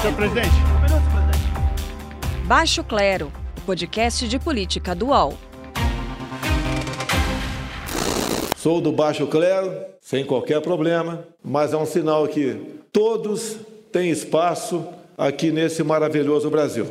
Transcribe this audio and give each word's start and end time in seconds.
Senhor 0.00 0.16
presidente. 0.16 0.48
Baixo 2.46 2.82
Clero, 2.82 3.30
podcast 3.66 4.26
de 4.26 4.38
política 4.38 4.94
do 4.94 5.08
UOL. 5.08 5.36
Sou 8.56 8.80
do 8.80 8.90
Baixo 8.92 9.26
Clero, 9.26 9.84
sem 10.00 10.24
qualquer 10.24 10.62
problema, 10.62 11.26
mas 11.44 11.74
é 11.74 11.76
um 11.76 11.84
sinal 11.84 12.26
que 12.26 12.80
todos 12.90 13.58
têm 13.92 14.10
espaço 14.10 14.88
aqui 15.18 15.50
nesse 15.50 15.82
maravilhoso 15.82 16.48
Brasil. 16.48 16.86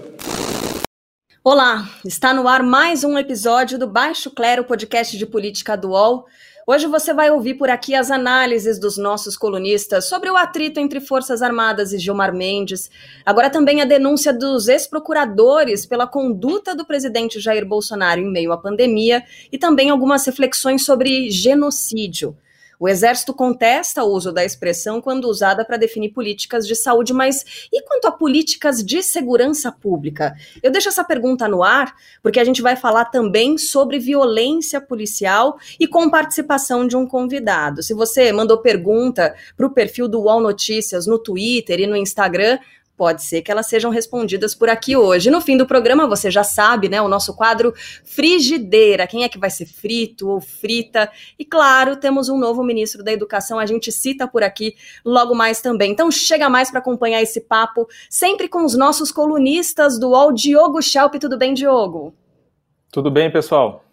Olá, 1.44 1.90
está 2.06 2.32
no 2.32 2.48
ar 2.48 2.62
mais 2.62 3.04
um 3.04 3.18
episódio 3.18 3.80
do 3.80 3.88
Baixo 3.88 4.30
Clero, 4.30 4.66
podcast 4.66 5.18
de 5.18 5.26
política 5.26 5.76
do 5.76 5.90
UOL. 5.90 6.28
Hoje 6.72 6.86
você 6.86 7.16
vai 7.16 7.32
ouvir 7.32 7.56
por 7.56 7.68
aqui 7.68 7.96
as 7.96 8.12
análises 8.12 8.78
dos 8.78 8.96
nossos 8.96 9.36
colunistas 9.36 10.06
sobre 10.06 10.30
o 10.30 10.38
atrito 10.38 10.80
entre 10.80 11.02
Forças 11.02 11.42
Armadas 11.42 11.94
e 11.94 11.98
Gilmar 11.98 12.32
Mendes. 12.32 12.92
Agora 13.26 13.50
também 13.50 13.82
a 13.82 13.86
denúncia 13.86 14.32
dos 14.32 14.68
ex-procuradores 14.68 15.84
pela 15.88 16.06
conduta 16.06 16.76
do 16.76 16.86
presidente 16.86 17.40
Jair 17.40 17.66
Bolsonaro 17.66 18.22
em 18.22 18.32
meio 18.32 18.52
à 18.52 18.58
pandemia 18.60 19.24
e 19.52 19.58
também 19.58 19.90
algumas 19.90 20.24
reflexões 20.28 20.86
sobre 20.86 21.32
genocídio. 21.32 22.38
O 22.80 22.88
Exército 22.88 23.34
contesta 23.34 24.06
o 24.06 24.08
uso 24.08 24.32
da 24.32 24.46
expressão 24.46 25.02
quando 25.02 25.26
usada 25.26 25.66
para 25.66 25.76
definir 25.76 26.14
políticas 26.14 26.66
de 26.66 26.74
saúde, 26.78 27.12
mas 27.12 27.68
e 27.70 27.82
quanto 27.84 28.08
a 28.08 28.12
políticas 28.12 28.82
de 28.82 29.04
segurança 29.04 29.70
pública? 29.70 30.34
Eu 30.64 30.72
deixo 30.72 30.88
essa 30.88 31.04
pergunta 31.04 31.46
no 31.46 31.62
ar, 31.62 31.94
porque 32.24 32.40
a 32.40 32.44
gente 32.46 32.62
vai 32.62 32.78
falar 32.78 33.06
também 33.06 33.58
sobre 33.58 34.00
violência 34.00 34.80
policial 34.80 35.60
e 35.78 35.86
com 35.86 36.10
participação 36.10 36.88
de 36.88 36.96
um 36.96 37.06
convidado. 37.06 37.84
Se 37.84 37.94
você 37.94 38.32
mandou 38.32 38.60
pergunta 38.60 39.36
para 39.58 39.68
o 39.68 39.74
perfil 39.74 40.08
do 40.08 40.22
UOL 40.22 40.40
Notícias 40.40 41.06
no 41.06 41.20
Twitter 41.20 41.82
e 41.82 41.88
no 41.88 41.98
Instagram, 41.98 42.60
pode 43.00 43.24
ser 43.24 43.42
que 43.42 43.50
elas 43.50 43.68
sejam 43.68 43.90
respondidas 43.90 44.54
por 44.54 44.68
aqui 44.68 44.98
hoje. 44.98 45.32
No 45.32 45.40
fim 45.40 45.56
do 45.56 45.66
programa, 45.66 46.06
você 46.06 46.30
já 46.30 46.44
sabe, 46.44 46.90
né? 46.90 47.02
O 47.02 47.08
nosso 47.08 47.34
quadro 47.34 47.74
Frigideira. 48.04 49.08
Quem 49.08 49.24
é 49.24 49.30
que 49.30 49.40
vai 49.40 49.50
ser 49.50 49.66
frito 49.66 50.28
ou 50.28 50.42
frita? 50.42 51.10
E 51.40 51.46
claro, 51.46 51.96
temos 51.96 52.28
um 52.28 52.38
novo 52.38 52.62
ministro 52.62 53.02
da 53.02 53.14
Educação, 53.14 53.58
a 53.58 53.66
gente 53.66 53.90
cita 53.90 54.28
por 54.28 54.44
aqui 54.44 54.76
logo 55.06 55.34
mais 55.34 55.62
também. 55.62 55.94
Então 55.94 56.12
chega 56.12 56.50
mais 56.50 56.70
para 56.70 56.82
acompanhar 56.82 57.22
esse 57.22 57.40
papo, 57.40 57.88
sempre 58.10 58.50
com 58.50 58.66
os 58.66 58.76
nossos 58.76 59.14
colunistas 59.14 59.98
do 59.98 60.10
UOL, 60.10 60.34
Diogo 60.34 60.82
Schelp. 60.82 61.16
Tudo 61.16 61.38
bem, 61.38 61.54
Diogo? 61.54 62.14
Tudo 62.92 63.10
bem, 63.10 63.32
pessoal. 63.32 63.89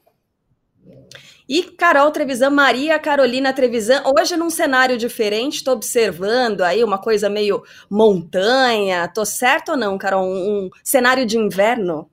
E 1.48 1.62
Carol 1.62 2.10
Trevisan, 2.10 2.50
Maria 2.50 2.98
Carolina 2.98 3.52
Trevisan, 3.52 4.02
hoje 4.04 4.36
num 4.36 4.50
cenário 4.50 4.98
diferente, 4.98 5.56
estou 5.56 5.74
observando 5.74 6.62
aí 6.62 6.82
uma 6.82 6.98
coisa 6.98 7.30
meio 7.30 7.62
montanha. 7.88 9.06
Tô 9.06 9.24
certo 9.24 9.70
ou 9.70 9.76
não, 9.76 9.96
Carol? 9.96 10.24
Um, 10.24 10.66
um 10.66 10.70
cenário 10.82 11.24
de 11.24 11.38
inverno? 11.38 12.10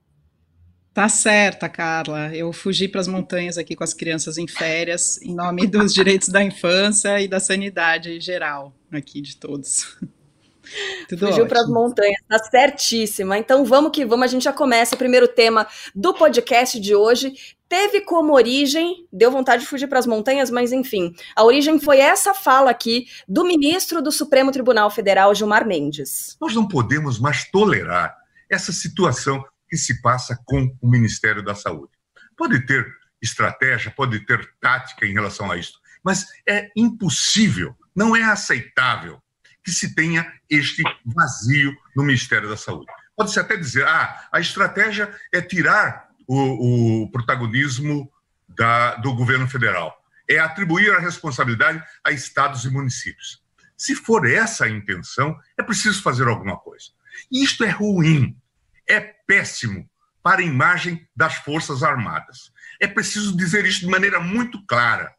Tá 0.93 1.09
certa, 1.09 1.67
Carla. 1.67 2.35
Eu 2.35 2.53
fugi 2.53 2.87
para 2.87 3.01
as 3.01 3.07
montanhas 3.07 3.57
aqui 3.57 3.75
com 3.75 3.83
as 3.83 3.95
crianças 3.95 4.37
em 4.37 4.47
férias, 4.47 5.19
em 5.23 5.33
nome 5.33 5.65
dos 5.65 5.91
direitos 5.95 6.29
da 6.29 6.43
infância 6.43 7.19
e 7.19 7.27
da 7.27 7.39
sanidade 7.39 8.19
geral 8.19 8.71
aqui 8.91 9.19
de 9.19 9.35
todos. 9.37 9.97
Tudo 11.09 11.27
Fugiu 11.27 11.45
para 11.45 11.59
as 11.59 11.67
montanhas, 11.67 12.21
tá 12.27 12.37
certíssima. 12.39 13.37
Então 13.37 13.65
vamos 13.65 13.91
que 13.91 14.05
vamos, 14.05 14.25
a 14.25 14.27
gente 14.27 14.43
já 14.43 14.53
começa 14.53 14.95
o 14.95 14.97
primeiro 14.97 15.27
tema 15.27 15.67
do 15.93 16.13
podcast 16.13 16.79
de 16.79 16.95
hoje. 16.95 17.33
Teve 17.73 18.01
como 18.01 18.33
origem, 18.33 19.07
deu 19.11 19.31
vontade 19.31 19.63
de 19.63 19.67
fugir 19.67 19.87
para 19.87 19.97
as 19.97 20.05
montanhas, 20.05 20.51
mas 20.51 20.71
enfim, 20.71 21.15
a 21.35 21.43
origem 21.43 21.79
foi 21.79 21.97
essa 21.97 22.31
fala 22.31 22.69
aqui 22.69 23.07
do 23.27 23.43
ministro 23.43 23.99
do 23.99 24.11
Supremo 24.11 24.51
Tribunal 24.51 24.91
Federal, 24.91 25.33
Gilmar 25.33 25.65
Mendes. 25.65 26.37
Nós 26.39 26.53
não 26.53 26.67
podemos 26.67 27.17
mais 27.17 27.49
tolerar 27.49 28.15
essa 28.47 28.71
situação 28.71 29.43
que 29.67 29.75
se 29.75 30.03
passa 30.03 30.37
com 30.45 30.71
o 30.79 30.87
Ministério 30.87 31.43
da 31.43 31.55
Saúde. 31.55 31.91
Pode 32.37 32.63
ter 32.67 32.85
estratégia, 33.19 33.89
pode 33.89 34.23
ter 34.23 34.47
tática 34.61 35.07
em 35.07 35.13
relação 35.13 35.51
a 35.51 35.57
isso, 35.57 35.79
mas 36.03 36.27
é 36.47 36.69
impossível, 36.75 37.75
não 37.95 38.15
é 38.15 38.21
aceitável 38.21 39.19
que 39.63 39.71
se 39.71 39.95
tenha 39.95 40.31
este 40.47 40.83
vazio 41.03 41.75
no 41.95 42.03
Ministério 42.03 42.47
da 42.47 42.55
Saúde. 42.55 42.91
Pode-se 43.15 43.39
até 43.39 43.57
dizer, 43.57 43.87
ah, 43.87 44.27
a 44.31 44.39
estratégia 44.39 45.11
é 45.33 45.41
tirar 45.41 46.12
o, 46.27 47.03
o 47.03 47.11
protagonismo 47.11 48.11
da, 48.47 48.95
do 48.95 49.13
governo 49.13 49.47
federal, 49.47 49.97
é 50.29 50.39
atribuir 50.39 50.93
a 50.93 50.99
responsabilidade 50.99 51.83
a 52.03 52.11
estados 52.11 52.65
e 52.65 52.69
municípios. 52.69 53.43
Se 53.77 53.95
for 53.95 54.29
essa 54.29 54.65
a 54.65 54.69
intenção, 54.69 55.37
é 55.57 55.63
preciso 55.63 56.01
fazer 56.01 56.27
alguma 56.27 56.57
coisa. 56.57 56.87
E 57.31 57.43
isto 57.43 57.63
é 57.63 57.69
ruim, 57.69 58.37
é 58.87 58.99
péssimo 58.99 59.89
para 60.21 60.41
a 60.41 60.45
imagem 60.45 61.05
das 61.15 61.35
Forças 61.35 61.83
Armadas. 61.83 62.51
É 62.79 62.87
preciso 62.87 63.35
dizer 63.35 63.65
isso 63.65 63.81
de 63.81 63.87
maneira 63.87 64.19
muito 64.19 64.65
clara. 64.65 65.13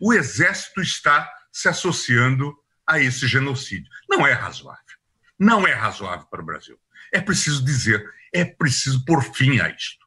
O 0.00 0.12
Exército 0.12 0.80
está 0.80 1.30
se 1.52 1.68
associando 1.68 2.52
a 2.86 2.98
esse 2.98 3.28
genocídio. 3.28 3.88
Não 4.08 4.26
é 4.26 4.32
razoável. 4.32 4.82
Não 5.38 5.66
é 5.66 5.72
razoável 5.72 6.26
para 6.26 6.42
o 6.42 6.44
Brasil. 6.44 6.78
É 7.12 7.20
preciso 7.20 7.64
dizer, 7.64 8.04
é 8.32 8.44
preciso 8.44 9.04
pôr 9.04 9.22
fim 9.22 9.60
a 9.60 9.68
isto. 9.68 10.01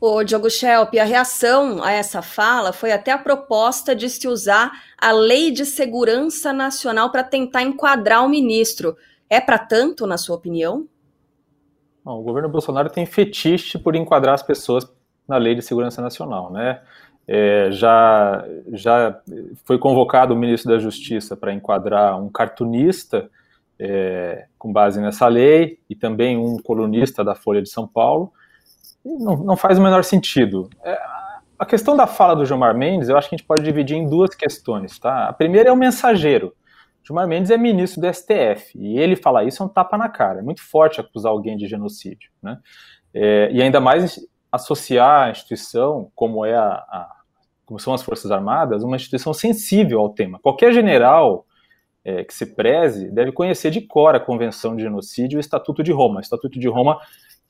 O 0.00 0.24
Diogo 0.24 0.48
Schelp, 0.48 0.94
a 0.94 1.04
reação 1.04 1.84
a 1.84 1.92
essa 1.92 2.22
fala 2.22 2.72
foi 2.72 2.90
até 2.90 3.12
a 3.12 3.18
proposta 3.18 3.94
de 3.94 4.08
se 4.08 4.26
usar 4.26 4.72
a 4.96 5.12
Lei 5.12 5.50
de 5.50 5.66
Segurança 5.66 6.54
Nacional 6.54 7.10
para 7.12 7.22
tentar 7.22 7.62
enquadrar 7.62 8.24
o 8.24 8.28
ministro. 8.28 8.96
É 9.28 9.38
para 9.42 9.58
tanto, 9.58 10.06
na 10.06 10.16
sua 10.16 10.36
opinião? 10.36 10.88
o 12.02 12.22
governo 12.22 12.48
Bolsonaro 12.48 12.88
tem 12.88 13.04
fetiche 13.04 13.78
por 13.78 13.94
enquadrar 13.94 14.34
as 14.34 14.42
pessoas 14.42 14.90
na 15.28 15.36
Lei 15.36 15.54
de 15.54 15.62
Segurança 15.62 16.00
Nacional, 16.00 16.50
né? 16.50 16.80
É, 17.28 17.68
já, 17.70 18.44
já 18.72 19.20
foi 19.64 19.78
convocado 19.78 20.34
o 20.34 20.36
ministro 20.36 20.72
da 20.72 20.78
Justiça 20.78 21.36
para 21.36 21.52
enquadrar 21.52 22.20
um 22.20 22.28
cartunista 22.28 23.30
é, 23.78 24.46
com 24.58 24.72
base 24.72 25.00
nessa 25.00 25.28
lei 25.28 25.78
e 25.88 25.94
também 25.94 26.36
um 26.36 26.56
colunista 26.56 27.22
da 27.22 27.34
Folha 27.34 27.62
de 27.62 27.68
São 27.68 27.86
Paulo. 27.86 28.32
Não, 29.04 29.36
não, 29.36 29.56
faz 29.56 29.78
o 29.78 29.82
menor 29.82 30.04
sentido. 30.04 30.68
É, 30.84 30.98
a 31.58 31.66
questão 31.66 31.96
da 31.96 32.06
fala 32.06 32.34
do 32.34 32.44
Gilmar 32.44 32.76
Mendes, 32.76 33.08
eu 33.08 33.16
acho 33.16 33.28
que 33.28 33.34
a 33.34 33.38
gente 33.38 33.46
pode 33.46 33.62
dividir 33.62 33.96
em 33.96 34.08
duas 34.08 34.34
questões. 34.34 34.98
Tá? 34.98 35.28
A 35.28 35.32
primeira 35.32 35.70
é 35.70 35.72
o 35.72 35.76
mensageiro. 35.76 36.54
Gilmar 37.02 37.26
Mendes 37.26 37.50
é 37.50 37.56
ministro 37.56 38.00
do 38.00 38.12
STF 38.12 38.78
e 38.78 38.98
ele 38.98 39.16
falar 39.16 39.44
isso 39.44 39.62
é 39.62 39.66
um 39.66 39.68
tapa 39.68 39.96
na 39.96 40.08
cara. 40.08 40.40
É 40.40 40.42
muito 40.42 40.62
forte 40.62 41.00
acusar 41.00 41.32
alguém 41.32 41.56
de 41.56 41.66
genocídio. 41.66 42.30
Né? 42.42 42.58
É, 43.14 43.50
e 43.52 43.62
ainda 43.62 43.80
mais 43.80 44.20
associar 44.52 45.28
a 45.28 45.30
instituição, 45.30 46.10
como 46.14 46.44
é 46.44 46.54
a, 46.54 46.66
a 46.66 47.16
como 47.70 47.78
são 47.78 47.94
as 47.94 48.02
Forças 48.02 48.32
Armadas, 48.32 48.82
uma 48.82 48.96
instituição 48.96 49.32
sensível 49.32 50.00
ao 50.00 50.08
tema. 50.08 50.40
Qualquer 50.40 50.72
general 50.72 51.46
é, 52.04 52.24
que 52.24 52.34
se 52.34 52.46
preze 52.46 53.08
deve 53.12 53.30
conhecer 53.30 53.70
de 53.70 53.80
cor 53.80 54.14
a 54.16 54.18
Convenção 54.18 54.74
de 54.74 54.82
Genocídio 54.82 55.36
e 55.36 55.38
o 55.38 55.40
Estatuto 55.40 55.80
de 55.80 55.92
Roma. 55.92 56.16
O 56.16 56.20
Estatuto 56.20 56.58
de 56.58 56.68
Roma, 56.68 56.98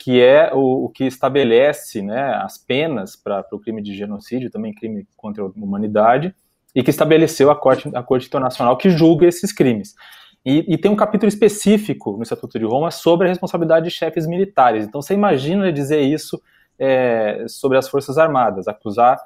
que 0.00 0.18
é 0.18 0.50
o, 0.54 0.86
o 0.86 0.88
que 0.88 1.04
estabelece 1.04 2.00
né, 2.00 2.32
as 2.42 2.56
penas 2.56 3.14
para 3.14 3.44
o 3.52 3.60
crime 3.60 3.82
de 3.82 3.94
genocídio, 3.94 4.50
também 4.50 4.72
crime 4.72 5.06
contra 5.14 5.44
a 5.44 5.46
humanidade, 5.46 6.34
e 6.74 6.82
que 6.82 6.88
estabeleceu 6.88 7.50
a 7.50 7.56
Corte, 7.56 7.90
a 7.94 8.02
Corte 8.02 8.26
Internacional 8.26 8.78
que 8.78 8.88
julga 8.88 9.26
esses 9.26 9.52
crimes. 9.52 9.94
E, 10.42 10.64
e, 10.72 10.78
tem 10.78 10.90
um 10.90 10.96
capítulo 10.96 11.28
específico 11.28 12.16
no 12.16 12.22
Estatuto 12.22 12.58
de 12.58 12.64
Roma 12.64 12.90
sobre 12.90 13.26
a 13.26 13.28
responsabilidade 13.28 13.84
de 13.84 13.90
chefes 13.90 14.26
militares. 14.26 14.86
Então 14.86 15.02
você 15.02 15.12
imagina 15.12 15.70
dizer 15.70 16.00
isso 16.00 16.40
é, 16.78 17.44
sobre 17.46 17.76
as 17.76 17.86
Forças 17.86 18.16
Armadas, 18.16 18.66
acusar 18.66 19.18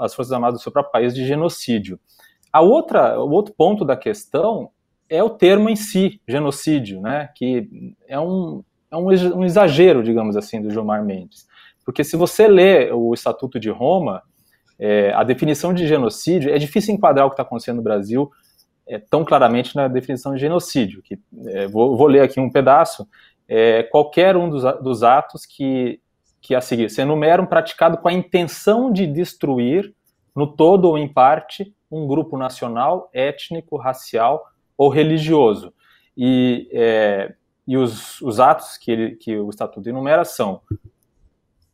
as 0.00 0.14
Forças 0.14 0.32
Armadas 0.32 0.58
do 0.58 0.62
seu 0.62 0.72
próprio 0.72 0.90
país 0.90 1.14
de 1.14 1.24
genocídio. 1.24 2.00
A 2.52 2.60
outra, 2.60 3.20
o 3.20 3.30
outro 3.30 3.54
ponto 3.56 3.84
da 3.84 3.96
questão 3.96 4.70
é 5.08 5.22
o 5.22 5.30
termo 5.30 5.70
em 5.70 5.76
si, 5.76 6.20
genocídio, 6.26 7.00
né, 7.00 7.28
que 7.36 7.94
é 8.08 8.18
um, 8.18 8.64
é 8.90 8.96
um, 8.96 9.44
exagero, 9.44 10.02
digamos 10.02 10.36
assim, 10.36 10.60
do 10.62 10.70
Gilmar 10.70 11.04
Mendes. 11.04 11.46
Porque 11.84 12.04
se 12.04 12.16
você 12.16 12.46
lê 12.46 12.90
o 12.92 13.14
Estatuto 13.14 13.58
de 13.58 13.70
Roma, 13.70 14.22
é, 14.78 15.12
a 15.14 15.22
definição 15.24 15.72
de 15.72 15.86
genocídio, 15.86 16.52
é 16.52 16.58
difícil 16.58 16.94
enquadrar 16.94 17.26
o 17.26 17.30
que 17.30 17.34
está 17.34 17.42
acontecendo 17.42 17.76
no 17.76 17.82
Brasil 17.82 18.30
é, 18.86 18.98
tão 18.98 19.24
claramente 19.24 19.76
na 19.76 19.88
definição 19.88 20.34
de 20.34 20.40
genocídio. 20.40 21.02
Que, 21.02 21.18
é, 21.46 21.66
vou, 21.66 21.96
vou, 21.96 22.06
ler 22.06 22.20
aqui 22.20 22.40
um 22.40 22.50
pedaço. 22.50 23.06
É, 23.48 23.82
qualquer 23.84 24.36
um 24.36 24.48
dos, 24.48 24.62
dos 24.82 25.02
atos 25.02 25.44
que 25.44 26.00
que 26.40 26.54
a 26.54 26.60
seguir 26.60 26.88
se 26.90 27.02
enumeram 27.02 27.46
praticado 27.46 27.98
com 27.98 28.08
a 28.08 28.12
intenção 28.12 28.92
de 28.92 29.06
destruir, 29.06 29.92
no 30.34 30.46
todo 30.46 30.86
ou 30.86 30.96
em 30.96 31.08
parte, 31.08 31.74
um 31.90 32.06
grupo 32.06 32.36
nacional, 32.36 33.10
étnico, 33.12 33.76
racial 33.76 34.46
ou 34.76 34.88
religioso. 34.88 35.72
E, 36.16 36.68
é, 36.72 37.34
e 37.68 37.76
os, 37.76 38.18
os 38.22 38.40
atos 38.40 38.78
que, 38.78 38.90
ele, 38.90 39.16
que 39.16 39.36
o 39.36 39.50
Estatuto 39.50 39.86
enumera 39.86 40.24
são 40.24 40.62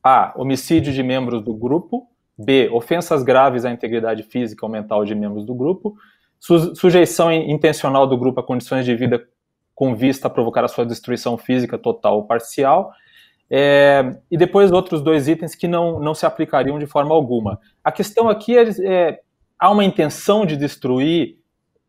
A. 0.02 0.34
Homicídio 0.36 0.92
de 0.92 1.04
membros 1.04 1.40
do 1.40 1.54
grupo. 1.54 2.08
B. 2.36 2.68
Ofensas 2.72 3.22
graves 3.22 3.64
à 3.64 3.70
integridade 3.70 4.24
física 4.24 4.66
ou 4.66 4.72
mental 4.72 5.04
de 5.04 5.14
membros 5.14 5.46
do 5.46 5.54
grupo. 5.54 5.94
Su, 6.40 6.74
sujeição 6.74 7.30
intencional 7.30 8.08
do 8.08 8.18
grupo 8.18 8.40
a 8.40 8.42
condições 8.42 8.84
de 8.84 8.92
vida 8.96 9.24
com 9.72 9.94
vista 9.94 10.26
a 10.26 10.30
provocar 10.30 10.64
a 10.64 10.68
sua 10.68 10.84
destruição 10.84 11.38
física 11.38 11.78
total 11.78 12.16
ou 12.16 12.26
parcial. 12.26 12.90
É, 13.48 14.18
e 14.28 14.36
depois 14.36 14.72
outros 14.72 15.00
dois 15.00 15.28
itens 15.28 15.54
que 15.54 15.68
não, 15.68 16.00
não 16.00 16.12
se 16.12 16.26
aplicariam 16.26 16.76
de 16.76 16.86
forma 16.86 17.14
alguma. 17.14 17.60
A 17.84 17.92
questão 17.92 18.28
aqui 18.28 18.58
é, 18.58 18.64
é 18.84 19.20
há 19.56 19.70
uma 19.70 19.84
intenção 19.84 20.44
de 20.44 20.56
destruir 20.56 21.38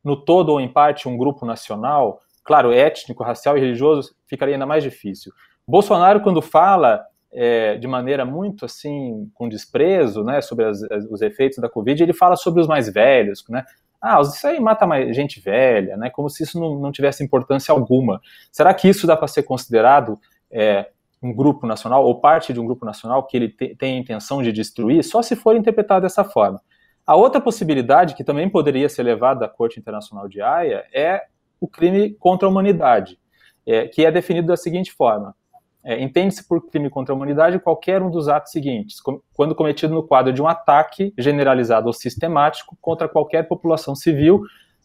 no 0.03 0.15
todo 0.15 0.49
ou 0.49 0.61
em 0.61 0.71
parte 0.71 1.09
um 1.09 1.17
grupo 1.17 1.43
nacional, 1.43 2.21
claro, 2.45 2.71
étnico, 2.71 3.23
racial 3.23 3.57
e 3.57 3.59
religioso, 3.59 4.15
ficaria 4.27 4.55
ainda 4.55 4.67
mais 4.67 4.83
difícil. 4.83 5.33
Bolsonaro, 5.67 6.21
quando 6.21 6.41
fala 6.41 7.03
é, 7.33 7.75
de 7.75 7.87
maneira 7.87 8.23
muito 8.23 8.63
assim, 8.63 9.29
com 9.33 9.49
desprezo, 9.49 10.23
né, 10.23 10.39
sobre 10.41 10.63
as, 10.65 10.79
os 11.09 11.21
efeitos 11.21 11.57
da 11.57 11.67
Covid, 11.67 12.01
ele 12.01 12.13
fala 12.13 12.35
sobre 12.35 12.61
os 12.61 12.67
mais 12.67 12.87
velhos, 12.87 13.43
né? 13.49 13.65
Ah, 14.01 14.21
isso 14.21 14.45
aí 14.45 14.59
mata 14.59 14.85
mais 14.85 15.15
gente 15.15 15.39
velha, 15.39 15.97
né? 15.97 16.11
Como 16.11 16.29
se 16.29 16.43
isso 16.43 16.59
não, 16.59 16.79
não 16.79 16.91
tivesse 16.91 17.23
importância 17.23 17.71
alguma. 17.71 18.21
Será 18.51 18.71
que 18.71 18.87
isso 18.87 19.07
dá 19.07 19.17
para 19.17 19.27
ser 19.27 19.41
considerado 19.41 20.19
é, 20.51 20.89
um 21.23 21.33
grupo 21.33 21.65
nacional 21.65 22.05
ou 22.05 22.21
parte 22.21 22.53
de 22.53 22.59
um 22.59 22.65
grupo 22.65 22.85
nacional 22.85 23.25
que 23.25 23.35
ele 23.35 23.49
te, 23.49 23.75
tem 23.75 23.95
a 23.95 23.99
intenção 23.99 24.43
de 24.43 24.51
destruir? 24.51 25.03
Só 25.03 25.23
se 25.23 25.35
for 25.35 25.55
interpretado 25.55 26.03
dessa 26.03 26.23
forma. 26.23 26.61
A 27.07 27.15
outra 27.15 27.41
possibilidade, 27.41 28.13
que 28.13 28.23
também 28.23 28.47
poderia 28.47 28.87
ser 28.87 29.01
levada 29.01 29.45
à 29.45 29.49
Corte 29.49 29.79
Internacional 29.79 30.27
de 30.27 30.39
Haia, 30.39 30.85
é 30.93 31.23
o 31.65 31.67
crime 31.67 32.15
contra 32.19 32.47
a 32.47 32.51
humanidade, 32.51 33.19
é, 33.65 33.87
que 33.87 34.05
é 34.05 34.11
definido 34.11 34.47
da 34.47 34.55
seguinte 34.55 34.91
forma: 34.91 35.35
é, 35.83 36.01
entende-se 36.01 36.47
por 36.47 36.65
crime 36.67 36.89
contra 36.89 37.13
a 37.13 37.15
humanidade 37.15 37.59
qualquer 37.59 38.01
um 38.01 38.09
dos 38.09 38.27
atos 38.29 38.51
seguintes, 38.51 39.01
com, 39.01 39.19
quando 39.33 39.55
cometido 39.55 39.93
no 39.93 40.03
quadro 40.03 40.31
de 40.31 40.41
um 40.41 40.47
ataque 40.47 41.13
generalizado 41.17 41.87
ou 41.87 41.93
sistemático 41.93 42.77
contra 42.79 43.09
qualquer 43.09 43.47
população 43.47 43.95
civil, 43.95 44.41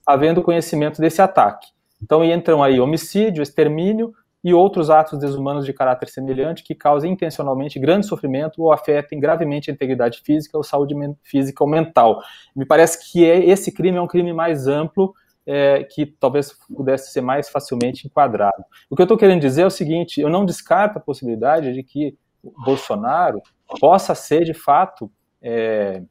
havendo 0.06 0.42
conhecimento 0.42 1.00
desse 1.00 1.20
ataque. 1.20 1.68
Então 2.02 2.24
entram 2.24 2.62
aí 2.62 2.80
homicídio, 2.80 3.42
extermínio, 3.42 4.14
e 4.42 4.54
outros 4.54 4.88
atos 4.88 5.18
desumanos 5.18 5.66
de 5.66 5.72
caráter 5.72 6.08
semelhante 6.08 6.62
que 6.62 6.74
causem 6.74 7.12
intencionalmente 7.12 7.78
grande 7.78 8.06
sofrimento 8.06 8.62
ou 8.62 8.72
afetem 8.72 9.20
gravemente 9.20 9.70
a 9.70 9.74
integridade 9.74 10.22
física 10.24 10.56
ou 10.56 10.64
saúde 10.64 10.94
física 11.22 11.62
ou 11.62 11.68
mental. 11.68 12.22
Me 12.56 12.64
parece 12.64 13.12
que 13.12 13.24
é, 13.24 13.44
esse 13.44 13.70
crime 13.70 13.98
é 13.98 14.00
um 14.00 14.06
crime 14.06 14.32
mais 14.32 14.66
amplo 14.66 15.14
é, 15.52 15.82
que 15.82 16.06
talvez 16.06 16.52
pudesse 16.72 17.12
ser 17.12 17.20
mais 17.20 17.48
facilmente 17.48 18.06
enquadrado. 18.06 18.64
O 18.88 18.94
que 18.94 19.02
eu 19.02 19.04
estou 19.04 19.18
querendo 19.18 19.40
dizer 19.40 19.62
é 19.62 19.66
o 19.66 19.70
seguinte: 19.70 20.20
eu 20.20 20.30
não 20.30 20.44
descarto 20.44 20.98
a 20.98 21.02
possibilidade 21.02 21.72
de 21.72 21.82
que 21.82 22.16
Bolsonaro 22.64 23.42
possa 23.80 24.14
ser 24.14 24.44
de 24.44 24.54
fato 24.54 25.10
é, 25.42 26.02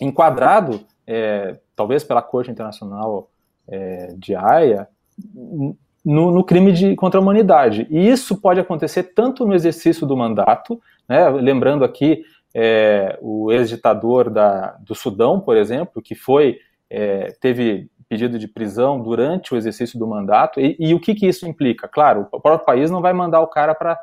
enquadrado, 0.00 0.80
é, 1.04 1.58
talvez 1.74 2.04
pela 2.04 2.22
Corte 2.22 2.52
Internacional 2.52 3.28
é, 3.66 4.14
de 4.16 4.36
Haia, 4.36 4.88
no, 5.34 6.30
no, 6.30 6.44
crime 6.44 6.70
de, 6.70 6.94
contra 6.94 7.18
a 7.18 7.22
humanidade. 7.22 7.88
E 7.90 8.08
isso 8.08 8.40
pode 8.40 8.60
acontecer 8.60 9.02
tanto 9.12 9.44
no 9.44 9.54
exercício 9.54 10.06
do 10.06 10.16
mandato, 10.16 10.80
né, 11.08 11.28
lembrando 11.30 11.84
aqui 11.84 12.22
é, 12.54 13.18
o 13.20 13.50
ex-ditador 13.50 14.32
do 14.80 14.94
Sudão, 14.94 15.40
por 15.40 15.56
exemplo, 15.56 16.00
que 16.00 16.14
foi 16.14 16.58
é, 16.94 17.32
teve 17.40 17.90
pedido 18.12 18.38
de 18.38 18.46
prisão 18.46 19.00
durante 19.00 19.54
o 19.54 19.56
exercício 19.56 19.98
do 19.98 20.06
mandato. 20.06 20.60
E, 20.60 20.76
e 20.78 20.92
o 20.92 21.00
que, 21.00 21.14
que, 21.14 21.26
isso 21.26 21.48
implica? 21.48 21.88
Claro, 21.88 22.28
o 22.30 22.38
próprio 22.38 22.66
país 22.66 22.90
não 22.90 23.00
vai 23.00 23.14
mandar 23.14 23.40
o 23.40 23.46
cara 23.46 23.74
para 23.74 23.98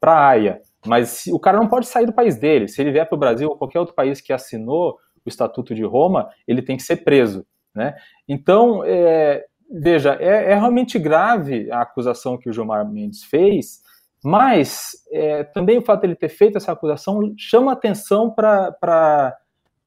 a 0.00 0.28
Haia, 0.28 0.60
mas 0.86 1.26
o 1.26 1.40
cara 1.40 1.58
não 1.58 1.66
pode 1.66 1.88
sair 1.88 2.06
do 2.06 2.12
país 2.12 2.36
dele. 2.36 2.68
Se 2.68 2.80
ele 2.80 2.92
vier 2.92 3.08
para 3.08 3.16
o 3.16 3.18
Brasil 3.18 3.48
ou 3.48 3.56
qualquer 3.56 3.80
outro 3.80 3.92
país 3.92 4.20
que 4.20 4.32
assinou 4.32 4.98
o 5.26 5.28
Estatuto 5.28 5.74
de 5.74 5.82
Roma, 5.82 6.30
ele 6.46 6.62
tem 6.62 6.76
que 6.76 6.84
ser 6.84 6.98
preso. 6.98 7.44
Né? 7.74 7.96
Então, 8.28 8.84
é, 8.84 9.44
veja, 9.68 10.16
é, 10.20 10.52
é, 10.52 10.54
realmente 10.54 10.96
grave 10.96 11.68
a 11.72 11.80
acusação 11.80 12.38
que 12.38 12.48
o 12.48 12.52
Gilmar 12.52 12.88
Mendes 12.88 13.24
fez, 13.24 13.80
mas 14.22 14.92
é, 15.10 15.42
também 15.42 15.76
o 15.76 15.82
fato 15.82 16.02
de 16.02 16.06
ele 16.06 16.14
ter 16.14 16.28
feito 16.28 16.56
essa 16.56 16.70
acusação 16.70 17.34
chama 17.36 17.72
atenção 17.72 18.30
para 18.30 19.36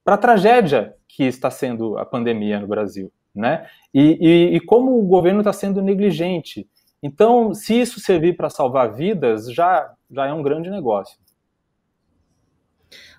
a 0.06 0.18
tragédia 0.18 0.96
que 1.08 1.24
está 1.24 1.50
sendo 1.50 1.98
a 1.98 2.06
pandemia 2.06 2.60
no 2.60 2.68
Brasil, 2.68 3.10
né? 3.34 3.68
E, 3.94 4.18
e, 4.20 4.56
e 4.56 4.60
como 4.60 4.98
o 4.98 5.08
governo 5.08 5.40
está 5.40 5.54
sendo 5.54 5.82
negligente. 5.82 6.68
Então, 7.02 7.54
se 7.54 7.80
isso 7.80 8.00
servir 8.00 8.38
para 8.38 8.50
salvar 8.50 8.94
vidas, 8.94 9.52
já, 9.52 9.92
já 10.10 10.28
é 10.28 10.34
um 10.34 10.42
grande 10.42 10.70
negócio. 10.70 11.18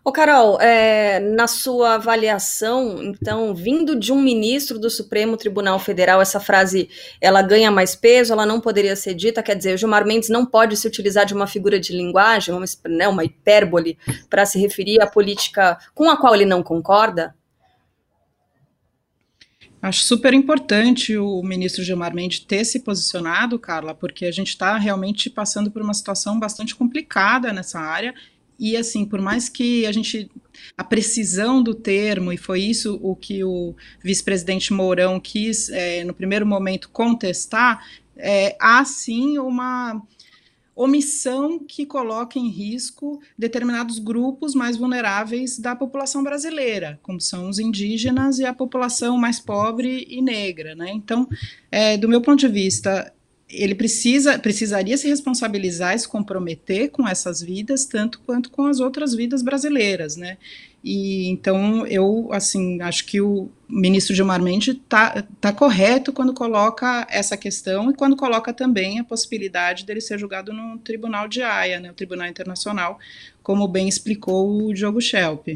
Ô, 0.06 0.12
Carol, 0.12 0.61
é, 0.61 1.19
na 1.19 1.46
sua 1.46 1.94
avaliação, 1.94 3.02
então, 3.02 3.55
vindo 3.55 3.99
de 3.99 4.12
um 4.12 4.20
ministro 4.20 4.78
do 4.78 4.90
Supremo 4.90 5.34
Tribunal 5.34 5.78
Federal, 5.78 6.20
essa 6.20 6.38
frase, 6.38 6.90
ela 7.22 7.40
ganha 7.40 7.70
mais 7.70 7.96
peso, 7.96 8.34
ela 8.34 8.44
não 8.44 8.60
poderia 8.60 8.94
ser 8.96 9.14
dita, 9.14 9.43
quer 9.43 9.56
dizer, 9.56 9.75
o 9.75 9.78
Gilmar 9.78 10.06
Mendes 10.06 10.28
não 10.28 10.44
pode 10.44 10.76
se 10.76 10.87
utilizar 10.87 11.25
de 11.25 11.32
uma 11.32 11.46
figura 11.46 11.81
de 11.81 11.96
linguagem, 11.96 12.55
uma, 12.55 12.67
né, 12.87 13.08
uma 13.08 13.25
hipérbole, 13.25 13.96
para 14.28 14.44
se 14.44 14.58
referir 14.58 15.00
à 15.00 15.06
política 15.06 15.78
com 15.94 16.10
a 16.10 16.19
qual 16.19 16.34
ele 16.34 16.44
não 16.44 16.62
concorda? 16.62 17.34
Acho 19.84 20.02
super 20.04 20.32
importante 20.32 21.14
o 21.14 21.42
ministro 21.42 21.84
Gilmar 21.84 22.14
Mendes 22.14 22.38
ter 22.38 22.64
se 22.64 22.81
posicionado, 22.81 23.58
Carla, 23.58 23.94
porque 23.94 24.25
a 24.25 24.31
gente 24.31 24.48
está 24.48 24.78
realmente 24.78 25.28
passando 25.28 25.70
por 25.70 25.82
uma 25.82 25.92
situação 25.92 26.40
bastante 26.40 26.75
complicada 26.75 27.52
nessa 27.52 27.78
área. 27.78 28.14
E 28.58 28.78
assim, 28.78 29.04
por 29.04 29.20
mais 29.20 29.50
que 29.50 29.84
a 29.84 29.92
gente 29.92 30.31
a 30.75 30.82
precisão 30.82 31.62
do 31.62 31.75
termo, 31.75 32.32
e 32.32 32.38
foi 32.38 32.62
isso 32.62 32.98
o 33.02 33.14
que 33.14 33.44
o 33.44 33.75
vice-presidente 34.02 34.72
Mourão 34.72 35.20
quis, 35.20 35.69
é, 35.69 36.02
no 36.02 36.14
primeiro 36.14 36.46
momento, 36.46 36.88
contestar, 36.88 37.86
é, 38.16 38.56
há 38.58 38.82
sim 38.86 39.36
uma 39.36 40.00
omissão 40.76 41.59
que 41.59 41.87
coloca 41.87 42.38
em 42.38 42.49
risco 42.49 43.21
determinados 43.38 43.99
grupos 43.99 44.55
mais 44.55 44.76
vulneráveis 44.76 45.59
da 45.59 45.76
população 45.76 46.23
brasileira, 46.23 46.99
como 47.03 47.21
são 47.21 47.49
os 47.49 47.59
indígenas 47.59 48.38
e 48.38 48.44
a 48.44 48.53
população 48.53 49.17
mais 49.17 49.38
pobre 49.38 50.06
e 50.09 50.21
negra. 50.21 50.75
Né? 50.75 50.91
Então, 50.91 51.29
é, 51.71 51.97
do 51.97 52.09
meu 52.09 52.21
ponto 52.21 52.41
de 52.41 52.49
vista, 52.49 53.12
ele 53.49 53.75
precisa, 53.75 54.38
precisaria 54.38 54.97
se 54.97 55.09
responsabilizar 55.09 55.94
e 55.94 55.99
se 55.99 56.09
comprometer 56.09 56.91
com 56.91 57.06
essas 57.06 57.41
vidas, 57.41 57.85
tanto 57.85 58.20
quanto 58.20 58.51
com 58.51 58.67
as 58.67 58.81
outras 58.81 59.15
vidas 59.15 59.43
brasileiras, 59.43 60.17
né? 60.17 60.39
E 60.84 61.29
então 61.31 61.86
eu 61.86 62.29
assim 62.31 62.82
acho 62.82 63.06
que 63.06 63.19
o 63.19 63.48
ministro 63.67 64.14
Gilmar 64.14 64.43
Mendes 64.43 64.74
está 64.74 65.24
tá 65.41 65.50
correto 65.50 66.12
quando 66.12 66.34
coloca 66.34 67.06
essa 67.08 67.38
questão 67.38 67.91
e 67.91 67.94
quando 67.94 68.14
coloca 68.14 68.53
também 68.53 68.98
a 68.98 69.05
possibilidade 69.05 69.86
dele 69.86 70.03
ser 70.03 70.19
julgado 70.19 70.53
no 70.53 70.76
Tribunal 70.76 71.26
de 71.26 71.41
Haia, 71.41 71.81
né, 71.81 71.91
o 71.91 71.94
Tribunal 71.94 72.29
Internacional, 72.29 72.98
como 73.43 73.67
bem 73.67 73.88
explicou 73.88 74.67
o 74.67 74.74
Diogo 74.74 75.00
Schelp. 75.00 75.48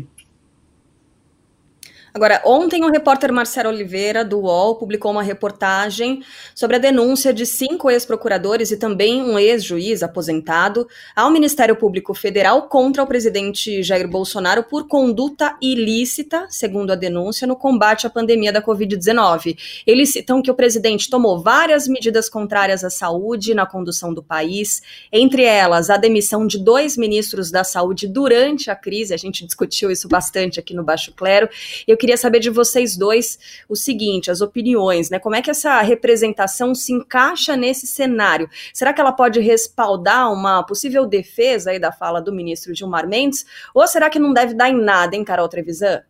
Agora, 2.13 2.43
ontem 2.45 2.85
o 2.85 2.91
repórter 2.91 3.33
Marcelo 3.33 3.69
Oliveira, 3.69 4.25
do 4.25 4.41
UOL, 4.41 4.77
publicou 4.77 5.13
uma 5.13 5.23
reportagem 5.23 6.23
sobre 6.55 6.77
a 6.77 6.79
denúncia 6.79 7.33
de 7.33 7.45
cinco 7.45 7.91
ex-procuradores 7.91 8.71
e 8.71 8.77
também 8.77 9.23
um 9.23 9.39
ex-juiz 9.39 10.03
aposentado 10.03 10.89
ao 11.15 11.31
Ministério 11.31 11.77
Público 11.77 12.15
Federal 12.15 12.63
contra 12.69 13.03
o 13.03 13.07
presidente 13.07 13.83
Jair 13.83 14.09
Bolsonaro 14.09 14.65
por 14.65 14.89
conduta 14.89 15.57
ilícita, 15.61 16.47
segundo 16.49 16.93
a 16.93 16.97
denúncia, 16.97 17.47
no 17.47 17.57
combate 17.57 18.07
à 18.07 18.11
pandemia 18.11 18.53
da 18.53 18.63
Covid-19. 18.63 19.59
Eles 19.87 20.11
citam 20.11 20.41
que 20.41 20.51
o 20.51 20.55
presidente 20.55 21.11
tomou 21.11 21.43
várias 21.43 21.87
medidas 21.87 22.29
contrárias 22.29 22.85
à 22.85 22.91
saúde 22.91 23.55
na 23.55 23.67
condução 23.67 24.15
do 24.15 24.23
país, 24.23 24.83
entre 25.13 25.43
elas 25.43 25.91
a 25.91 25.97
demissão 25.97 26.47
de 26.47 26.59
dois 26.59 26.97
ministros 26.97 27.51
da 27.51 27.63
saúde 27.65 28.09
durante 28.09 28.71
a 28.71 28.77
crise, 28.77 29.13
a 29.13 29.17
gente 29.17 29.45
discutiu 29.45 29.91
isso 29.91 30.09
bastante 30.09 30.59
aqui 30.59 30.75
no 30.75 30.83
Baixo 30.83 31.13
Clero. 31.13 31.49
Eu 31.87 31.97
queria 31.99 32.17
saber 32.17 32.41
de 32.41 32.49
vocês 32.49 32.97
dois 32.97 33.39
o 33.69 33.77
seguinte, 33.77 34.31
as 34.31 34.41
opiniões, 34.41 35.11
né? 35.11 35.19
Como 35.19 35.35
é 35.35 35.43
que 35.43 35.51
essa 35.51 35.81
representação 35.83 36.75
se 36.75 36.93
encaixa 36.93 37.57
nesse 37.57 37.87
cenário? 37.87 38.49
Será 38.73 38.93
que 38.93 39.01
ela 39.01 39.13
pode 39.13 39.41
respaldar 39.41 40.33
uma 40.33 40.63
possível 40.63 41.05
defesa 41.05 41.71
aí 41.71 41.79
da 41.79 41.93
fala 41.93 42.21
do 42.21 42.33
ministro 42.33 42.75
Gilmar 42.75 43.07
Mendes? 43.07 43.45
Ou 43.75 43.87
será 43.87 44.09
que 44.09 44.19
não 44.19 44.33
deve 44.33 44.55
dar 44.55 44.71
em 44.71 44.81
nada, 44.81 45.17
hein, 45.17 45.25
Carol 45.25 45.49
Trevisan? 45.49 46.03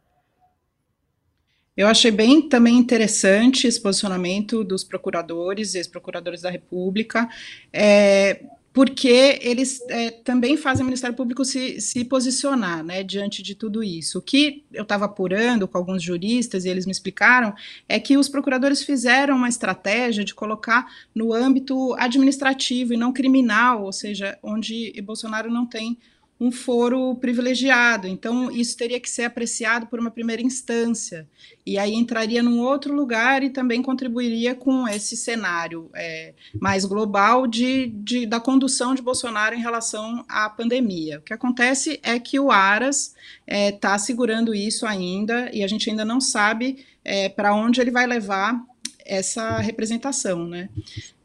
Eu 1.77 1.87
achei 1.87 2.11
bem 2.11 2.49
também 2.49 2.77
interessante 2.77 3.69
esse 3.69 3.81
posicionamento 3.81 4.65
dos 4.65 4.83
procuradores 4.83 5.77
ex-procuradores 5.77 6.43
da 6.43 6.51
República. 6.51 7.29
É, 7.73 8.43
porque 8.79 9.41
eles 9.43 9.81
é, 9.89 10.13
também 10.13 10.57
fazem 10.57 10.85
o 10.85 10.87
Ministério 10.87 11.17
Público 11.17 11.45
se, 11.45 11.81
se 11.81 12.05
posicionar 12.05 12.85
né, 12.85 13.03
diante 13.03 13.43
de 13.43 13.57
tudo 13.57 13.83
isso. 13.83 14.21
O 14.21 14.23
que 14.23 14.63
eu 14.73 14.85
estava 14.85 15.07
apurando 15.07 15.67
com 15.67 15.77
alguns 15.77 16.01
juristas 16.01 16.65
e 16.65 16.69
eles 16.69 16.87
me 16.87 16.93
explicaram 16.93 17.53
é 17.89 17.99
que 17.99 18.17
os 18.17 18.29
procuradores 18.29 18.85
fizeram 18.85 19.35
uma 19.35 19.49
estratégia 19.49 20.23
de 20.23 20.33
colocar 20.33 20.87
no 21.13 21.33
âmbito 21.33 21.93
administrativo 21.95 22.95
e 22.95 22.97
não 22.97 23.13
criminal, 23.13 23.83
ou 23.83 23.93
seja, 23.93 24.39
onde 24.45 24.95
Bolsonaro 25.03 25.51
não 25.51 25.67
tem 25.67 25.99
um 26.41 26.53
foro 26.53 27.17
privilegiado. 27.17 28.07
Então, 28.07 28.51
isso 28.51 28.77
teria 28.77 29.01
que 29.01 29.11
ser 29.11 29.25
apreciado 29.25 29.87
por 29.87 29.99
uma 29.99 30.11
primeira 30.11 30.41
instância. 30.41 31.29
E 31.67 31.77
aí 31.77 31.95
entraria 31.95 32.43
num 32.43 32.61
outro 32.61 32.95
lugar 32.95 33.43
e 33.43 33.51
também 33.51 33.83
contribuiria 33.83 34.55
com 34.55 34.87
esse 34.87 35.17
cenário 35.17 35.91
é, 35.95 36.35
mais 36.61 36.85
global 36.85 37.47
de, 37.47 37.89
de, 37.89 38.25
da 38.25 38.39
condução 38.39 38.95
de 38.95 39.03
Bolsonaro 39.03 39.55
em 39.55 39.61
relação 39.61 40.25
à 40.29 40.49
pandemia. 40.49 41.19
O 41.19 41.23
que 41.23 41.35
acontece 41.35 41.99
é 42.03 42.19
que 42.21 42.39
o 42.39 42.51
Aras 42.53 43.15
está 43.47 43.95
é, 43.95 43.99
segurando 43.99 44.55
isso 44.55 44.87
ainda 44.87 45.51
e 45.53 45.65
a 45.65 45.67
gente 45.67 45.91
ainda 45.91 46.05
não 46.05 46.21
sabe 46.21 46.85
é, 47.05 47.29
para 47.29 47.55
onde 47.55 47.81
ele 47.81 47.91
vai 47.91 48.07
levar 48.07 48.63
essa 49.05 49.59
representação, 49.59 50.47
né? 50.47 50.69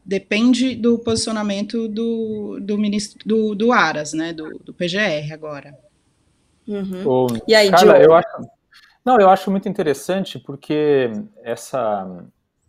Depende 0.06 0.76
do 0.76 1.00
posicionamento 1.00 1.88
do, 1.88 2.60
do 2.62 2.78
ministro 2.78 3.20
do, 3.26 3.56
do 3.56 3.72
Aras, 3.72 4.14
né, 4.14 4.34
do, 4.34 4.60
do 4.60 4.74
PGR 4.74 5.32
agora. 5.32 5.78
Uhum. 6.68 7.28
e 7.46 7.54
aí, 7.54 7.70
cara, 7.70 8.02
eu 8.02 8.14
acho, 8.14 8.28
não, 9.04 9.20
eu 9.20 9.30
acho 9.30 9.52
muito 9.52 9.68
interessante 9.68 10.40
porque 10.40 11.12
essa 11.44 12.26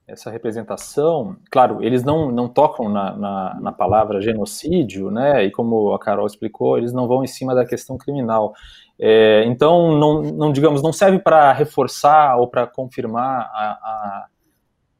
essa 0.06 0.30
representação, 0.30 1.36
claro, 1.50 1.82
eles 1.82 2.04
não, 2.04 2.30
não 2.30 2.46
tocam 2.46 2.90
na, 2.90 3.16
na, 3.16 3.58
na, 3.58 3.72
palavra 3.72 4.20
genocídio, 4.20 5.10
né? 5.10 5.42
E 5.44 5.50
como 5.50 5.94
a 5.94 5.98
Carol 5.98 6.26
explicou, 6.26 6.76
eles 6.76 6.92
não 6.92 7.08
vão 7.08 7.24
em 7.24 7.26
cima 7.26 7.54
da 7.54 7.64
questão 7.64 7.96
criminal. 7.96 8.52
É, 8.98 9.44
então, 9.46 9.96
não, 9.96 10.20
não 10.20 10.52
digamos, 10.52 10.82
não 10.82 10.92
serve 10.92 11.18
para 11.18 11.52
reforçar 11.52 12.36
ou 12.36 12.46
para 12.48 12.66
confirmar 12.66 13.50
a, 13.52 13.70
a 13.70 14.26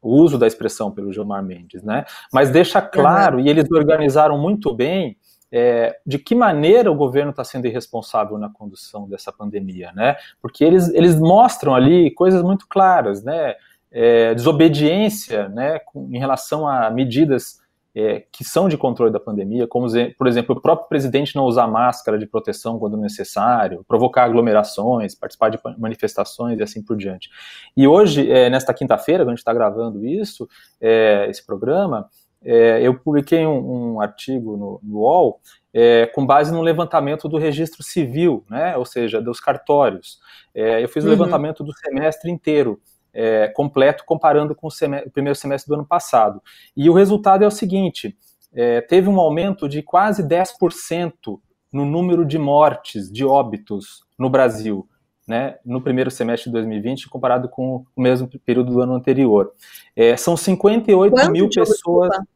o 0.05 0.21
uso 0.21 0.37
da 0.37 0.45
expressão 0.45 0.91
pelo 0.91 1.11
Gilmar 1.11 1.43
Mendes, 1.43 1.81
né? 1.81 2.05
Mas 2.31 2.51
deixa 2.51 2.79
claro, 2.79 3.39
e 3.39 3.49
eles 3.49 3.69
organizaram 3.71 4.37
muito 4.37 4.71
bem 4.71 5.17
é, 5.51 5.97
de 6.05 6.19
que 6.19 6.35
maneira 6.35 6.91
o 6.91 6.95
governo 6.95 7.31
está 7.31 7.43
sendo 7.43 7.65
irresponsável 7.65 8.37
na 8.37 8.49
condução 8.49 9.09
dessa 9.09 9.31
pandemia, 9.31 9.91
né? 9.93 10.15
Porque 10.39 10.63
eles, 10.63 10.89
eles 10.89 11.19
mostram 11.19 11.73
ali 11.73 12.11
coisas 12.11 12.43
muito 12.43 12.67
claras, 12.67 13.23
né? 13.23 13.55
É, 13.91 14.35
desobediência, 14.35 15.47
né, 15.47 15.79
em 15.95 16.19
relação 16.19 16.67
a 16.67 16.91
medidas 16.91 17.61
é, 17.95 18.25
que 18.31 18.43
são 18.43 18.67
de 18.67 18.77
controle 18.77 19.11
da 19.11 19.19
pandemia, 19.19 19.65
como, 19.65 19.87
por 20.17 20.27
exemplo, 20.27 20.55
o 20.55 20.61
próprio 20.61 20.89
presidente 20.89 21.35
não 21.35 21.45
usar 21.45 21.65
máscara 21.65 22.19
de 22.19 22.27
proteção 22.27 22.77
quando 22.77 22.97
necessário, 22.97 23.85
provocar 23.87 24.25
aglomerações, 24.25 25.15
participar 25.15 25.49
de 25.49 25.59
manifestações 25.77 26.59
e 26.59 26.63
assim 26.63 26.83
por 26.83 26.97
diante. 26.97 27.29
E 27.75 27.87
hoje, 27.87 28.29
é, 28.29 28.49
nesta 28.49 28.73
quinta-feira, 28.73 29.23
quando 29.23 29.29
a 29.29 29.31
gente 29.31 29.39
está 29.39 29.53
gravando 29.53 30.05
isso, 30.05 30.47
é, 30.81 31.27
esse 31.29 31.45
programa, 31.45 32.09
é, 32.43 32.81
eu 32.81 32.99
publiquei 32.99 33.45
um, 33.45 33.93
um 33.93 34.01
artigo 34.01 34.57
no, 34.57 34.79
no 34.83 34.99
UOL 34.99 35.39
é, 35.73 36.05
com 36.07 36.25
base 36.25 36.51
no 36.51 36.61
levantamento 36.61 37.27
do 37.27 37.37
registro 37.37 37.81
civil, 37.81 38.45
né, 38.49 38.77
ou 38.77 38.85
seja, 38.85 39.21
dos 39.21 39.39
cartórios. 39.39 40.19
É, 40.53 40.83
eu 40.83 40.87
fiz 40.87 41.03
o 41.03 41.07
uhum. 41.07 41.11
levantamento 41.11 41.63
do 41.63 41.73
semestre 41.73 42.29
inteiro 42.29 42.79
é, 43.15 43.47
completo 43.47 44.03
comparando 44.05 44.53
com 44.53 44.67
o, 44.67 44.71
semestre, 44.71 45.09
o, 45.09 45.11
primeiro 45.11 45.37
semestre 45.39 45.69
do 45.69 45.75
ano 45.75 45.85
passado. 45.85 46.41
E 46.75 46.89
o 46.89 46.93
resultado 46.93 47.43
é 47.43 47.47
o 47.47 47.51
seguinte: 47.51 48.15
é, 48.53 48.81
teve 48.81 49.07
um 49.07 49.19
aumento 49.19 49.69
de 49.69 49.81
quase 49.81 50.21
10% 50.21 51.39
no 51.71 51.85
número 51.85 52.25
de 52.25 52.37
mortes, 52.37 53.11
de 53.11 53.25
óbitos 53.25 54.05
no 54.19 54.29
Brasil. 54.29 54.87
Né, 55.27 55.55
no 55.65 55.81
primeiro 55.81 56.11
semestre 56.11 56.51
de 56.51 56.53
2020, 56.53 57.09
comparado 57.09 57.49
com 57.49 57.83
o 57.95 57.99
mesmo 57.99 58.29
período 58.45 58.73
do 58.73 58.79
ano 58.79 58.93
anterior. 58.93 59.51
É, 59.95 60.15
são 60.15 60.37
58 60.37 61.11
Quanto 61.11 61.31
mil 61.31 61.49
pessoas, 61.49 62.11
desculpa? 62.11 62.27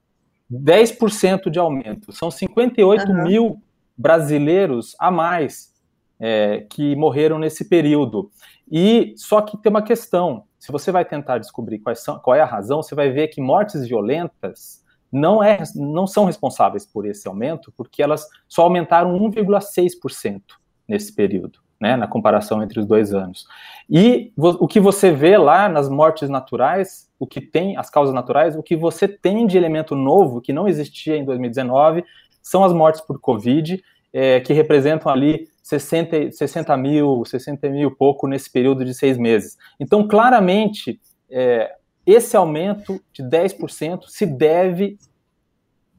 10% 0.51 1.51
de 1.51 1.59
aumento. 1.59 2.11
São 2.11 2.31
58 2.31 3.11
uhum. 3.11 3.23
mil 3.25 3.61
brasileiros 3.95 4.95
a 4.97 5.11
mais 5.11 5.71
é, 6.19 6.65
que 6.69 6.95
morreram 6.95 7.37
nesse 7.37 7.69
período. 7.69 8.31
E 8.71 9.13
só 9.17 9.41
que 9.41 9.57
tem 9.57 9.69
uma 9.69 9.81
questão: 9.81 10.45
se 10.59 10.71
você 10.71 10.91
vai 10.91 11.05
tentar 11.05 11.37
descobrir 11.37 11.81
são, 11.95 12.19
qual 12.19 12.35
é 12.35 12.41
a 12.41 12.45
razão, 12.45 12.83
você 12.83 12.93
vai 12.93 13.09
ver 13.09 13.29
que 13.29 13.41
mortes 13.41 13.87
violentas 13.87 14.83
não, 15.11 15.41
é, 15.41 15.63
não 15.73 16.05
são 16.05 16.25
responsáveis 16.25 16.85
por 16.85 17.05
esse 17.05 17.27
aumento, 17.27 17.73
porque 17.75 18.03
elas 18.03 18.27
só 18.47 18.63
aumentaram 18.63 19.17
1,6% 19.17 20.41
nesse 20.87 21.15
período, 21.15 21.59
né, 21.79 21.95
na 21.95 22.07
comparação 22.07 22.61
entre 22.61 22.79
os 22.79 22.85
dois 22.85 23.13
anos. 23.13 23.47
E 23.89 24.33
o 24.37 24.67
que 24.67 24.79
você 24.79 25.11
vê 25.11 25.37
lá 25.37 25.69
nas 25.69 25.89
mortes 25.89 26.29
naturais, 26.29 27.09
o 27.17 27.25
que 27.25 27.41
tem, 27.41 27.77
as 27.77 27.89
causas 27.89 28.13
naturais, 28.13 28.55
o 28.55 28.61
que 28.61 28.75
você 28.75 29.07
tem 29.07 29.47
de 29.47 29.57
elemento 29.57 29.95
novo, 29.95 30.41
que 30.41 30.53
não 30.53 30.67
existia 30.67 31.15
em 31.15 31.23
2019, 31.23 32.03
são 32.41 32.63
as 32.63 32.73
mortes 32.73 33.01
por 33.01 33.19
Covid, 33.19 33.81
é, 34.11 34.39
que 34.39 34.53
representam 34.53 35.11
ali 35.11 35.47
60, 35.63 36.31
60 36.31 36.77
mil, 36.77 37.23
60 37.25 37.69
mil 37.69 37.95
pouco 37.95 38.27
nesse 38.27 38.51
período 38.51 38.83
de 38.83 38.93
seis 38.93 39.17
meses. 39.17 39.57
Então, 39.79 40.07
claramente, 40.07 40.99
é, 41.29 41.75
esse 42.05 42.35
aumento 42.35 42.99
de 43.13 43.21
10% 43.23 44.05
se 44.07 44.25
deve, 44.25 44.97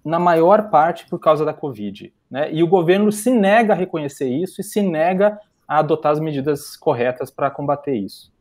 na 0.05 0.19
maior 0.19 0.71
parte, 0.71 1.07
por 1.09 1.21
causa 1.21 1.45
da 1.45 1.53
Covid. 1.53 2.13
Né? 2.31 2.53
E 2.53 2.63
o 2.63 2.69
governo 2.69 3.13
se 3.13 3.31
nega 3.31 3.73
a 3.73 3.77
reconhecer 3.77 4.29
isso 4.29 4.61
e 4.61 4.65
se 4.65 4.83
nega 4.83 5.39
a 5.69 5.79
adotar 5.79 6.13
as 6.13 6.21
medidas 6.21 6.77
corretas 6.77 7.31
para 7.31 7.51
combater 7.51 7.95
isso. 7.95 8.33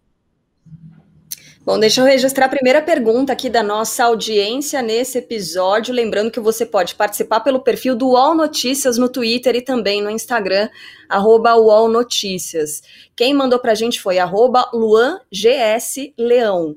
Bom, 1.70 1.78
deixa 1.80 2.02
eu 2.02 2.06
registrar 2.06 2.48
a 2.48 2.50
primeira 2.50 2.82
pergunta 2.82 3.32
aqui 3.32 3.48
da 3.48 3.62
nossa 3.62 4.06
audiência 4.06 4.82
nesse 4.82 5.20
episódio. 5.20 5.94
Lembrando 5.94 6.32
que 6.32 6.40
você 6.40 6.66
pode 6.66 6.96
participar 6.96 7.42
pelo 7.42 7.60
perfil 7.60 7.96
do 7.96 8.08
UOL 8.08 8.34
Notícias 8.34 8.98
no 8.98 9.08
Twitter 9.08 9.56
e 9.56 9.62
também 9.62 10.02
no 10.02 10.10
Instagram, 10.10 10.68
arroba 11.08 11.54
Notícias. 11.88 12.82
Quem 13.16 13.36
mandou 13.36 13.60
pra 13.60 13.76
gente 13.76 14.02
foi 14.02 14.18
arroba 14.18 14.68
Leão. 16.18 16.76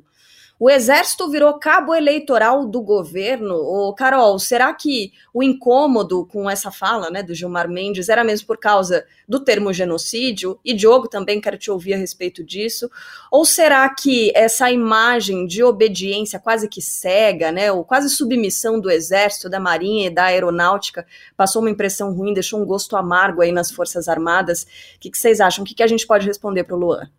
O 0.64 0.70
Exército 0.70 1.28
virou 1.28 1.58
cabo 1.58 1.92
eleitoral 1.92 2.64
do 2.64 2.80
governo. 2.80 3.52
Ô, 3.52 3.92
Carol, 3.92 4.38
será 4.38 4.72
que 4.72 5.12
o 5.34 5.42
incômodo 5.42 6.24
com 6.26 6.48
essa 6.48 6.70
fala 6.70 7.10
né, 7.10 7.20
do 7.20 7.34
Gilmar 7.34 7.68
Mendes 7.68 8.08
era 8.08 8.22
mesmo 8.22 8.46
por 8.46 8.56
causa 8.56 9.04
do 9.28 9.40
termo 9.40 9.72
genocídio? 9.72 10.60
E 10.64 10.72
Diogo 10.72 11.08
também 11.08 11.40
quero 11.40 11.58
te 11.58 11.68
ouvir 11.68 11.94
a 11.94 11.96
respeito 11.96 12.44
disso. 12.44 12.88
Ou 13.28 13.44
será 13.44 13.92
que 13.92 14.30
essa 14.36 14.70
imagem 14.70 15.48
de 15.48 15.64
obediência 15.64 16.38
quase 16.38 16.68
que 16.68 16.80
cega, 16.80 17.50
né, 17.50 17.72
ou 17.72 17.84
quase 17.84 18.08
submissão 18.08 18.78
do 18.78 18.88
Exército, 18.88 19.50
da 19.50 19.58
Marinha 19.58 20.06
e 20.06 20.14
da 20.14 20.26
Aeronáutica 20.26 21.04
passou 21.36 21.60
uma 21.60 21.70
impressão 21.70 22.14
ruim, 22.14 22.32
deixou 22.32 22.62
um 22.62 22.64
gosto 22.64 22.96
amargo 22.96 23.42
aí 23.42 23.50
nas 23.50 23.72
Forças 23.72 24.06
Armadas? 24.06 24.62
O 24.62 25.00
que, 25.00 25.10
que 25.10 25.18
vocês 25.18 25.40
acham? 25.40 25.64
O 25.64 25.66
que, 25.66 25.74
que 25.74 25.82
a 25.82 25.88
gente 25.88 26.06
pode 26.06 26.24
responder 26.24 26.62
para 26.62 26.76
o 26.76 26.78
Luan? 26.78 27.10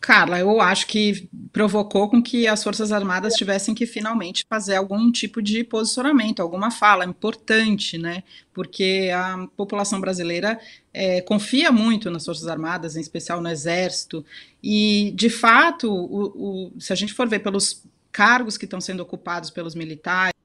Carla, 0.00 0.38
eu 0.38 0.62
acho 0.62 0.86
que 0.86 1.28
provocou 1.52 2.08
com 2.08 2.22
que 2.22 2.46
as 2.46 2.64
Forças 2.64 2.90
Armadas 2.90 3.34
tivessem 3.34 3.74
que 3.74 3.84
finalmente 3.84 4.46
fazer 4.48 4.76
algum 4.76 5.12
tipo 5.12 5.42
de 5.42 5.62
posicionamento, 5.62 6.40
alguma 6.40 6.70
fala 6.70 7.04
importante, 7.04 7.98
né? 7.98 8.22
Porque 8.54 9.10
a 9.14 9.46
população 9.54 10.00
brasileira 10.00 10.58
é, 10.92 11.20
confia 11.20 11.70
muito 11.70 12.10
nas 12.10 12.24
Forças 12.24 12.48
Armadas, 12.48 12.96
em 12.96 13.00
especial 13.00 13.42
no 13.42 13.50
Exército, 13.50 14.24
e 14.62 15.12
de 15.14 15.28
fato, 15.28 15.92
o, 15.92 16.70
o, 16.76 16.80
se 16.80 16.94
a 16.94 16.96
gente 16.96 17.12
for 17.12 17.28
ver 17.28 17.40
pelos 17.40 17.84
cargos 18.10 18.56
que 18.56 18.64
estão 18.64 18.80
sendo 18.80 19.00
ocupados 19.00 19.50
pelos 19.50 19.74
militares, 19.74 20.39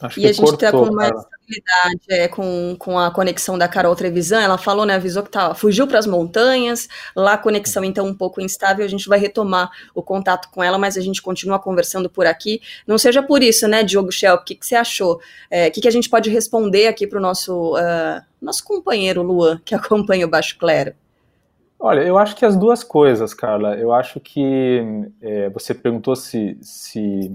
Acho 0.00 0.18
e 0.18 0.26
a 0.26 0.32
gente 0.32 0.52
está 0.52 0.70
com 0.70 0.84
uma 0.84 1.04
estabilidade 1.04 2.00
é, 2.08 2.28
com, 2.28 2.74
com 2.78 2.98
a 2.98 3.10
conexão 3.10 3.58
da 3.58 3.68
Carol 3.68 3.94
Trevisan. 3.94 4.40
Ela 4.40 4.56
falou, 4.56 4.86
né? 4.86 4.94
Avisou 4.94 5.22
que 5.22 5.30
tá, 5.30 5.54
fugiu 5.54 5.86
para 5.86 5.98
as 5.98 6.06
montanhas, 6.06 6.88
lá 7.14 7.34
a 7.34 7.38
conexão 7.38 7.84
então 7.84 8.06
um 8.06 8.14
pouco 8.14 8.40
instável. 8.40 8.84
A 8.84 8.88
gente 8.88 9.08
vai 9.08 9.18
retomar 9.18 9.70
o 9.94 10.02
contato 10.02 10.48
com 10.50 10.62
ela, 10.62 10.78
mas 10.78 10.96
a 10.96 11.00
gente 11.00 11.20
continua 11.20 11.58
conversando 11.58 12.08
por 12.08 12.26
aqui. 12.26 12.62
Não 12.86 12.96
seja 12.96 13.22
por 13.22 13.42
isso, 13.42 13.68
né, 13.68 13.82
Diogo 13.82 14.10
Shell? 14.10 14.36
O 14.36 14.44
que, 14.44 14.54
que 14.54 14.66
você 14.66 14.74
achou? 14.74 15.20
É, 15.50 15.68
o 15.68 15.70
que, 15.70 15.82
que 15.82 15.88
a 15.88 15.92
gente 15.92 16.08
pode 16.08 16.30
responder 16.30 16.86
aqui 16.86 17.06
para 17.06 17.18
o 17.18 17.22
nosso, 17.22 17.74
uh, 17.74 18.22
nosso 18.40 18.64
companheiro 18.64 19.22
Luan, 19.22 19.60
que 19.64 19.74
acompanha 19.76 20.26
o 20.26 20.30
Baixo 20.30 20.56
Clero? 20.58 20.94
Olha, 21.78 22.00
eu 22.00 22.18
acho 22.18 22.36
que 22.36 22.44
as 22.44 22.56
duas 22.56 22.84
coisas, 22.84 23.32
Carla. 23.32 23.74
Eu 23.74 23.92
acho 23.92 24.20
que 24.20 24.82
é, 25.22 25.48
você 25.48 25.74
perguntou 25.74 26.14
se, 26.14 26.58
se 26.60 27.34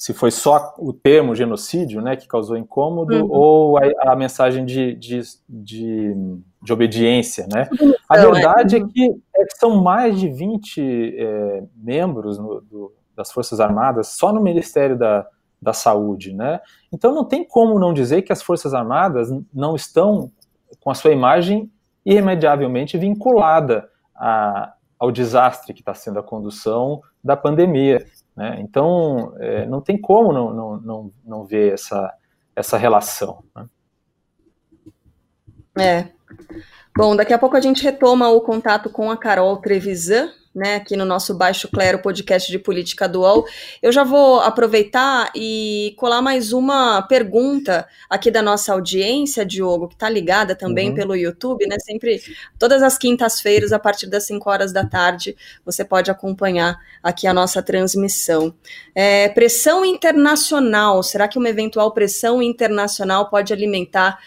se 0.00 0.14
foi 0.14 0.30
só 0.30 0.74
o 0.78 0.94
termo 0.94 1.34
genocídio 1.34 2.00
né, 2.00 2.16
que 2.16 2.26
causou 2.26 2.56
incômodo 2.56 3.14
uhum. 3.16 3.28
ou 3.30 3.76
a, 3.76 3.82
a 4.12 4.16
mensagem 4.16 4.64
de, 4.64 4.94
de, 4.94 5.20
de, 5.46 6.14
de, 6.62 6.72
obediência. 6.72 7.46
Né? 7.52 7.68
A 8.08 8.16
verdade 8.16 8.76
é, 8.76 8.78
é 8.78 8.86
que, 8.86 9.22
é 9.36 9.44
que 9.44 9.58
são 9.58 9.82
mais 9.82 10.18
de 10.18 10.26
20 10.26 10.80
é, 11.18 11.62
membros 11.76 12.38
no, 12.38 12.62
do, 12.62 12.94
das 13.14 13.30
Forças 13.30 13.60
Armadas 13.60 14.06
só 14.06 14.32
no 14.32 14.40
Ministério 14.40 14.96
da, 14.96 15.26
da 15.60 15.74
Saúde. 15.74 16.32
Né? 16.32 16.62
Então 16.90 17.14
não 17.14 17.26
tem 17.26 17.44
como 17.44 17.78
não 17.78 17.92
dizer 17.92 18.22
que 18.22 18.32
as 18.32 18.40
Forças 18.40 18.72
Armadas 18.72 19.28
não 19.52 19.76
estão 19.76 20.32
com 20.80 20.90
a 20.90 20.94
sua 20.94 21.12
imagem 21.12 21.70
irremediavelmente 22.06 22.96
vinculada 22.96 23.86
a, 24.16 24.72
ao 24.98 25.12
desastre 25.12 25.74
que 25.74 25.82
está 25.82 25.92
sendo 25.92 26.18
a 26.18 26.22
condução 26.22 27.02
da 27.22 27.36
pandemia. 27.36 28.06
Né? 28.36 28.58
Então, 28.60 29.34
é, 29.38 29.66
não 29.66 29.80
tem 29.80 30.00
como 30.00 30.32
não, 30.32 30.52
não, 30.52 30.80
não, 30.80 31.12
não 31.24 31.44
ver 31.44 31.74
essa, 31.74 32.12
essa 32.54 32.76
relação. 32.76 33.42
Né? 33.54 33.68
É. 35.78 36.08
Bom, 36.96 37.14
daqui 37.14 37.32
a 37.32 37.38
pouco 37.38 37.56
a 37.56 37.60
gente 37.60 37.82
retoma 37.82 38.28
o 38.28 38.40
contato 38.40 38.90
com 38.90 39.10
a 39.10 39.16
Carol 39.16 39.56
Trevisan, 39.58 40.30
né, 40.54 40.76
aqui 40.76 40.96
no 40.96 41.04
nosso 41.04 41.34
Baixo 41.34 41.68
Clero 41.68 42.00
podcast 42.00 42.50
de 42.50 42.58
política 42.58 43.08
dual. 43.08 43.44
Eu 43.80 43.92
já 43.92 44.02
vou 44.02 44.40
aproveitar 44.40 45.30
e 45.34 45.94
colar 45.96 46.20
mais 46.20 46.52
uma 46.52 47.02
pergunta 47.02 47.86
aqui 48.08 48.30
da 48.30 48.42
nossa 48.42 48.72
audiência, 48.72 49.46
Diogo, 49.46 49.88
que 49.88 49.94
está 49.94 50.08
ligada 50.08 50.54
também 50.56 50.88
uhum. 50.88 50.94
pelo 50.94 51.14
YouTube, 51.14 51.66
né? 51.66 51.78
Sempre, 51.78 52.20
todas 52.58 52.82
as 52.82 52.98
quintas-feiras, 52.98 53.72
a 53.72 53.78
partir 53.78 54.08
das 54.08 54.24
5 54.26 54.50
horas 54.50 54.72
da 54.72 54.84
tarde, 54.84 55.36
você 55.64 55.84
pode 55.84 56.10
acompanhar 56.10 56.78
aqui 57.02 57.26
a 57.26 57.32
nossa 57.32 57.62
transmissão. 57.62 58.52
É, 58.94 59.28
pressão 59.28 59.84
internacional, 59.84 61.02
será 61.02 61.28
que 61.28 61.38
uma 61.38 61.48
eventual 61.48 61.92
pressão 61.92 62.42
internacional 62.42 63.30
pode 63.30 63.52
alimentar 63.52 64.18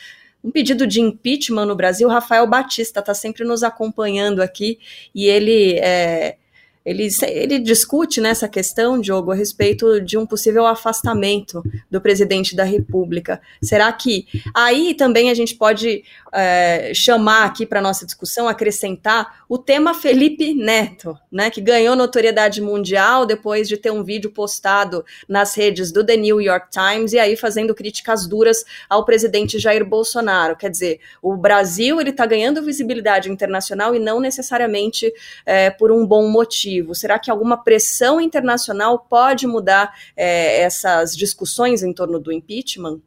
um 0.43 0.51
pedido 0.51 0.85
de 0.85 0.99
impeachment 0.99 1.65
no 1.65 1.75
Brasil. 1.75 2.07
Rafael 2.09 2.45
Batista 2.45 2.99
está 2.99 3.13
sempre 3.13 3.43
nos 3.43 3.63
acompanhando 3.63 4.41
aqui 4.41 4.79
e 5.15 5.25
ele 5.25 5.77
é, 5.79 6.37
ele, 6.85 7.07
ele 7.27 7.59
discute 7.59 8.19
nessa 8.19 8.47
questão, 8.47 8.99
Diogo, 8.99 9.31
a 9.31 9.35
respeito 9.35 10.01
de 10.01 10.17
um 10.17 10.25
possível 10.25 10.65
afastamento 10.65 11.63
do 11.89 12.01
presidente 12.01 12.55
da 12.55 12.65
República. 12.65 13.41
Será 13.61 13.91
que 13.93 14.27
aí 14.53 14.93
também 14.93 15.29
a 15.29 15.33
gente 15.33 15.55
pode 15.55 16.03
é, 16.33 16.91
chamar 16.93 17.45
aqui 17.45 17.65
para 17.65 17.81
nossa 17.81 18.05
discussão, 18.05 18.49
acrescentar 18.49 19.43
o 19.47 19.57
tema 19.57 19.93
Felipe 19.93 20.53
Neto, 20.53 21.17
né, 21.31 21.49
que 21.49 21.61
ganhou 21.61 21.95
notoriedade 21.95 22.61
mundial 22.61 23.25
depois 23.25 23.67
de 23.67 23.77
ter 23.77 23.91
um 23.91 24.03
vídeo 24.03 24.31
postado 24.31 25.05
nas 25.27 25.55
redes 25.55 25.91
do 25.91 26.05
The 26.05 26.17
New 26.17 26.41
York 26.41 26.67
Times 26.69 27.13
e 27.13 27.19
aí 27.19 27.37
fazendo 27.37 27.73
críticas 27.73 28.27
duras 28.27 28.65
ao 28.89 29.05
presidente 29.05 29.57
Jair 29.57 29.85
Bolsonaro. 29.85 30.57
Quer 30.57 30.69
dizer, 30.69 30.99
o 31.21 31.37
Brasil 31.37 32.01
ele 32.01 32.09
está 32.09 32.25
ganhando 32.25 32.61
visibilidade 32.61 33.31
internacional 33.31 33.95
e 33.95 33.99
não 33.99 34.19
necessariamente 34.19 35.13
é, 35.45 35.69
por 35.69 35.91
um 35.91 36.05
bom 36.05 36.27
motivo 36.27 36.72
Será 36.93 37.19
que 37.19 37.29
alguma 37.29 37.63
pressão 37.63 38.19
internacional 38.21 38.99
pode 38.99 39.45
mudar 39.45 39.93
é, 40.15 40.61
essas 40.61 41.15
discussões 41.15 41.83
em 41.83 41.93
torno 41.93 42.19
do 42.19 42.31
impeachment? 42.31 42.99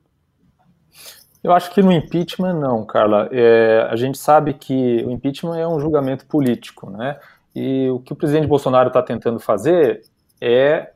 Eu 1.42 1.52
acho 1.52 1.70
que 1.72 1.80
no 1.80 1.92
impeachment 1.92 2.54
não, 2.54 2.84
Carla. 2.84 3.28
É, 3.30 3.86
a 3.88 3.96
gente 3.96 4.18
sabe 4.18 4.54
que 4.54 5.04
o 5.04 5.10
impeachment 5.10 5.56
é 5.56 5.66
um 5.66 5.78
julgamento 5.78 6.26
político, 6.26 6.90
né? 6.90 7.18
E 7.54 7.88
o 7.88 8.00
que 8.00 8.12
o 8.12 8.16
presidente 8.16 8.46
Bolsonaro 8.46 8.88
está 8.88 9.02
tentando 9.02 9.38
fazer 9.38 10.02
é 10.40 10.90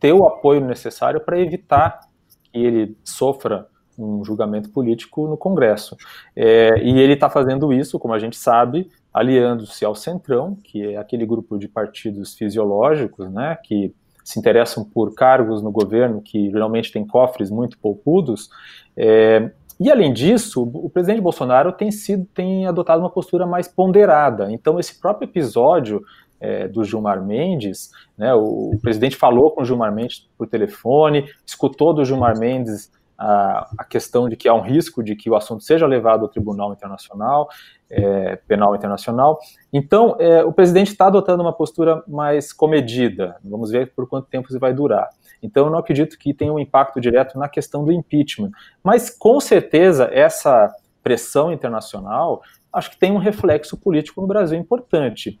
ter 0.00 0.12
o 0.12 0.24
apoio 0.26 0.60
necessário 0.60 1.20
para 1.20 1.38
evitar 1.38 2.00
que 2.44 2.58
ele 2.58 2.96
sofra 3.04 3.66
um 3.98 4.24
julgamento 4.24 4.70
político 4.70 5.26
no 5.26 5.36
Congresso. 5.36 5.96
É, 6.36 6.80
e 6.80 6.98
ele 7.00 7.14
está 7.14 7.28
fazendo 7.28 7.72
isso, 7.72 7.98
como 7.98 8.14
a 8.14 8.18
gente 8.18 8.36
sabe, 8.36 8.88
aliando-se 9.18 9.84
ao 9.84 9.94
Centrão, 9.94 10.56
que 10.62 10.94
é 10.94 10.96
aquele 10.96 11.26
grupo 11.26 11.58
de 11.58 11.66
partidos 11.66 12.34
fisiológicos, 12.34 13.28
né, 13.30 13.58
que 13.64 13.92
se 14.22 14.38
interessam 14.38 14.84
por 14.84 15.14
cargos 15.14 15.62
no 15.62 15.72
governo 15.72 16.20
que 16.22 16.50
geralmente 16.50 16.92
têm 16.92 17.06
cofres 17.06 17.50
muito 17.50 17.78
poupudos. 17.78 18.48
É, 18.96 19.50
e 19.80 19.90
além 19.90 20.12
disso, 20.12 20.62
o 20.62 20.88
presidente 20.90 21.20
Bolsonaro 21.20 21.72
tem 21.72 21.90
sido 21.90 22.26
tem 22.34 22.66
adotado 22.66 23.00
uma 23.00 23.10
postura 23.10 23.46
mais 23.46 23.66
ponderada. 23.66 24.52
Então 24.52 24.78
esse 24.78 25.00
próprio 25.00 25.26
episódio 25.26 26.02
é, 26.40 26.68
do 26.68 26.84
Gilmar 26.84 27.24
Mendes, 27.24 27.90
né, 28.16 28.34
o, 28.34 28.72
o, 28.74 28.78
presidente 28.80 29.16
falou 29.16 29.50
com 29.50 29.62
o 29.62 29.64
Gilmar 29.64 29.92
Mendes 29.92 30.28
por 30.36 30.46
telefone, 30.46 31.24
escutou 31.44 31.92
do 31.92 32.04
Gilmar 32.04 32.38
Mendes 32.38 32.92
a, 33.18 33.68
a, 33.78 33.84
questão 33.84 34.28
de 34.28 34.36
que 34.36 34.48
há 34.48 34.54
um 34.54 34.60
risco 34.60 35.02
de 35.02 35.16
que 35.16 35.28
o 35.28 35.34
assunto 35.34 35.64
seja 35.64 35.86
levado 35.86 36.22
ao 36.22 36.28
Tribunal 36.28 36.72
Internacional, 36.72 37.48
é, 37.90 38.36
Penal 38.36 38.76
Internacional. 38.76 39.38
Então, 39.72 40.16
é, 40.20 40.44
o 40.44 40.52
presidente 40.52 40.92
está 40.92 41.08
adotando 41.08 41.42
uma 41.42 41.52
postura 41.52 42.02
mais 42.06 42.52
comedida. 42.52 43.36
Vamos 43.42 43.70
ver 43.70 43.92
por 43.92 44.08
quanto 44.08 44.28
tempo 44.28 44.48
isso 44.48 44.60
vai 44.60 44.72
durar. 44.72 45.08
Então, 45.42 45.66
eu 45.66 45.70
não 45.70 45.78
acredito 45.78 46.16
que 46.16 46.32
tenha 46.32 46.52
um 46.52 46.58
impacto 46.58 47.00
direto 47.00 47.38
na 47.38 47.48
questão 47.48 47.84
do 47.84 47.90
impeachment. 47.90 48.52
Mas, 48.84 49.10
com 49.10 49.40
certeza, 49.40 50.08
essa 50.12 50.72
pressão 51.02 51.52
internacional 51.52 52.42
acho 52.72 52.90
que 52.90 52.98
tem 52.98 53.10
um 53.10 53.18
reflexo 53.18 53.76
político 53.76 54.20
no 54.20 54.26
Brasil 54.26 54.58
importante. 54.58 55.36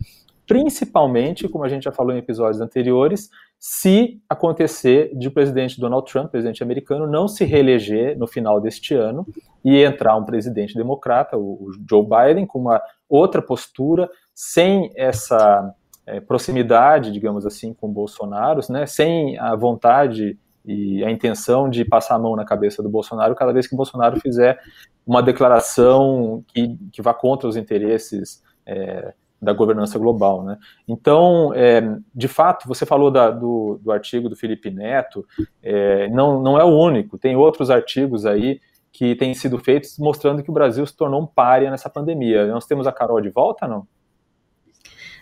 Principalmente, 0.46 1.46
como 1.46 1.64
a 1.64 1.68
gente 1.68 1.84
já 1.84 1.92
falou 1.92 2.14
em 2.14 2.18
episódios 2.18 2.60
anteriores, 2.60 3.30
se 3.58 4.20
acontecer 4.28 5.10
de 5.16 5.26
o 5.26 5.32
presidente 5.32 5.80
Donald 5.80 6.10
Trump, 6.10 6.30
presidente 6.30 6.62
americano, 6.62 7.06
não 7.06 7.26
se 7.26 7.44
reeleger 7.44 8.16
no 8.16 8.26
final 8.26 8.60
deste 8.60 8.94
ano 8.94 9.26
e 9.64 9.82
entrar 9.82 10.16
um 10.16 10.24
presidente 10.24 10.74
democrata, 10.74 11.36
o, 11.36 11.70
Joe 11.88 12.06
Biden, 12.06 12.46
com 12.46 12.60
uma 12.60 12.80
outra 13.08 13.42
postura, 13.42 14.08
sem 14.32 14.92
essa 14.94 15.74
é, 16.06 16.20
proximidade, 16.20 17.10
digamos 17.10 17.44
assim, 17.44 17.74
com 17.74 17.92
Bolsonaro, 17.92 18.60
né, 18.70 18.86
sem 18.86 19.36
a 19.38 19.56
vontade 19.56 20.38
e 20.64 21.02
a 21.02 21.10
intenção 21.10 21.68
de 21.68 21.84
passar 21.84 22.14
a 22.14 22.18
mão 22.18 22.36
na 22.36 22.44
cabeça 22.44 22.82
do 22.82 22.88
Bolsonaro 22.88 23.34
cada 23.34 23.52
vez 23.52 23.66
que 23.66 23.74
o 23.74 23.76
Bolsonaro 23.76 24.20
fizer 24.20 24.58
uma 25.06 25.22
declaração 25.22 26.44
que, 26.48 26.76
que 26.92 27.02
vá 27.02 27.14
contra 27.14 27.48
os 27.48 27.56
interesses 27.56 28.42
é, 28.66 29.14
da 29.40 29.52
governança 29.52 29.98
global. 29.98 30.42
Né? 30.44 30.58
Então, 30.86 31.52
é, 31.54 31.82
de 32.14 32.28
fato, 32.28 32.66
você 32.66 32.84
falou 32.84 33.10
da, 33.10 33.30
do, 33.30 33.78
do, 33.82 33.92
artigo 33.92 34.28
do 34.28 34.36
Felipe 34.36 34.70
Neto, 34.70 35.24
é, 35.62 36.08
não, 36.08 36.42
não 36.42 36.58
é 36.58 36.64
o 36.64 36.76
único, 36.76 37.18
tem 37.18 37.36
outros 37.36 37.70
artigos 37.70 38.26
aí 38.26 38.60
que 38.92 39.14
têm 39.14 39.32
sido 39.34 39.58
feitos 39.58 39.98
mostrando 39.98 40.42
que 40.42 40.50
o 40.50 40.54
Brasil 40.54 40.84
se 40.84 40.96
tornou 40.96 41.22
um 41.22 41.26
párea 41.26 41.70
nessa 41.70 41.88
pandemia. 41.88 42.46
Nós 42.46 42.66
temos 42.66 42.86
a 42.86 42.92
Carol 42.92 43.20
de 43.20 43.30
volta, 43.30 43.68
não? 43.68 43.86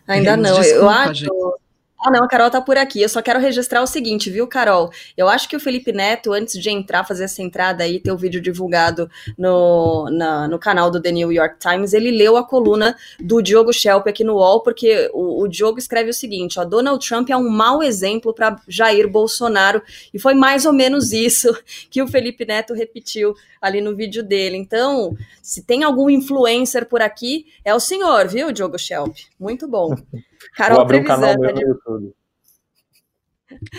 Ainda 0.06 0.36
não, 0.36 0.54
Desculpa, 0.54 0.84
eu 0.84 0.88
acho. 0.88 1.14
Gente. 1.14 1.65
Ah, 2.06 2.10
não, 2.12 2.22
a 2.22 2.28
Carol 2.28 2.48
tá 2.48 2.60
por 2.60 2.78
aqui. 2.78 3.02
Eu 3.02 3.08
só 3.08 3.20
quero 3.20 3.40
registrar 3.40 3.82
o 3.82 3.86
seguinte, 3.86 4.30
viu, 4.30 4.46
Carol? 4.46 4.92
Eu 5.16 5.28
acho 5.28 5.48
que 5.48 5.56
o 5.56 5.60
Felipe 5.60 5.90
Neto, 5.90 6.32
antes 6.32 6.56
de 6.56 6.70
entrar, 6.70 7.02
fazer 7.02 7.24
essa 7.24 7.42
entrada 7.42 7.82
aí, 7.82 7.98
ter 7.98 8.12
o 8.12 8.16
vídeo 8.16 8.40
divulgado 8.40 9.10
no, 9.36 10.08
na, 10.12 10.46
no 10.46 10.56
canal 10.56 10.88
do 10.88 11.02
The 11.02 11.10
New 11.10 11.32
York 11.32 11.56
Times, 11.58 11.92
ele 11.92 12.12
leu 12.12 12.36
a 12.36 12.46
coluna 12.46 12.96
do 13.18 13.42
Diogo 13.42 13.72
Schelp 13.72 14.06
aqui 14.06 14.22
no 14.22 14.34
UOL, 14.34 14.62
porque 14.62 15.10
o, 15.12 15.42
o 15.42 15.48
Diogo 15.48 15.80
escreve 15.80 16.10
o 16.10 16.14
seguinte: 16.14 16.60
ó, 16.60 16.64
Donald 16.64 17.04
Trump 17.04 17.28
é 17.28 17.36
um 17.36 17.50
mau 17.50 17.82
exemplo 17.82 18.32
para 18.32 18.54
Jair 18.68 19.08
Bolsonaro. 19.08 19.82
E 20.14 20.18
foi 20.20 20.34
mais 20.34 20.64
ou 20.64 20.72
menos 20.72 21.10
isso 21.10 21.58
que 21.90 22.00
o 22.00 22.06
Felipe 22.06 22.46
Neto 22.46 22.72
repetiu 22.72 23.34
ali 23.60 23.80
no 23.80 23.96
vídeo 23.96 24.22
dele. 24.22 24.56
Então, 24.56 25.16
se 25.42 25.60
tem 25.60 25.82
algum 25.82 26.08
influencer 26.08 26.86
por 26.86 27.02
aqui, 27.02 27.46
é 27.64 27.74
o 27.74 27.80
senhor, 27.80 28.28
viu, 28.28 28.52
Diogo 28.52 28.78
Schelp? 28.78 29.16
Muito 29.40 29.66
bom. 29.66 29.96
Carol 30.54 30.76
Vou 30.76 30.84
abrir 30.84 31.00
um 31.00 31.04
canal 31.04 31.38
meu 31.38 31.54
no 31.54 31.60
YouTube. 31.60 32.14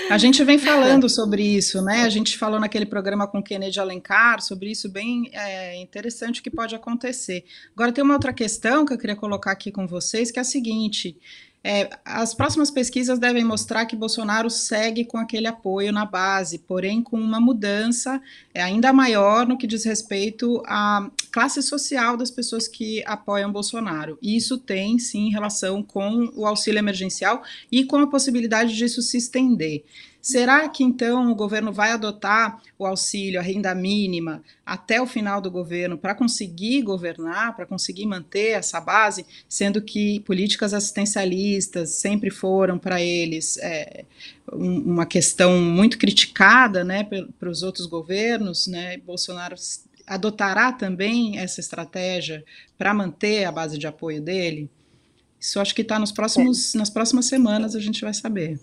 A 0.10 0.18
gente 0.18 0.44
vem 0.44 0.58
falando 0.60 1.10
sobre 1.10 1.44
isso, 1.44 1.82
né? 1.82 2.04
A 2.04 2.10
gente 2.10 2.38
falou 2.38 2.60
naquele 2.60 2.86
programa 2.86 3.28
com 3.28 3.44
Kennedy 3.44 3.80
Alencar 3.80 4.42
sobre 4.42 4.72
isso, 4.72 4.90
bem 4.90 5.30
é, 5.34 5.76
interessante 5.82 6.42
que 6.42 6.50
pode 6.50 6.76
acontecer. 6.76 7.44
Agora, 7.74 7.92
tem 7.92 8.04
uma 8.04 8.14
outra 8.14 8.34
questão 8.34 8.86
que 8.86 8.94
eu 8.94 8.98
queria 8.98 9.16
colocar 9.16 9.52
aqui 9.52 9.72
com 9.72 9.86
vocês, 9.86 10.32
que 10.32 10.40
é 10.40 10.42
a 10.42 10.46
seguinte: 10.46 11.18
é, 11.70 11.90
as 12.06 12.34
próximas 12.34 12.72
pesquisas 12.72 13.20
devem 13.20 13.44
mostrar 13.44 13.86
que 13.86 13.94
Bolsonaro 13.94 14.50
segue 14.50 15.04
com 15.04 15.18
aquele 15.18 15.48
apoio 15.48 15.92
na 15.92 16.06
base, 16.06 16.60
porém 16.60 17.04
com 17.04 17.20
uma 17.20 17.42
mudança 17.42 18.22
é, 18.54 18.62
ainda 18.62 18.94
maior 18.94 19.46
no 19.46 19.58
que 19.58 19.68
diz 19.68 19.84
respeito 19.84 20.64
à 20.66 21.12
classe 21.30 21.62
social 21.62 22.16
das 22.16 22.32
pessoas 22.32 22.70
que 22.70 23.04
apoiam 23.06 23.52
Bolsonaro. 23.52 24.18
Isso 24.22 24.58
tem, 24.58 24.98
sim, 24.98 25.30
relação 25.30 25.84
com 25.84 26.32
o 26.38 26.46
auxílio 26.46 26.80
emergencial 26.80 27.44
e 27.70 27.84
com 27.84 27.98
a 27.98 28.08
possibilidade 28.08 28.74
disso 28.74 29.02
se 29.02 29.18
estender. 29.18 29.84
Será 30.22 30.68
que 30.68 30.84
então 30.84 31.32
o 31.32 31.36
governo 31.36 31.72
vai 31.72 31.92
adotar 31.92 32.62
o 32.78 32.86
auxílio, 32.86 33.40
a 33.40 33.44
renda 33.44 33.74
mínima, 33.74 34.44
até 34.66 35.02
o 35.02 35.08
final 35.08 35.40
do 35.40 35.50
governo 35.50 35.98
para 35.98 36.14
conseguir 36.14 36.82
governar, 36.82 37.56
para 37.56 37.66
conseguir 37.66 38.06
manter 38.06 38.50
essa 38.50 38.82
base, 38.82 39.26
sendo 39.48 39.82
que 39.82 40.20
políticas 40.22 40.74
assistencialistas 40.74 41.92
sempre 41.92 42.30
foram 42.30 42.78
para 42.78 43.02
eles 43.02 43.58
é, 43.58 44.04
uma 44.52 45.06
questão 45.06 45.62
muito 45.62 45.98
criticada 45.98 46.84
né, 46.84 47.08
para 47.40 47.50
os 47.50 47.64
outros 47.64 47.86
governos, 47.86 48.68
né? 48.68 48.98
Bolsonaro 48.98 49.56
adotará 50.06 50.72
também 50.72 51.38
essa 51.38 51.60
estratégia 51.60 52.44
para 52.78 52.94
manter 52.94 53.44
a 53.44 53.52
base 53.52 53.78
de 53.78 53.86
apoio 53.86 54.22
dele? 54.22 54.70
Isso 55.40 55.60
acho 55.60 55.76
que 55.76 55.82
está 55.82 56.00
nos 56.00 56.12
próximos, 56.12 56.74
nas 56.74 56.90
próximas 56.90 57.26
semanas 57.26 57.76
a 57.76 57.80
gente 57.80 58.02
vai 58.02 58.14
saber. 58.14 58.60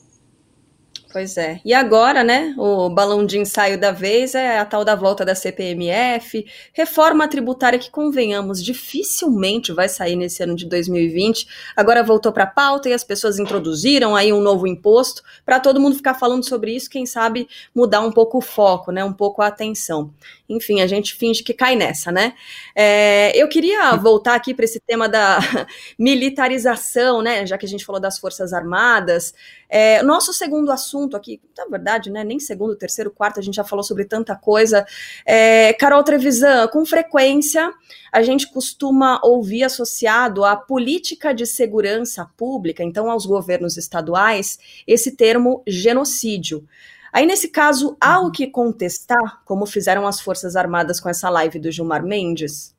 Pois 1.15 1.37
é. 1.37 1.61
E 1.65 1.73
agora, 1.73 2.25
né, 2.25 2.53
o 2.59 2.91
balão 2.91 3.25
de 3.25 3.39
ensaio 3.39 3.79
da 3.79 3.93
vez 3.93 4.35
é 4.35 4.59
a 4.59 4.65
tal 4.65 4.85
da 4.85 4.97
volta 4.97 5.25
da 5.25 5.33
CPMF, 5.33 6.45
reforma 6.73 7.29
tributária 7.29 7.79
que, 7.79 7.89
convenhamos, 7.89 8.61
dificilmente 8.61 9.73
vai 9.73 9.89
sair 9.89 10.17
nesse 10.17 10.43
ano 10.43 10.57
de 10.57 10.67
2020. 10.67 11.47
Agora 11.77 12.03
voltou 12.03 12.33
para 12.33 12.43
a 12.43 12.49
pauta 12.49 12.89
e 12.89 12.93
as 12.93 13.05
pessoas 13.05 13.39
introduziram 13.39 14.17
aí 14.17 14.33
um 14.33 14.41
novo 14.41 14.67
imposto 14.67 15.23
para 15.47 15.61
todo 15.61 15.79
mundo 15.79 15.95
ficar 15.95 16.15
falando 16.15 16.45
sobre 16.45 16.75
isso, 16.75 16.91
quem 16.91 17.07
sabe 17.07 17.47
mudar 17.73 18.01
um 18.01 18.11
pouco 18.11 18.39
o 18.39 18.41
foco, 18.41 18.91
né, 18.91 19.05
um 19.05 19.13
pouco 19.13 19.41
a 19.41 19.47
atenção. 19.47 20.11
Enfim, 20.49 20.83
a 20.83 20.87
gente 20.87 21.15
finge 21.15 21.43
que 21.43 21.55
cai 21.55 21.75
nessa, 21.75 22.13
né? 22.13 22.35
É, 22.75 23.35
eu 23.35 23.49
queria 23.49 23.97
voltar 23.97 24.35
aqui 24.35 24.53
para 24.53 24.65
esse 24.65 24.79
tema 24.79 25.09
da 25.09 25.39
militarização, 25.99 27.23
né, 27.23 27.47
já 27.47 27.57
que 27.57 27.65
a 27.65 27.69
gente 27.69 27.85
falou 27.85 28.01
das 28.01 28.19
Forças 28.19 28.53
Armadas. 28.53 29.33
É, 29.71 30.03
nosso 30.03 30.33
segundo 30.33 30.71
assunto 30.71 31.17
aqui, 31.17 31.41
na 31.57 31.67
verdade, 31.67 32.11
né, 32.11 32.23
nem 32.23 32.39
segundo, 32.39 32.77
terceiro, 32.77 33.11
quarto, 33.11 33.41
a 33.41 33.43
gente 33.43 33.55
já 33.55 33.65
falou 33.65 33.83
sobre 33.83 34.05
tanta 34.05 34.37
coisa. 34.37 34.87
É, 35.25 35.73
Carol 35.75 36.05
Trevisan, 36.05 36.69
com 36.69 36.85
frequência 36.85 37.73
a 38.15 38.23
gente 38.23 38.49
costuma 38.49 39.21
ouvir 39.25 39.65
associado 39.65 40.45
à 40.45 40.55
política 40.55 41.35
de 41.35 41.45
segurança 41.45 42.25
pública, 42.37 42.85
então 42.85 43.11
aos 43.11 43.27
governos 43.27 43.77
estaduais, 43.77 44.57
esse 44.87 45.17
termo 45.17 45.65
genocídio. 45.67 46.65
Aí, 47.15 47.27
nesse 47.27 47.47
caso, 47.47 47.97
há 48.01 48.19
o 48.19 48.33
que 48.33 48.45
contestar, 48.45 49.41
como 49.45 49.67
fizeram 49.67 50.05
as 50.05 50.21
Forças 50.21 50.57
Armadas 50.57 50.99
com 50.99 51.09
essa 51.09 51.31
live 51.31 51.61
do 51.61 51.71
Gilmar 51.71 52.05
Mendes? 52.05 52.75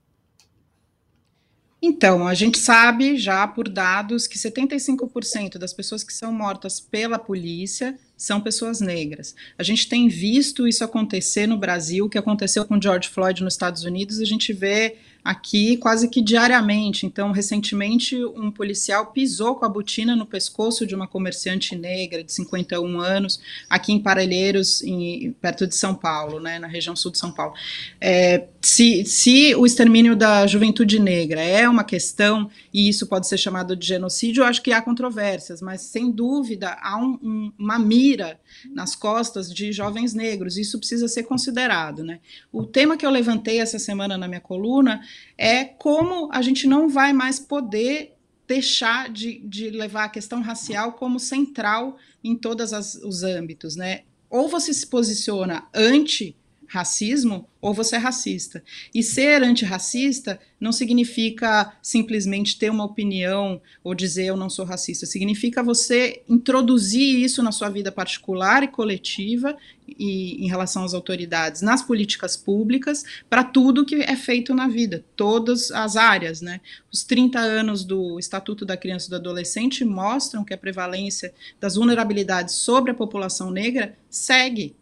Então, 1.81 2.27
a 2.27 2.33
gente 2.33 2.57
sabe 2.57 3.15
já 3.15 3.47
por 3.47 3.69
dados 3.69 4.27
que 4.27 4.37
75% 4.37 5.57
das 5.57 5.71
pessoas 5.71 6.03
que 6.03 6.11
são 6.11 6.33
mortas 6.33 6.81
pela 6.81 7.17
polícia 7.17 7.97
são 8.17 8.41
pessoas 8.41 8.81
negras. 8.81 9.33
A 9.57 9.63
gente 9.63 9.87
tem 9.87 10.09
visto 10.09 10.67
isso 10.67 10.83
acontecer 10.83 11.47
no 11.47 11.57
Brasil, 11.57 12.09
que 12.09 12.17
aconteceu 12.17 12.65
com 12.65 12.81
George 12.81 13.07
Floyd 13.07 13.41
nos 13.41 13.53
Estados 13.53 13.85
Unidos, 13.85 14.19
a 14.19 14.25
gente 14.25 14.51
vê 14.51 14.97
aqui 15.25 15.75
quase 15.77 16.07
que 16.07 16.21
diariamente. 16.21 17.07
Então, 17.07 17.31
recentemente, 17.31 18.15
um 18.23 18.51
policial 18.51 19.07
pisou 19.07 19.55
com 19.55 19.65
a 19.65 19.69
botina 19.69 20.15
no 20.15 20.23
pescoço 20.23 20.85
de 20.85 20.93
uma 20.93 21.07
comerciante 21.07 21.75
negra 21.75 22.23
de 22.23 22.31
51 22.31 22.99
anos, 22.99 23.39
aqui 23.67 23.91
em 23.91 23.99
Parelheiros, 23.99 24.83
em, 24.83 25.31
perto 25.41 25.65
de 25.65 25.73
São 25.73 25.95
Paulo, 25.95 26.39
né, 26.39 26.59
na 26.59 26.67
região 26.67 26.95
sul 26.95 27.11
de 27.11 27.17
São 27.17 27.31
Paulo. 27.31 27.55
É, 27.99 28.45
se, 28.61 29.03
se 29.05 29.55
o 29.55 29.65
extermínio 29.65 30.15
da 30.15 30.45
juventude 30.45 30.99
negra 30.99 31.41
é 31.41 31.67
uma 31.67 31.83
questão, 31.83 32.47
e 32.71 32.87
isso 32.87 33.07
pode 33.07 33.27
ser 33.27 33.39
chamado 33.39 33.75
de 33.75 33.87
genocídio, 33.87 34.43
eu 34.43 34.45
acho 34.45 34.61
que 34.61 34.71
há 34.71 34.81
controvérsias, 34.81 35.59
mas 35.59 35.81
sem 35.81 36.11
dúvida 36.11 36.77
há 36.83 36.97
um, 36.97 37.17
um, 37.23 37.51
uma 37.57 37.79
mira 37.79 38.39
nas 38.71 38.95
costas 38.95 39.51
de 39.51 39.71
jovens 39.71 40.13
negros, 40.13 40.55
isso 40.55 40.77
precisa 40.77 41.07
ser 41.07 41.23
considerado. 41.23 42.03
Né? 42.03 42.19
O 42.51 42.63
tema 42.63 42.95
que 42.95 43.05
eu 43.05 43.09
levantei 43.09 43.59
essa 43.59 43.79
semana 43.79 44.19
na 44.19 44.27
minha 44.27 44.39
coluna 44.39 45.01
é 45.37 45.65
como 45.65 46.29
a 46.31 46.41
gente 46.41 46.67
não 46.67 46.87
vai 46.89 47.13
mais 47.13 47.39
poder 47.39 48.13
deixar 48.47 49.09
de, 49.09 49.39
de 49.39 49.69
levar 49.69 50.05
a 50.05 50.09
questão 50.09 50.41
racial 50.41 50.93
como 50.93 51.19
central 51.19 51.97
em 52.23 52.35
todos 52.35 52.71
os 53.03 53.23
âmbitos, 53.23 53.75
né? 53.75 54.01
Ou 54.29 54.47
você 54.47 54.73
se 54.73 54.87
posiciona 54.87 55.67
anti 55.73 56.35
racismo 56.75 57.47
ou 57.61 57.73
você 57.73 57.95
é 57.95 57.99
racista. 57.99 58.61
E 58.93 59.01
ser 59.01 59.41
antirracista 59.41 60.39
não 60.59 60.71
significa 60.71 61.73
simplesmente 61.81 62.59
ter 62.59 62.69
uma 62.69 62.83
opinião 62.83 63.61
ou 63.83 63.95
dizer 63.95 64.25
eu 64.25 64.37
não 64.37 64.49
sou 64.49 64.65
racista. 64.65 65.05
Significa 65.05 65.63
você 65.63 66.21
introduzir 66.29 67.19
isso 67.23 67.41
na 67.41 67.51
sua 67.51 67.69
vida 67.69 67.91
particular 67.91 68.61
e 68.61 68.67
coletiva 68.67 69.57
e 69.87 70.43
em 70.45 70.47
relação 70.47 70.83
às 70.83 70.93
autoridades, 70.93 71.61
nas 71.61 71.81
políticas 71.81 72.35
públicas, 72.35 73.03
para 73.29 73.43
tudo 73.43 73.85
que 73.85 73.95
é 73.95 74.15
feito 74.15 74.53
na 74.53 74.67
vida, 74.67 75.05
todas 75.15 75.71
as 75.71 75.95
áreas, 75.95 76.41
né? 76.41 76.59
Os 76.91 77.03
30 77.03 77.39
anos 77.39 77.83
do 77.83 78.19
Estatuto 78.19 78.65
da 78.65 78.75
Criança 78.75 79.07
e 79.07 79.09
do 79.11 79.15
Adolescente 79.15 79.85
mostram 79.85 80.43
que 80.43 80.53
a 80.53 80.57
prevalência 80.57 81.33
das 81.59 81.75
vulnerabilidades 81.75 82.55
sobre 82.55 82.91
a 82.91 82.95
população 82.95 83.49
negra 83.49 83.97
segue 84.09 84.75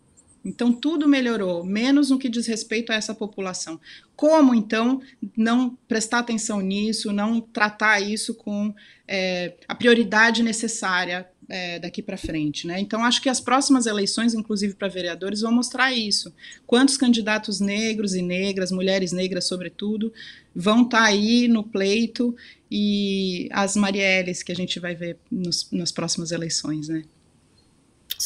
então, 0.43 0.73
tudo 0.73 1.07
melhorou, 1.07 1.63
menos 1.63 2.09
no 2.09 2.19
que 2.19 2.27
diz 2.27 2.45
respeito 2.45 2.91
a 2.91 2.95
essa 2.95 3.15
população. 3.15 3.79
Como, 4.13 4.53
então, 4.53 5.01
não 5.37 5.77
prestar 5.87 6.19
atenção 6.19 6.59
nisso, 6.59 7.13
não 7.13 7.39
tratar 7.39 8.01
isso 8.01 8.35
com 8.35 8.73
é, 9.07 9.53
a 9.67 9.73
prioridade 9.73 10.43
necessária 10.43 11.27
é, 11.47 11.79
daqui 11.79 12.01
para 12.01 12.17
frente? 12.17 12.67
Né? 12.67 12.77
Então, 12.81 13.05
acho 13.05 13.21
que 13.21 13.29
as 13.29 13.39
próximas 13.39 13.85
eleições, 13.85 14.33
inclusive 14.33 14.75
para 14.75 14.89
vereadores, 14.89 15.41
vão 15.41 15.51
mostrar 15.51 15.93
isso. 15.93 16.33
Quantos 16.67 16.97
candidatos 16.97 17.61
negros 17.61 18.13
e 18.13 18.21
negras, 18.21 18.69
mulheres 18.69 19.13
negras, 19.13 19.45
sobretudo, 19.45 20.11
vão 20.53 20.83
estar 20.83 21.03
tá 21.03 21.05
aí 21.05 21.47
no 21.47 21.63
pleito 21.63 22.35
e 22.69 23.47
as 23.51 23.77
Marielles 23.77 24.43
que 24.43 24.51
a 24.51 24.55
gente 24.55 24.77
vai 24.77 24.93
ver 24.93 25.17
nos, 25.31 25.69
nas 25.71 25.91
próximas 25.91 26.31
eleições, 26.31 26.89
né? 26.89 27.03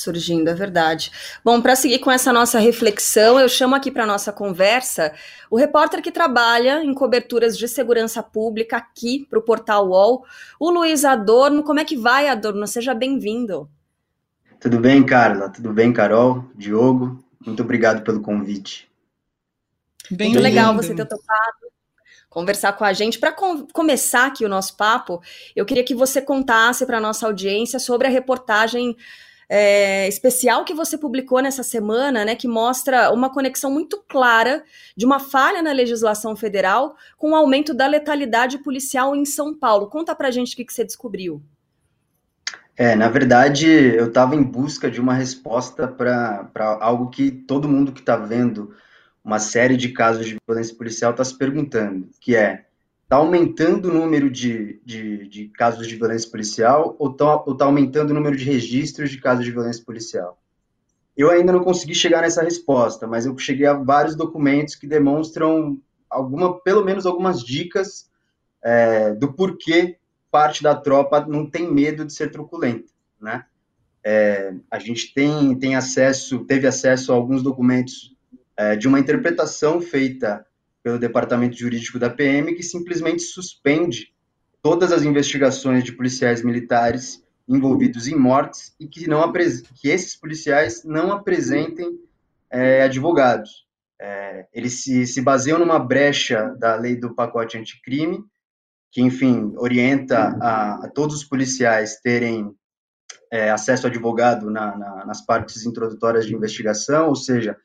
Surgindo, 0.08 0.50
é 0.50 0.54
verdade. 0.54 1.12
Bom, 1.44 1.62
para 1.62 1.76
seguir 1.76 2.00
com 2.00 2.10
essa 2.10 2.32
nossa 2.32 2.60
reflexão, 2.60 3.38
eu 3.38 3.50
chamo 3.50 3.76
aqui 3.76 3.92
para 3.92 4.06
nossa 4.06 4.32
conversa 4.32 5.14
o 5.50 5.58
repórter 5.58 6.02
que 6.02 6.12
trabalha 6.12 6.82
em 6.84 6.94
coberturas 6.94 7.58
de 7.58 7.68
segurança 7.68 8.24
pública 8.24 8.78
aqui 8.78 9.26
para 9.30 9.38
o 9.38 9.42
portal 9.42 9.90
UOL, 9.90 10.26
o 10.60 10.70
Luiz 10.70 11.04
Adorno. 11.04 11.64
Como 11.64 11.80
é 11.80 11.86
que 11.86 11.98
vai, 11.98 12.30
Adorno? 12.30 12.66
Seja 12.66 12.94
bem-vindo. 12.94 13.70
Tudo 14.60 14.80
bem, 14.80 15.06
Carla? 15.06 15.50
Tudo 15.50 15.74
bem, 15.74 15.92
Carol? 15.92 16.46
Diogo? 16.56 17.24
Muito 17.46 17.62
obrigado 17.64 18.04
pelo 18.04 18.22
convite. 18.22 18.90
Bem 20.10 20.30
Muito 20.30 20.42
legal 20.42 20.74
você 20.74 20.96
ter 20.96 21.06
topado 21.06 21.68
conversar 22.30 22.74
com 22.74 22.84
a 22.84 22.94
gente. 22.94 23.18
Para 23.18 23.32
com 23.32 23.66
começar 23.68 24.28
aqui 24.28 24.46
o 24.46 24.50
nosso 24.50 24.78
papo, 24.78 25.20
eu 25.56 25.66
queria 25.66 25.84
que 25.84 25.96
você 25.96 26.22
contasse 26.22 26.86
para 26.86 26.98
a 26.98 27.02
nossa 27.02 27.26
audiência 27.26 27.80
sobre 27.80 28.06
a 28.06 28.12
reportagem 28.12 28.96
é, 29.50 30.08
especial 30.08 30.66
que 30.66 30.74
você 30.74 30.98
publicou 30.98 31.42
nessa 31.42 31.64
semana, 31.64 32.26
né, 32.26 32.36
que 32.36 32.48
mostra 32.48 33.12
uma 33.12 33.30
conexão 33.30 33.72
muito 33.72 34.04
clara 34.08 34.64
de 34.96 35.06
uma 35.06 35.20
falha 35.20 35.62
na 35.62 35.72
legislação 35.72 36.36
federal 36.36 36.96
com 37.18 37.32
o 37.32 37.36
aumento 37.36 37.74
da 37.74 37.88
letalidade 37.88 38.58
policial 38.60 39.16
em 39.16 39.26
São 39.26 39.58
Paulo. 39.58 39.88
Conta 39.88 40.14
pra 40.14 40.32
gente 40.32 40.54
o 40.54 40.58
que, 40.58 40.66
que 40.66 40.74
você 40.74 40.84
descobriu. 40.84 41.42
É, 42.76 42.96
na 42.96 43.10
verdade, 43.10 43.68
eu 43.68 44.08
estava 44.08 44.36
em 44.36 44.44
busca 44.44 44.92
de 44.92 45.02
uma 45.02 45.14
resposta 45.14 45.88
para 45.88 46.78
algo 46.80 47.10
que 47.10 47.32
todo 47.32 47.70
mundo 47.70 47.92
que 47.92 48.02
está 48.02 48.16
vendo 48.16 48.76
uma 49.24 49.40
série 49.40 49.76
de 49.76 49.90
casos 49.90 50.26
de 50.26 50.38
violência 50.48 50.76
policial 50.76 51.12
está 51.12 51.24
se 51.24 51.36
perguntando, 51.36 52.08
que 52.22 52.36
é 52.36 52.67
Está 53.08 53.16
aumentando 53.16 53.90
o 53.90 53.94
número 53.94 54.30
de, 54.30 54.82
de, 54.84 55.30
de, 55.30 55.48
casos 55.48 55.88
de 55.88 55.96
violência 55.96 56.30
policial 56.30 56.94
ou 57.00 57.10
está 57.10 57.38
tá 57.58 57.64
aumentando 57.64 58.12
o 58.12 58.14
número 58.14 58.36
de 58.36 58.44
registros 58.44 59.10
de 59.10 59.18
casos 59.18 59.46
de 59.46 59.52
violência 59.52 59.82
policial? 59.86 60.38
Eu 61.16 61.32
ainda 61.32 61.54
não 61.54 61.64
consegui 61.64 61.96
chegar 61.96 62.22
nessa 62.22 62.44
resposta, 62.44 63.08
mas 63.08 63.26
eu 63.26 63.38
cheguei 63.38 63.66
a 63.66 63.72
vários 63.72 64.14
documentos 64.14 64.76
que 64.76 64.86
demonstram 64.86 65.80
alguma, 66.10 66.60
pelo 66.60 66.84
menos 66.84 67.06
algumas 67.06 67.42
dicas 67.42 68.12
é, 68.62 69.14
do 69.14 69.32
porquê 69.32 69.98
parte 70.30 70.62
da 70.62 70.76
tropa 70.76 71.26
não 71.26 71.50
tem 71.50 71.72
medo 71.72 72.04
de 72.04 72.12
ser 72.12 72.30
truculenta, 72.30 72.92
né? 73.22 73.46
É, 74.04 74.54
a 74.70 74.80
gente 74.80 75.14
tem, 75.14 75.58
tem 75.58 75.78
acesso, 75.78 76.44
teve 76.44 76.68
acesso 76.68 77.14
a 77.14 77.16
alguns 77.16 77.42
documentos 77.42 78.14
é, 78.58 78.76
de 78.76 78.86
uma 78.86 79.00
interpretação 79.00 79.80
feita 79.80 80.46
pelo 80.88 80.98
Departamento 80.98 81.58
Jurídico 81.58 82.00
da 82.00 82.10
PM, 82.10 82.56
que 82.56 82.64
simplesmente 82.64 83.22
suspende 83.22 84.14
todas 84.62 84.94
as 84.94 85.04
investigações 85.04 85.84
de 85.84 85.92
policiais 85.92 86.42
militares 86.42 87.22
envolvidos 87.46 88.08
em 88.08 88.16
mortes 88.16 88.74
e 88.80 88.88
que, 88.88 89.06
não 89.06 89.30
que 89.76 89.90
esses 89.90 90.16
policiais 90.16 90.86
não 90.86 91.12
apresentem 91.12 92.00
é, 92.50 92.84
advogados. 92.84 93.68
É, 94.00 94.48
eles 94.54 94.82
se, 94.82 95.06
se 95.06 95.20
baseiam 95.20 95.60
numa 95.60 95.78
brecha 95.78 96.56
da 96.58 96.76
lei 96.78 96.96
do 96.96 97.14
pacote 97.14 97.58
anticrime, 97.58 98.24
que, 98.90 99.02
enfim, 99.02 99.52
orienta 99.58 100.38
a, 100.42 100.86
a 100.86 100.90
todos 100.90 101.18
os 101.18 101.26
policiais 101.26 102.00
terem 102.00 102.56
é, 103.30 103.52
acesso 103.52 103.88
a 103.88 103.90
advogado 103.90 104.50
na, 104.50 104.78
na, 104.78 105.06
nas 105.06 105.20
partes 105.20 105.66
introdutórias 105.66 106.26
de 106.26 106.34
investigação, 106.34 107.10
ou 107.10 107.16
seja, 107.16 107.58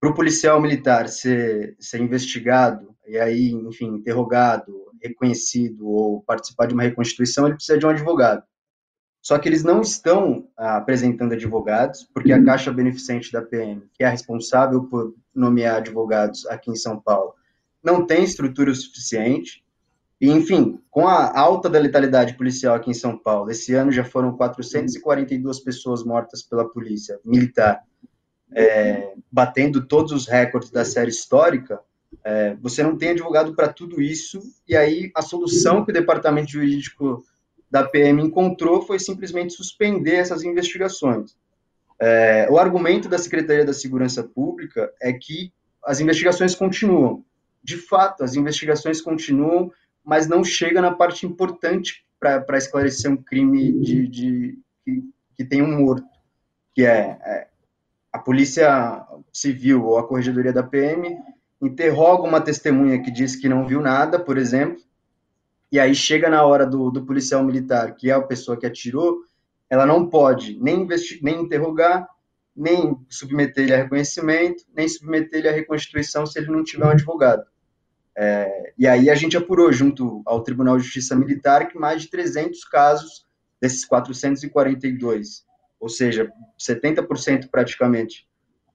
para 0.00 0.10
o 0.10 0.14
policial 0.14 0.60
militar 0.60 1.08
ser, 1.08 1.76
ser 1.78 2.00
investigado 2.00 2.94
e 3.06 3.18
aí, 3.18 3.50
enfim, 3.50 3.86
interrogado, 3.86 4.86
reconhecido 5.02 5.88
ou 5.88 6.22
participar 6.22 6.66
de 6.66 6.74
uma 6.74 6.82
reconstituição, 6.82 7.46
ele 7.46 7.54
precisa 7.54 7.78
de 7.78 7.86
um 7.86 7.90
advogado. 7.90 8.42
Só 9.20 9.38
que 9.38 9.48
eles 9.48 9.64
não 9.64 9.80
estão 9.80 10.48
ah, 10.56 10.76
apresentando 10.76 11.32
advogados, 11.32 12.08
porque 12.14 12.32
a 12.32 12.42
Caixa 12.42 12.72
Beneficente 12.72 13.32
da 13.32 13.42
PM, 13.42 13.82
que 13.92 14.04
é 14.04 14.08
responsável 14.08 14.84
por 14.84 15.14
nomear 15.34 15.76
advogados 15.76 16.46
aqui 16.46 16.70
em 16.70 16.76
São 16.76 17.00
Paulo, 17.00 17.34
não 17.82 18.06
tem 18.06 18.22
estrutura 18.24 18.74
suficiente. 18.74 19.64
E, 20.20 20.30
enfim, 20.30 20.80
com 20.90 21.06
a 21.06 21.38
alta 21.38 21.68
da 21.68 21.78
letalidade 21.78 22.34
policial 22.36 22.74
aqui 22.74 22.90
em 22.90 22.94
São 22.94 23.16
Paulo, 23.18 23.50
esse 23.50 23.74
ano 23.74 23.92
já 23.92 24.04
foram 24.04 24.36
442 24.36 25.60
pessoas 25.60 26.04
mortas 26.04 26.42
pela 26.42 26.68
polícia 26.68 27.20
militar, 27.24 27.82
é, 28.54 29.14
batendo 29.30 29.86
todos 29.86 30.12
os 30.12 30.26
recordes 30.26 30.70
da 30.70 30.84
série 30.84 31.10
histórica, 31.10 31.80
é, 32.24 32.54
você 32.56 32.82
não 32.82 32.96
tem 32.96 33.10
advogado 33.10 33.54
para 33.54 33.72
tudo 33.72 34.00
isso, 34.00 34.40
e 34.66 34.76
aí 34.76 35.10
a 35.14 35.22
solução 35.22 35.84
que 35.84 35.90
o 35.90 35.94
departamento 35.94 36.52
jurídico 36.52 37.24
da 37.70 37.84
PM 37.84 38.22
encontrou 38.22 38.82
foi 38.82 38.98
simplesmente 38.98 39.52
suspender 39.52 40.16
essas 40.16 40.42
investigações. 40.42 41.36
É, 42.00 42.48
o 42.50 42.58
argumento 42.58 43.08
da 43.08 43.18
Secretaria 43.18 43.64
da 43.64 43.72
Segurança 43.72 44.22
Pública 44.22 44.92
é 45.00 45.12
que 45.12 45.52
as 45.84 46.00
investigações 46.00 46.54
continuam. 46.54 47.24
De 47.62 47.76
fato, 47.76 48.22
as 48.22 48.34
investigações 48.34 49.00
continuam, 49.00 49.70
mas 50.04 50.28
não 50.28 50.44
chega 50.44 50.80
na 50.80 50.94
parte 50.94 51.26
importante 51.26 52.04
para 52.18 52.56
esclarecer 52.56 53.10
um 53.10 53.16
crime 53.16 53.80
de, 53.80 54.08
de 54.08 54.58
que, 54.84 55.04
que, 55.36 55.44
tem 55.44 55.62
um 55.62 55.78
morto, 55.78 56.06
que 56.74 56.84
é, 56.84 57.18
é 57.22 57.47
a 58.18 58.20
Polícia 58.20 59.06
Civil 59.32 59.84
ou 59.84 59.96
a 59.96 60.06
Corregedoria 60.06 60.52
da 60.52 60.62
PM 60.62 61.16
interroga 61.62 62.24
uma 62.24 62.40
testemunha 62.40 63.00
que 63.00 63.12
diz 63.12 63.36
que 63.36 63.48
não 63.48 63.66
viu 63.66 63.80
nada, 63.80 64.18
por 64.18 64.36
exemplo, 64.36 64.82
e 65.70 65.78
aí 65.78 65.94
chega 65.94 66.28
na 66.28 66.44
hora 66.44 66.66
do, 66.66 66.90
do 66.90 67.04
policial 67.04 67.44
militar, 67.44 67.94
que 67.94 68.10
é 68.10 68.14
a 68.14 68.20
pessoa 68.20 68.56
que 68.56 68.66
atirou, 68.66 69.20
ela 69.70 69.86
não 69.86 70.08
pode 70.08 70.58
nem, 70.60 70.86
nem 71.22 71.40
interrogar, 71.42 72.08
nem 72.56 72.98
submeter 73.08 73.64
ele 73.64 73.74
a 73.74 73.76
reconhecimento, 73.76 74.64
nem 74.74 74.88
submeter 74.88 75.38
ele 75.38 75.48
à 75.48 75.52
reconstituição 75.52 76.26
se 76.26 76.38
ele 76.38 76.50
não 76.50 76.64
tiver 76.64 76.86
um 76.86 76.90
advogado. 76.90 77.44
É, 78.16 78.72
e 78.76 78.86
aí 78.88 79.08
a 79.08 79.14
gente 79.14 79.36
apurou 79.36 79.72
junto 79.72 80.22
ao 80.26 80.42
Tribunal 80.42 80.76
de 80.76 80.82
Justiça 80.82 81.14
Militar 81.14 81.68
que 81.68 81.78
mais 81.78 82.02
de 82.02 82.10
300 82.10 82.64
casos 82.64 83.26
desses 83.60 83.84
442, 83.84 85.44
ou 85.80 85.88
seja, 85.88 86.30
70% 86.58 87.48
praticamente, 87.50 88.26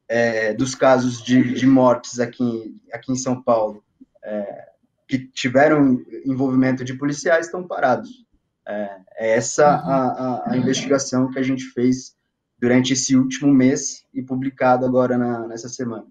é, 0.08 0.54
dos 0.54 0.76
casos 0.76 1.22
de, 1.24 1.54
de, 1.54 1.66
mortes 1.66 2.20
aqui, 2.20 2.76
aqui 2.92 3.12
em 3.12 3.16
São 3.16 3.42
Paulo, 3.42 3.84
é, 4.24 4.70
que 5.08 5.20
tiveram 5.20 6.02
envolvimento 6.26 6.84
de 6.84 6.94
policiais, 6.94 7.46
estão 7.46 7.68
parados. 7.68 8.26
É, 8.66 8.98
é 9.18 9.36
essa 9.36 9.68
a, 9.68 10.08
a, 10.08 10.52
a, 10.52 10.58
investigação 10.58 11.30
que 11.30 11.38
a 11.38 11.44
gente 11.44 11.66
fez 11.66 12.16
durante 12.58 12.94
esse 12.94 13.16
último 13.16 13.54
mês 13.54 14.06
e 14.14 14.22
publicado 14.22 14.86
agora 14.86 15.18
na, 15.18 15.48
nessa 15.48 15.68
semana. 15.68 16.06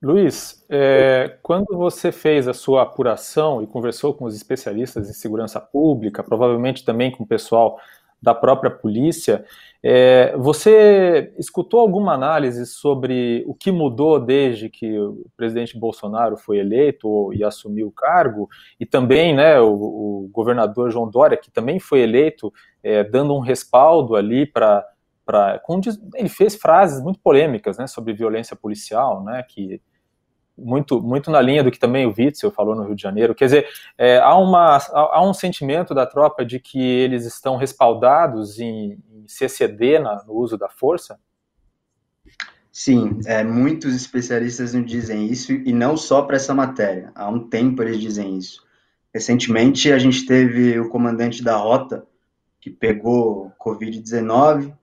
Luiz, 0.00 0.64
é, 0.68 1.38
quando 1.42 1.76
você 1.76 2.12
fez 2.12 2.46
a 2.46 2.52
sua 2.52 2.82
apuração 2.82 3.62
e 3.62 3.66
conversou 3.66 4.14
com 4.14 4.26
os 4.26 4.36
especialistas 4.36 5.08
em 5.08 5.14
segurança 5.14 5.58
pública, 5.58 6.22
provavelmente 6.22 6.84
também 6.84 7.10
com 7.10 7.24
o 7.24 7.26
pessoal 7.26 7.80
da 8.24 8.34
própria 8.34 8.70
polícia, 8.70 9.44
é, 9.82 10.34
você 10.38 11.34
escutou 11.38 11.78
alguma 11.78 12.14
análise 12.14 12.64
sobre 12.64 13.44
o 13.46 13.54
que 13.54 13.70
mudou 13.70 14.18
desde 14.18 14.70
que 14.70 14.98
o 14.98 15.26
presidente 15.36 15.78
Bolsonaro 15.78 16.38
foi 16.38 16.58
eleito 16.58 17.30
e 17.34 17.44
assumiu 17.44 17.88
o 17.88 17.92
cargo, 17.92 18.48
e 18.80 18.86
também 18.86 19.34
né, 19.34 19.60
o, 19.60 19.74
o 19.74 20.30
governador 20.32 20.90
João 20.90 21.08
Dória, 21.08 21.36
que 21.36 21.50
também 21.50 21.78
foi 21.78 22.00
eleito, 22.00 22.50
é, 22.82 23.04
dando 23.04 23.34
um 23.34 23.40
respaldo 23.40 24.16
ali 24.16 24.46
para. 24.46 24.86
Ele 26.14 26.28
fez 26.28 26.54
frases 26.54 27.02
muito 27.02 27.18
polêmicas 27.18 27.78
né, 27.78 27.86
sobre 27.86 28.12
violência 28.12 28.54
policial, 28.54 29.22
né, 29.22 29.42
que 29.46 29.80
muito, 30.56 31.02
muito 31.02 31.30
na 31.30 31.40
linha 31.40 31.62
do 31.62 31.70
que 31.70 31.78
também 31.78 32.06
o 32.06 32.14
Witzel 32.16 32.50
falou 32.50 32.74
no 32.74 32.84
Rio 32.84 32.94
de 32.94 33.02
Janeiro. 33.02 33.34
Quer 33.34 33.46
dizer, 33.46 33.68
é, 33.98 34.18
há, 34.18 34.36
uma, 34.36 34.78
há 34.92 35.24
um 35.24 35.34
sentimento 35.34 35.94
da 35.94 36.06
tropa 36.06 36.44
de 36.44 36.60
que 36.60 36.80
eles 36.80 37.26
estão 37.26 37.56
respaldados 37.56 38.58
em, 38.58 38.98
em 39.12 39.28
no 40.26 40.34
uso 40.34 40.56
da 40.56 40.68
força? 40.68 41.18
Sim, 42.70 43.20
é, 43.26 43.44
muitos 43.44 43.94
especialistas 43.94 44.72
dizem 44.84 45.26
isso, 45.26 45.52
e 45.52 45.72
não 45.72 45.96
só 45.96 46.22
para 46.22 46.36
essa 46.36 46.52
matéria. 46.52 47.12
Há 47.14 47.28
um 47.28 47.48
tempo 47.48 47.82
eles 47.82 48.00
dizem 48.00 48.36
isso. 48.36 48.64
Recentemente, 49.14 49.92
a 49.92 49.98
gente 49.98 50.26
teve 50.26 50.80
o 50.80 50.88
comandante 50.88 51.42
da 51.42 51.56
rota, 51.56 52.04
que 52.60 52.70
pegou 52.70 53.52
Covid-19, 53.64 54.74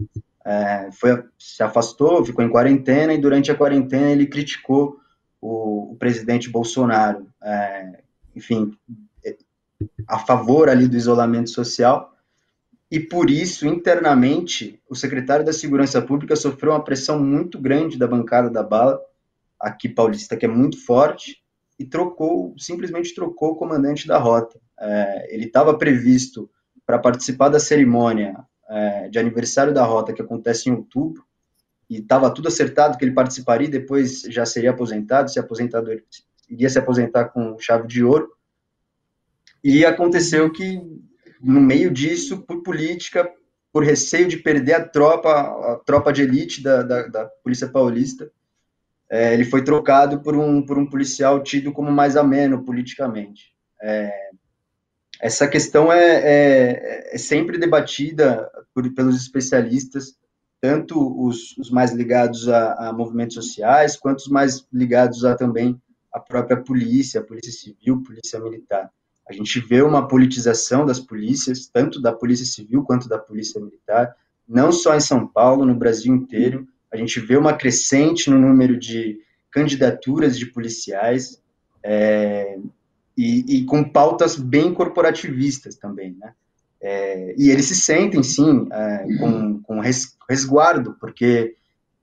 é, 0.46 0.90
foi, 0.94 1.22
se 1.38 1.62
afastou, 1.62 2.24
ficou 2.24 2.46
em 2.46 2.50
quarentena, 2.50 3.14
e 3.14 3.18
durante 3.18 3.52
a 3.52 3.56
quarentena 3.56 4.10
ele 4.10 4.26
criticou 4.26 5.01
o, 5.42 5.94
o 5.94 5.96
presidente 5.96 6.50
Bolsonaro, 6.50 7.28
é, 7.42 8.00
enfim, 8.36 8.78
a 10.08 10.20
favor 10.20 10.70
ali 10.70 10.88
do 10.88 10.96
isolamento 10.96 11.50
social, 11.50 12.16
e 12.90 13.00
por 13.00 13.30
isso, 13.30 13.66
internamente, 13.66 14.80
o 14.90 14.96
secretário 14.96 15.46
da 15.46 15.54
Segurança 15.54 16.02
Pública 16.02 16.36
sofreu 16.36 16.74
uma 16.74 16.84
pressão 16.84 17.18
muito 17.18 17.58
grande 17.58 17.98
da 17.98 18.06
bancada 18.06 18.50
da 18.50 18.62
bala, 18.62 19.00
aqui 19.58 19.88
paulista, 19.88 20.36
que 20.36 20.46
é 20.46 20.50
muito 20.50 20.84
forte, 20.86 21.42
e 21.80 21.86
trocou, 21.86 22.54
simplesmente 22.58 23.16
trocou 23.16 23.52
o 23.52 23.56
comandante 23.56 24.06
da 24.06 24.18
rota. 24.18 24.60
É, 24.80 25.34
ele 25.34 25.46
estava 25.46 25.78
previsto 25.78 26.50
para 26.86 27.00
participar 27.00 27.48
da 27.48 27.60
cerimônia 27.60 28.36
é, 28.70 29.08
de 29.08 29.18
aniversário 29.18 29.74
da 29.74 29.86
rota, 29.86 30.12
que 30.12 30.22
acontece 30.22 30.70
em 30.70 30.74
outubro, 30.74 31.24
e 31.92 31.98
estava 31.98 32.34
tudo 32.34 32.48
acertado 32.48 32.98
que 32.98 33.04
ele 33.04 33.14
participaria, 33.14 33.68
depois 33.68 34.22
já 34.22 34.46
seria 34.46 34.72
aposentado, 34.72 35.30
se 35.30 35.38
aposentado, 35.38 35.92
iria 36.50 36.70
se 36.70 36.80
aposentar 36.80 37.26
com 37.26 37.60
chave 37.60 37.86
de 37.86 38.02
ouro. 38.02 38.32
E 39.62 39.84
aconteceu 39.84 40.50
que, 40.50 40.82
no 41.42 41.60
meio 41.60 41.92
disso, 41.92 42.44
por 42.44 42.64
política, 42.64 43.30
por 43.74 43.84
receio 43.84 44.30
de 44.30 44.38
perder 44.38 44.76
a 44.76 44.88
tropa, 44.88 45.32
a 45.32 45.82
tropa 45.86 46.14
de 46.14 46.22
elite 46.22 46.64
da, 46.64 46.82
da, 46.82 47.08
da 47.08 47.26
Polícia 47.44 47.68
Paulista, 47.68 48.32
é, 49.10 49.34
ele 49.34 49.44
foi 49.44 49.62
trocado 49.62 50.22
por 50.22 50.34
um, 50.34 50.66
por 50.66 50.78
um 50.78 50.90
policial 50.90 51.44
tido 51.44 51.74
como 51.74 51.92
mais 51.92 52.16
ameno 52.16 52.64
politicamente. 52.64 53.54
É, 53.82 54.30
essa 55.20 55.46
questão 55.46 55.92
é, 55.92 56.06
é, 56.24 57.16
é 57.16 57.18
sempre 57.18 57.58
debatida 57.58 58.50
por, 58.74 58.90
pelos 58.94 59.18
especialistas, 59.18 60.21
tanto 60.62 61.20
os, 61.20 61.58
os 61.58 61.72
mais 61.72 61.92
ligados 61.92 62.48
a, 62.48 62.90
a, 62.90 62.94
movimentos 62.94 63.36
sociais, 63.36 63.98
quanto 63.98 64.20
os 64.20 64.28
mais 64.28 64.66
ligados 64.72 65.26
a 65.26 65.36
também 65.36 65.82
a 66.14 66.20
própria 66.20 66.56
polícia, 66.56 67.24
polícia 67.24 67.52
civil, 67.52 68.04
polícia 68.04 68.40
militar. 68.40 68.92
A 69.28 69.34
gente 69.34 69.60
vê 69.60 69.82
uma 69.82 70.08
politização 70.08 70.86
das 70.86 71.00
polícias, 71.00 71.68
tanto 71.68 72.00
da 72.02 72.14
polícia 72.14 72.46
civil 72.46 72.84
quanto 72.84 73.10
da 73.10 73.18
polícia 73.18 73.60
militar, 73.60 74.16
não 74.48 74.72
só 74.72 74.96
em 74.96 75.00
São 75.00 75.26
Paulo, 75.26 75.66
no 75.66 75.74
Brasil 75.74 76.14
inteiro. 76.14 76.68
A 76.92 76.98
gente 76.98 77.20
vê 77.20 77.38
uma 77.38 77.54
crescente 77.54 78.30
no 78.30 78.38
número 78.38 78.78
de 78.78 79.20
candidaturas 79.50 80.38
de 80.38 80.46
policiais 80.48 81.42
é, 81.84 82.60
e, 83.18 83.58
e, 83.58 83.66
com 83.66 83.84
pautas 83.84 84.36
bem 84.36 84.74
corporativistas 84.74 85.76
também, 85.76 86.16
né? 86.20 86.34
É, 86.82 87.36
e 87.38 87.52
eles 87.52 87.66
se 87.66 87.76
sentem, 87.76 88.24
sim, 88.24 88.68
é, 88.72 89.06
com, 89.20 89.62
com 89.62 89.80
resguardo, 90.28 90.98
porque 91.00 91.56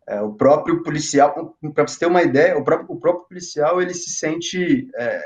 é, 0.06 0.20
o 0.22 0.32
próprio 0.32 0.82
policial, 0.82 1.56
para 1.74 1.86
você 1.86 1.98
ter 1.98 2.06
uma 2.06 2.22
ideia, 2.22 2.56
o 2.56 2.64
próprio, 2.64 2.96
o 2.96 3.00
próprio 3.00 3.28
policial, 3.28 3.82
ele 3.82 3.92
se 3.92 4.10
sente, 4.10 4.88
é, 4.96 5.20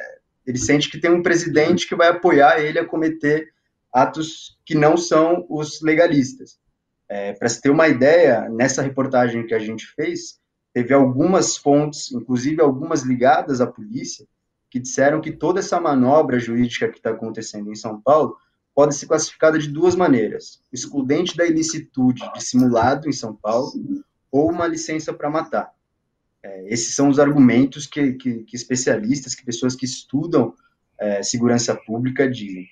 ele 0.47 0.59
sente 0.59 0.91
que 0.91 0.99
tem 0.99 1.11
um 1.11 1.23
presidente 1.23 1.87
que 1.87 1.95
vai 1.95 2.09
apoiar 2.09 2.61
ele 2.61 2.79
a 2.79 2.85
cometer 2.85 3.53
atos 3.93 4.59
que 4.65 4.75
não 4.75 4.97
são 4.97 5.47
os 5.51 5.83
legalistas. 5.83 6.59
É, 7.07 7.35
para 7.35 7.47
você 7.47 7.61
ter 7.61 7.71
uma 7.71 7.89
ideia, 7.89 8.49
nessa 8.49 8.81
reportagem 8.81 9.47
que 9.47 9.55
a 9.55 9.59
gente 9.59 9.87
fez, 9.95 10.41
teve 10.73 10.95
algumas 10.95 11.59
fontes, 11.59 12.11
inclusive 12.11 12.63
algumas 12.63 13.03
ligadas 13.03 13.61
à 13.61 13.67
polícia, 13.67 14.27
que 14.71 14.81
disseram 14.81 15.21
que 15.21 15.31
toda 15.31 15.61
essa 15.61 15.79
manobra 15.79 16.39
jurídica 16.39 16.89
que 16.89 16.97
está 16.97 17.11
acontecendo 17.11 17.71
em 17.71 17.75
São 17.75 18.01
Paulo 18.01 18.39
pode 18.75 18.95
ser 18.95 19.07
classificada 19.07 19.59
de 19.59 19.69
duas 19.69 19.95
maneiras: 19.95 20.63
excludente 20.73 21.37
da 21.37 21.47
ilicitude 21.47 22.23
de 22.33 22.43
simulado 22.43 23.09
em 23.09 23.13
São 23.13 23.35
Paulo 23.35 23.73
ou 24.31 24.51
uma 24.51 24.67
licença 24.67 25.13
para 25.13 25.31
matar. 25.31 25.73
É, 26.43 26.73
esses 26.73 26.95
são 26.95 27.09
os 27.09 27.19
argumentos 27.19 27.87
que, 27.87 28.15
que, 28.15 28.43
que, 28.43 28.57
especialistas, 28.57 29.35
que 29.35 29.45
pessoas 29.45 29.77
que 29.77 29.85
estudam 29.85 30.55
é, 30.99 31.23
segurança 31.23 31.75
pública 31.75 32.29
dizem. 32.29 32.67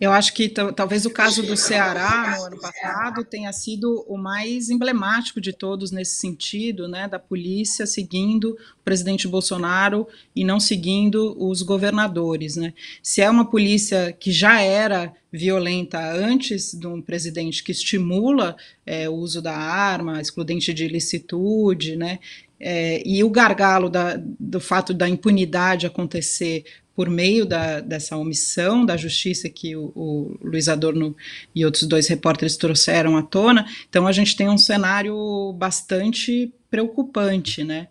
Eu 0.00 0.12
acho 0.12 0.32
que 0.32 0.48
talvez 0.48 1.04
o 1.04 1.10
caso 1.10 1.42
do 1.42 1.54
Ceará 1.54 2.38
no 2.38 2.44
ano 2.44 2.58
passado 2.58 3.22
tenha 3.22 3.52
sido 3.52 4.02
o 4.08 4.16
mais 4.16 4.70
emblemático 4.70 5.42
de 5.42 5.52
todos 5.52 5.90
nesse 5.90 6.16
sentido, 6.16 6.88
né, 6.88 7.06
da 7.06 7.18
polícia 7.18 7.86
seguindo 7.86 8.52
o 8.52 8.82
presidente 8.82 9.28
Bolsonaro 9.28 10.08
e 10.34 10.42
não 10.42 10.58
seguindo 10.58 11.36
os 11.38 11.60
governadores, 11.60 12.56
né. 12.56 12.72
Se 13.02 13.20
é 13.20 13.28
uma 13.28 13.44
polícia 13.44 14.10
que 14.18 14.32
já 14.32 14.62
era 14.62 15.12
violenta 15.30 16.00
antes 16.00 16.72
de 16.72 16.86
um 16.86 17.02
presidente 17.02 17.62
que 17.62 17.70
estimula 17.70 18.56
é, 18.86 19.06
o 19.06 19.12
uso 19.12 19.42
da 19.42 19.54
arma, 19.54 20.18
excludente 20.18 20.72
de 20.72 20.86
ilicitude, 20.86 21.94
né, 21.94 22.18
é, 22.58 23.02
e 23.06 23.22
o 23.22 23.28
gargalo 23.28 23.90
da, 23.90 24.18
do 24.18 24.60
fato 24.60 24.94
da 24.94 25.06
impunidade 25.06 25.86
acontecer 25.86 26.64
por 27.00 27.08
meio 27.08 27.46
da, 27.46 27.80
dessa 27.80 28.14
omissão 28.14 28.84
da 28.84 28.94
justiça 28.94 29.48
que 29.48 29.74
o, 29.74 29.90
o 29.96 30.36
Luiz 30.42 30.68
Adorno 30.68 31.16
e 31.54 31.64
outros 31.64 31.84
dois 31.84 32.06
repórteres 32.08 32.58
trouxeram 32.58 33.16
à 33.16 33.22
tona. 33.22 33.66
Então 33.88 34.06
a 34.06 34.12
gente 34.12 34.36
tem 34.36 34.50
um 34.50 34.58
cenário 34.58 35.50
bastante 35.54 36.52
preocupante, 36.70 37.64
né? 37.64 37.88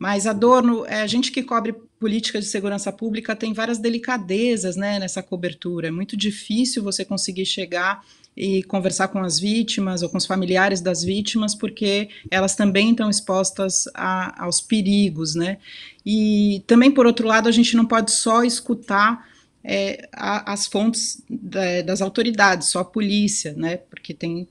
Mas 0.00 0.26
Adorno, 0.26 0.86
é, 0.86 1.02
a 1.02 1.06
gente 1.06 1.30
que 1.30 1.42
cobre 1.42 1.74
política 2.00 2.40
de 2.40 2.46
segurança 2.46 2.90
pública 2.90 3.36
tem 3.36 3.52
várias 3.52 3.76
delicadezas 3.76 4.74
né, 4.74 4.98
nessa 4.98 5.22
cobertura. 5.22 5.88
É 5.88 5.90
muito 5.90 6.16
difícil 6.16 6.82
você 6.82 7.04
conseguir 7.04 7.44
chegar 7.44 8.02
e 8.36 8.62
conversar 8.64 9.08
com 9.08 9.20
as 9.20 9.40
vítimas 9.40 10.02
ou 10.02 10.10
com 10.10 10.18
os 10.18 10.26
familiares 10.26 10.80
das 10.80 11.02
vítimas, 11.02 11.54
porque 11.54 12.10
elas 12.30 12.54
também 12.54 12.90
estão 12.90 13.08
expostas 13.08 13.88
a, 13.94 14.44
aos 14.44 14.60
perigos, 14.60 15.34
né? 15.34 15.58
E 16.04 16.62
também, 16.66 16.90
por 16.90 17.06
outro 17.06 17.26
lado, 17.26 17.48
a 17.48 17.52
gente 17.52 17.74
não 17.74 17.86
pode 17.86 18.12
só 18.12 18.44
escutar 18.44 19.26
é, 19.64 20.08
a, 20.12 20.52
as 20.52 20.66
fontes 20.66 21.22
da, 21.28 21.82
das 21.82 22.02
autoridades, 22.02 22.68
só 22.68 22.80
a 22.80 22.84
polícia, 22.84 23.54
né? 23.54 23.78
Porque 23.78 24.12
tem 24.12 24.46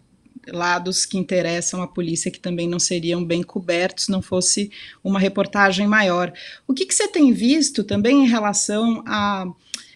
lados 0.47 1.05
que 1.05 1.17
interessam 1.17 1.81
a 1.81 1.87
polícia 1.87 2.31
que 2.31 2.39
também 2.39 2.67
não 2.67 2.79
seriam 2.79 3.23
bem 3.23 3.41
cobertos 3.41 4.07
não 4.07 4.21
fosse 4.21 4.71
uma 5.03 5.19
reportagem 5.19 5.87
maior. 5.87 6.31
O 6.67 6.73
que, 6.73 6.85
que 6.85 6.93
você 6.93 7.07
tem 7.07 7.31
visto 7.33 7.83
também 7.83 8.23
em 8.23 8.27
relação 8.27 9.03
a 9.07 9.45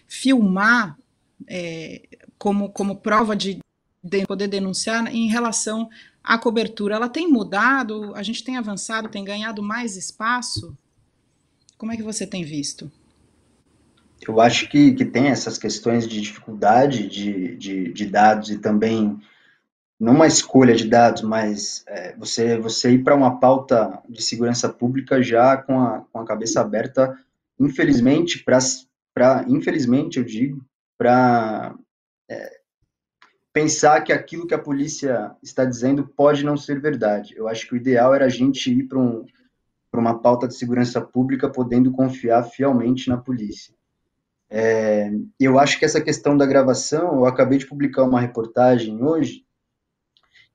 filmar 0.08 0.98
é, 1.46 2.02
como, 2.36 2.70
como 2.70 2.96
prova 2.96 3.36
de, 3.36 3.60
de 4.02 4.26
poder 4.26 4.48
denunciar 4.48 5.14
em 5.14 5.28
relação 5.28 5.88
à 6.22 6.38
cobertura? 6.38 6.96
Ela 6.96 7.08
tem 7.08 7.28
mudado? 7.28 8.14
A 8.14 8.22
gente 8.22 8.42
tem 8.42 8.56
avançado, 8.56 9.08
tem 9.08 9.24
ganhado 9.24 9.62
mais 9.62 9.96
espaço? 9.96 10.76
Como 11.76 11.92
é 11.92 11.96
que 11.96 12.02
você 12.02 12.26
tem 12.26 12.44
visto? 12.44 12.90
Eu 14.26 14.40
acho 14.40 14.68
que, 14.68 14.92
que 14.92 15.04
tem 15.04 15.28
essas 15.28 15.56
questões 15.56 16.06
de 16.06 16.20
dificuldade 16.20 17.08
de, 17.08 17.56
de, 17.56 17.92
de 17.92 18.06
dados 18.06 18.50
e 18.50 18.58
também 18.58 19.18
não 19.98 20.14
uma 20.14 20.26
escolha 20.26 20.74
de 20.74 20.88
dados, 20.88 21.22
mas 21.22 21.84
é, 21.86 22.16
você, 22.16 22.58
você 22.58 22.92
ir 22.92 23.04
para 23.04 23.14
uma 23.14 23.38
pauta 23.38 24.02
de 24.08 24.22
segurança 24.22 24.68
pública 24.68 25.22
já 25.22 25.58
com 25.58 25.78
a, 25.78 26.00
com 26.10 26.20
a 26.20 26.24
cabeça 26.24 26.60
aberta, 26.60 27.18
infelizmente, 27.58 28.42
para, 28.42 29.44
infelizmente, 29.46 30.18
eu 30.18 30.24
digo, 30.24 30.64
para 30.98 31.74
é, 32.30 32.59
pensar 33.52 34.02
que 34.02 34.12
aquilo 34.12 34.46
que 34.46 34.54
a 34.54 34.58
polícia 34.58 35.34
está 35.42 35.64
dizendo 35.64 36.06
pode 36.06 36.44
não 36.44 36.56
ser 36.56 36.80
verdade. 36.80 37.34
Eu 37.36 37.48
acho 37.48 37.66
que 37.66 37.74
o 37.74 37.76
ideal 37.76 38.14
era 38.14 38.26
a 38.26 38.28
gente 38.28 38.70
ir 38.70 38.84
para 38.84 38.98
um, 38.98 39.24
uma 39.92 40.20
pauta 40.20 40.46
de 40.46 40.54
segurança 40.54 41.00
pública 41.00 41.48
podendo 41.48 41.90
confiar 41.90 42.42
fielmente 42.44 43.08
na 43.08 43.16
polícia. 43.16 43.74
É, 44.48 45.10
eu 45.38 45.58
acho 45.58 45.78
que 45.78 45.84
essa 45.84 46.00
questão 46.00 46.36
da 46.36 46.46
gravação, 46.46 47.14
eu 47.14 47.26
acabei 47.26 47.58
de 47.58 47.66
publicar 47.66 48.04
uma 48.04 48.20
reportagem 48.20 49.02
hoje, 49.02 49.44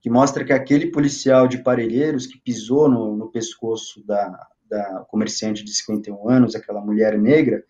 que 0.01 0.09
mostra 0.09 0.43
que 0.43 0.53
aquele 0.53 0.91
policial 0.91 1.47
de 1.47 1.59
Parelheiros 1.59 2.27
que 2.27 2.39
pisou 2.39 2.89
no, 2.89 3.15
no 3.15 3.31
pescoço 3.31 4.05
da, 4.05 4.47
da 4.69 5.05
comerciante 5.09 5.63
de 5.63 5.73
51 5.73 6.29
anos, 6.29 6.55
aquela 6.55 6.81
mulher 6.81 7.17
negra, 7.17 7.63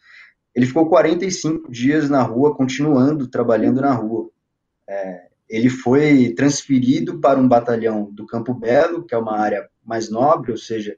ele 0.54 0.66
ficou 0.66 0.90
45 0.90 1.72
dias 1.72 2.10
na 2.10 2.22
rua, 2.22 2.56
continuando 2.56 3.28
trabalhando 3.28 3.82
na 3.82 3.94
rua. 3.94 4.30
É, 4.88 5.28
ele 5.50 5.70
foi 5.70 6.34
transferido 6.36 7.20
para 7.20 7.40
um 7.40 7.48
batalhão 7.48 8.12
do 8.12 8.26
Campo 8.26 8.54
Belo, 8.54 9.06
que 9.06 9.14
é 9.14 9.18
uma 9.18 9.38
área 9.38 9.68
mais 9.84 10.10
nobre, 10.10 10.52
ou 10.52 10.58
seja, 10.58 10.98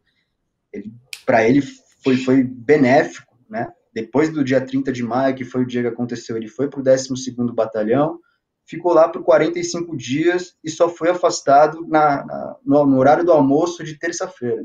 para 1.25 1.47
ele 1.47 1.61
foi, 2.01 2.17
foi 2.17 2.43
benéfico, 2.43 3.37
né? 3.49 3.71
Depois 3.93 4.29
do 4.29 4.43
dia 4.43 4.61
30 4.61 4.91
de 4.91 5.03
maio, 5.03 5.35
que 5.35 5.43
foi 5.43 5.63
o 5.63 5.67
dia 5.67 5.81
que 5.81 5.87
aconteceu, 5.87 6.37
ele 6.37 6.47
foi 6.47 6.69
para 6.69 6.79
o 6.79 6.83
12º 6.83 7.53
Batalhão, 7.53 8.19
ficou 8.65 8.93
lá 8.93 9.09
por 9.09 9.23
45 9.23 9.95
dias 9.97 10.55
e 10.63 10.69
só 10.69 10.87
foi 10.87 11.09
afastado 11.09 11.85
na, 11.87 12.25
na, 12.25 12.55
no, 12.63 12.85
no, 12.85 12.97
horário 12.97 13.25
do 13.25 13.31
almoço 13.31 13.83
de 13.83 13.97
terça-feira. 13.97 14.63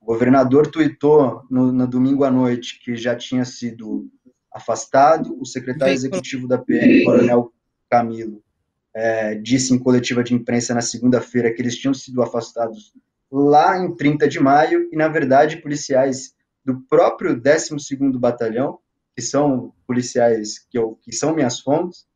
O 0.00 0.06
governador 0.06 0.66
tuitou 0.66 1.42
no, 1.50 1.72
no, 1.72 1.86
domingo 1.86 2.24
à 2.24 2.30
noite 2.30 2.80
que 2.82 2.96
já 2.96 3.14
tinha 3.14 3.44
sido 3.44 4.10
afastado, 4.52 5.40
o 5.40 5.46
secretário 5.46 5.94
executivo 5.94 6.48
da 6.48 6.58
PM, 6.58 7.04
Coronel 7.04 7.52
Camilo, 7.90 8.42
é, 8.94 9.34
disse 9.34 9.74
em 9.74 9.78
coletiva 9.78 10.22
de 10.22 10.34
imprensa 10.34 10.72
na 10.72 10.80
segunda-feira 10.80 11.52
que 11.52 11.60
eles 11.60 11.76
tinham 11.76 11.92
sido 11.92 12.22
afastados 12.22 12.92
lá 13.30 13.78
em 13.78 13.94
30 13.94 14.28
de 14.28 14.40
maio, 14.40 14.88
e 14.92 14.96
na 14.96 15.08
verdade 15.08 15.58
policiais 15.58 16.34
do 16.64 16.80
próprio 16.82 17.36
12º 17.36 18.18
Batalhão, 18.18 18.78
que 19.14 19.22
são 19.22 19.72
policiais 19.86 20.58
que, 20.58 20.78
eu, 20.78 20.98
que 21.02 21.12
são 21.12 21.34
minhas 21.34 21.60
fontes, 21.60 22.06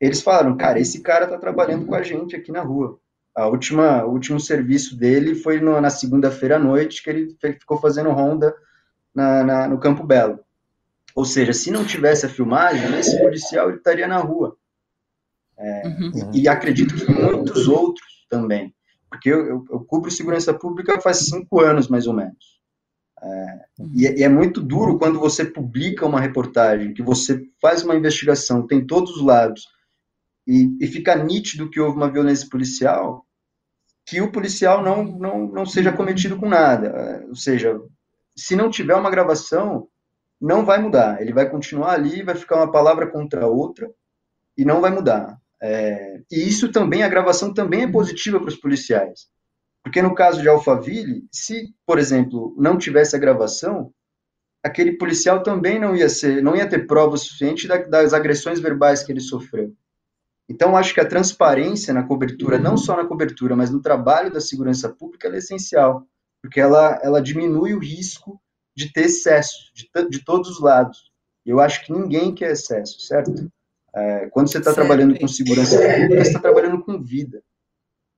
eles 0.00 0.20
falaram, 0.20 0.56
cara, 0.56 0.78
esse 0.78 1.00
cara 1.00 1.26
tá 1.26 1.38
trabalhando 1.38 1.86
com 1.86 1.94
a 1.94 2.02
gente 2.02 2.36
aqui 2.36 2.52
na 2.52 2.62
rua. 2.62 2.98
A 3.34 3.46
última, 3.48 4.04
o 4.04 4.12
último 4.12 4.38
serviço 4.38 4.96
dele 4.96 5.34
foi 5.34 5.60
no, 5.60 5.80
na 5.80 5.90
segunda-feira 5.90 6.56
à 6.56 6.58
noite, 6.58 7.02
que 7.02 7.10
ele 7.10 7.36
ficou 7.58 7.78
fazendo 7.78 8.10
ronda 8.10 8.54
na, 9.14 9.42
na, 9.42 9.68
no 9.68 9.78
Campo 9.78 10.04
Belo. 10.04 10.40
Ou 11.14 11.24
seja, 11.24 11.52
se 11.52 11.70
não 11.70 11.84
tivesse 11.84 12.26
a 12.26 12.28
filmagem, 12.28 12.98
esse 12.98 13.18
policial 13.20 13.70
estaria 13.70 14.06
na 14.06 14.18
rua. 14.18 14.56
É, 15.56 15.86
uhum. 15.86 16.30
e, 16.32 16.42
e, 16.42 16.48
acredito 16.48 16.94
que 16.94 17.10
muitos 17.10 17.68
outros 17.68 18.26
também. 18.28 18.74
Porque 19.08 19.30
eu, 19.30 19.46
eu, 19.46 19.64
eu, 19.70 19.80
cubro 19.84 20.10
segurança 20.10 20.52
pública 20.52 21.00
faz 21.00 21.18
cinco 21.26 21.60
anos, 21.60 21.88
mais 21.88 22.06
ou 22.06 22.14
menos. 22.14 22.60
É, 23.22 23.64
e, 23.94 24.06
é, 24.06 24.18
e, 24.18 24.22
é 24.24 24.28
muito 24.28 24.60
duro 24.60 24.98
quando 24.98 25.20
você 25.20 25.44
publica 25.44 26.06
uma 26.06 26.20
reportagem, 26.20 26.92
que 26.92 27.02
você 27.02 27.42
faz 27.60 27.84
uma 27.84 27.94
investigação, 27.94 28.66
tem 28.66 28.84
todos 28.84 29.16
os 29.16 29.22
lados, 29.22 29.68
e, 30.46 30.76
e 30.80 30.86
fica 30.86 31.14
nítido 31.14 31.70
que 31.70 31.80
houve 31.80 31.96
uma 31.96 32.10
violência 32.10 32.48
policial, 32.50 33.24
que 34.04 34.20
o 34.20 34.30
policial 34.30 34.82
não, 34.82 35.04
não, 35.04 35.46
não 35.46 35.66
seja 35.66 35.92
cometido 35.92 36.36
com 36.36 36.48
nada. 36.48 37.24
Ou 37.28 37.36
seja, 37.36 37.80
se 38.36 38.54
não 38.54 38.68
tiver 38.68 38.94
uma 38.94 39.10
gravação, 39.10 39.88
não 40.40 40.64
vai 40.64 40.78
mudar. 40.78 41.22
Ele 41.22 41.32
vai 41.32 41.48
continuar 41.48 41.92
ali, 41.92 42.22
vai 42.22 42.34
ficar 42.34 42.56
uma 42.56 42.70
palavra 42.70 43.06
contra 43.06 43.44
a 43.44 43.48
outra 43.48 43.90
e 44.56 44.64
não 44.64 44.80
vai 44.80 44.90
mudar. 44.90 45.40
É, 45.66 46.20
e 46.30 46.46
isso 46.46 46.70
também, 46.70 47.02
a 47.02 47.08
gravação 47.08 47.54
também 47.54 47.84
é 47.84 47.90
positiva 47.90 48.38
para 48.38 48.50
os 48.50 48.56
policiais. 48.56 49.28
Porque 49.82 50.02
no 50.02 50.14
caso 50.14 50.42
de 50.42 50.48
Alphaville, 50.48 51.26
se, 51.32 51.74
por 51.86 51.98
exemplo, 51.98 52.54
não 52.58 52.76
tivesse 52.76 53.16
a 53.16 53.18
gravação, 53.18 53.90
aquele 54.62 54.98
policial 54.98 55.42
também 55.42 55.80
não 55.80 55.96
ia 55.96 56.10
ser, 56.10 56.42
não 56.42 56.54
ia 56.54 56.68
ter 56.68 56.86
prova 56.86 57.16
suficiente 57.16 57.66
das 57.66 58.12
agressões 58.12 58.60
verbais 58.60 59.02
que 59.02 59.10
ele 59.10 59.20
sofreu. 59.20 59.74
Então, 60.46 60.76
acho 60.76 60.92
que 60.92 61.00
a 61.00 61.08
transparência 61.08 61.94
na 61.94 62.02
cobertura, 62.02 62.58
não 62.58 62.76
só 62.76 62.94
na 62.94 63.06
cobertura, 63.06 63.56
mas 63.56 63.70
no 63.70 63.80
trabalho 63.80 64.30
da 64.30 64.42
segurança 64.42 64.90
pública, 64.90 65.28
é 65.28 65.38
essencial, 65.38 66.06
porque 66.42 66.60
ela, 66.60 67.00
ela 67.02 67.22
diminui 67.22 67.72
o 67.72 67.78
risco 67.78 68.38
de 68.76 68.92
ter 68.92 69.06
excesso, 69.06 69.72
de, 69.74 69.88
de 70.10 70.22
todos 70.22 70.50
os 70.50 70.60
lados. 70.60 71.10
Eu 71.46 71.58
acho 71.58 71.86
que 71.86 71.92
ninguém 71.92 72.34
quer 72.34 72.50
excesso, 72.52 73.00
certo? 73.00 73.50
É, 73.96 74.28
quando 74.30 74.50
você 74.50 74.58
está 74.58 74.72
trabalhando 74.72 75.18
com 75.18 75.28
segurança 75.28 75.76
pública, 75.76 76.24
você 76.24 76.28
está 76.28 76.40
trabalhando 76.40 76.82
com 76.82 77.02
vida, 77.02 77.42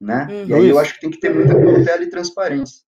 né? 0.01 0.27
Uhum. 0.31 0.47
E 0.47 0.55
aí 0.55 0.69
eu 0.69 0.79
acho 0.79 0.95
que 0.95 1.01
tem 1.01 1.11
que 1.11 1.21
ter 1.21 1.35
muita 1.35 1.53
cautela 1.55 2.03
e 2.03 2.09
transparência. 2.09 2.87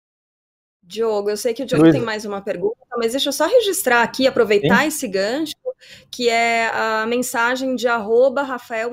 Diogo, 0.82 1.30
eu 1.30 1.36
sei 1.36 1.52
que 1.52 1.62
o 1.62 1.66
Diogo 1.66 1.84
Luiz. 1.84 1.94
tem 1.94 2.04
mais 2.04 2.24
uma 2.24 2.40
pergunta, 2.40 2.78
mas 2.96 3.12
deixa 3.12 3.28
eu 3.28 3.32
só 3.32 3.46
registrar 3.46 4.02
aqui, 4.02 4.26
aproveitar 4.26 4.80
Sim. 4.80 4.88
esse 4.88 5.06
gancho, 5.06 5.54
que 6.10 6.28
é 6.28 6.68
a 6.72 7.06
mensagem 7.06 7.74
de 7.74 7.88
arroba 7.88 8.42
Rafael 8.42 8.90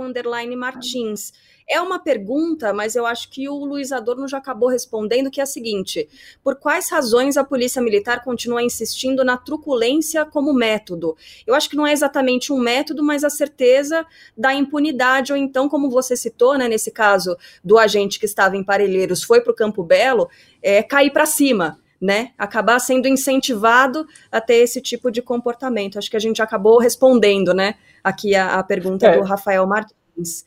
Martins. 0.58 1.34
É 1.70 1.82
uma 1.82 2.00
pergunta, 2.00 2.72
mas 2.72 2.96
eu 2.96 3.06
acho 3.06 3.30
que 3.30 3.50
o 3.50 3.66
Luiz 3.66 3.92
Adorno 3.92 4.26
já 4.26 4.38
acabou 4.38 4.70
respondendo, 4.70 5.30
que 5.30 5.42
é 5.42 5.44
a 5.44 5.48
seguinte: 5.48 6.08
por 6.42 6.56
quais 6.56 6.90
razões 6.90 7.36
a 7.36 7.44
Polícia 7.44 7.82
Militar 7.82 8.24
continua 8.24 8.64
insistindo 8.64 9.24
na 9.26 9.36
truculência 9.36 10.26
como 10.26 10.54
método? 10.54 11.18
Eu 11.46 11.54
acho 11.54 11.70
que 11.70 11.76
não 11.76 11.86
é 11.86 11.92
exatamente 11.92 12.54
um 12.54 12.58
método, 12.58 13.04
mas 13.04 13.26
a 13.26 13.30
certeza 13.30 14.06
da 14.38 14.54
impunidade, 14.54 15.34
ou 15.34 15.38
então, 15.38 15.68
como 15.68 15.90
você 15.90 16.16
citou, 16.16 16.58
né, 16.58 16.70
nesse 16.70 16.90
caso 16.90 17.36
do 17.62 17.78
agente 17.78 18.18
que 18.18 18.26
estava 18.26 18.56
em 18.56 18.64
Parelheiros, 18.64 19.22
foi 19.22 19.42
para 19.42 19.52
o 19.52 19.56
Campo 19.56 19.84
Belo, 19.84 20.30
é, 20.64 20.82
cair 20.82 21.12
para 21.12 21.26
cima 21.26 21.78
né, 22.00 22.32
acabar 22.38 22.80
sendo 22.80 23.08
incentivado 23.08 24.06
a 24.32 24.40
ter 24.40 24.56
esse 24.56 24.82
tipo 24.82 25.12
de 25.12 25.22
comportamento. 25.22 25.98
Acho 25.98 26.10
que 26.10 26.18
a 26.18 26.22
gente 26.22 26.42
acabou 26.42 26.80
respondendo, 26.80 27.54
né, 27.54 27.76
aqui 28.04 28.36
a, 28.36 28.60
a 28.60 28.64
pergunta 28.64 29.08
é. 29.08 29.18
do 29.18 29.24
Rafael 29.24 29.66
Martins. 29.66 30.46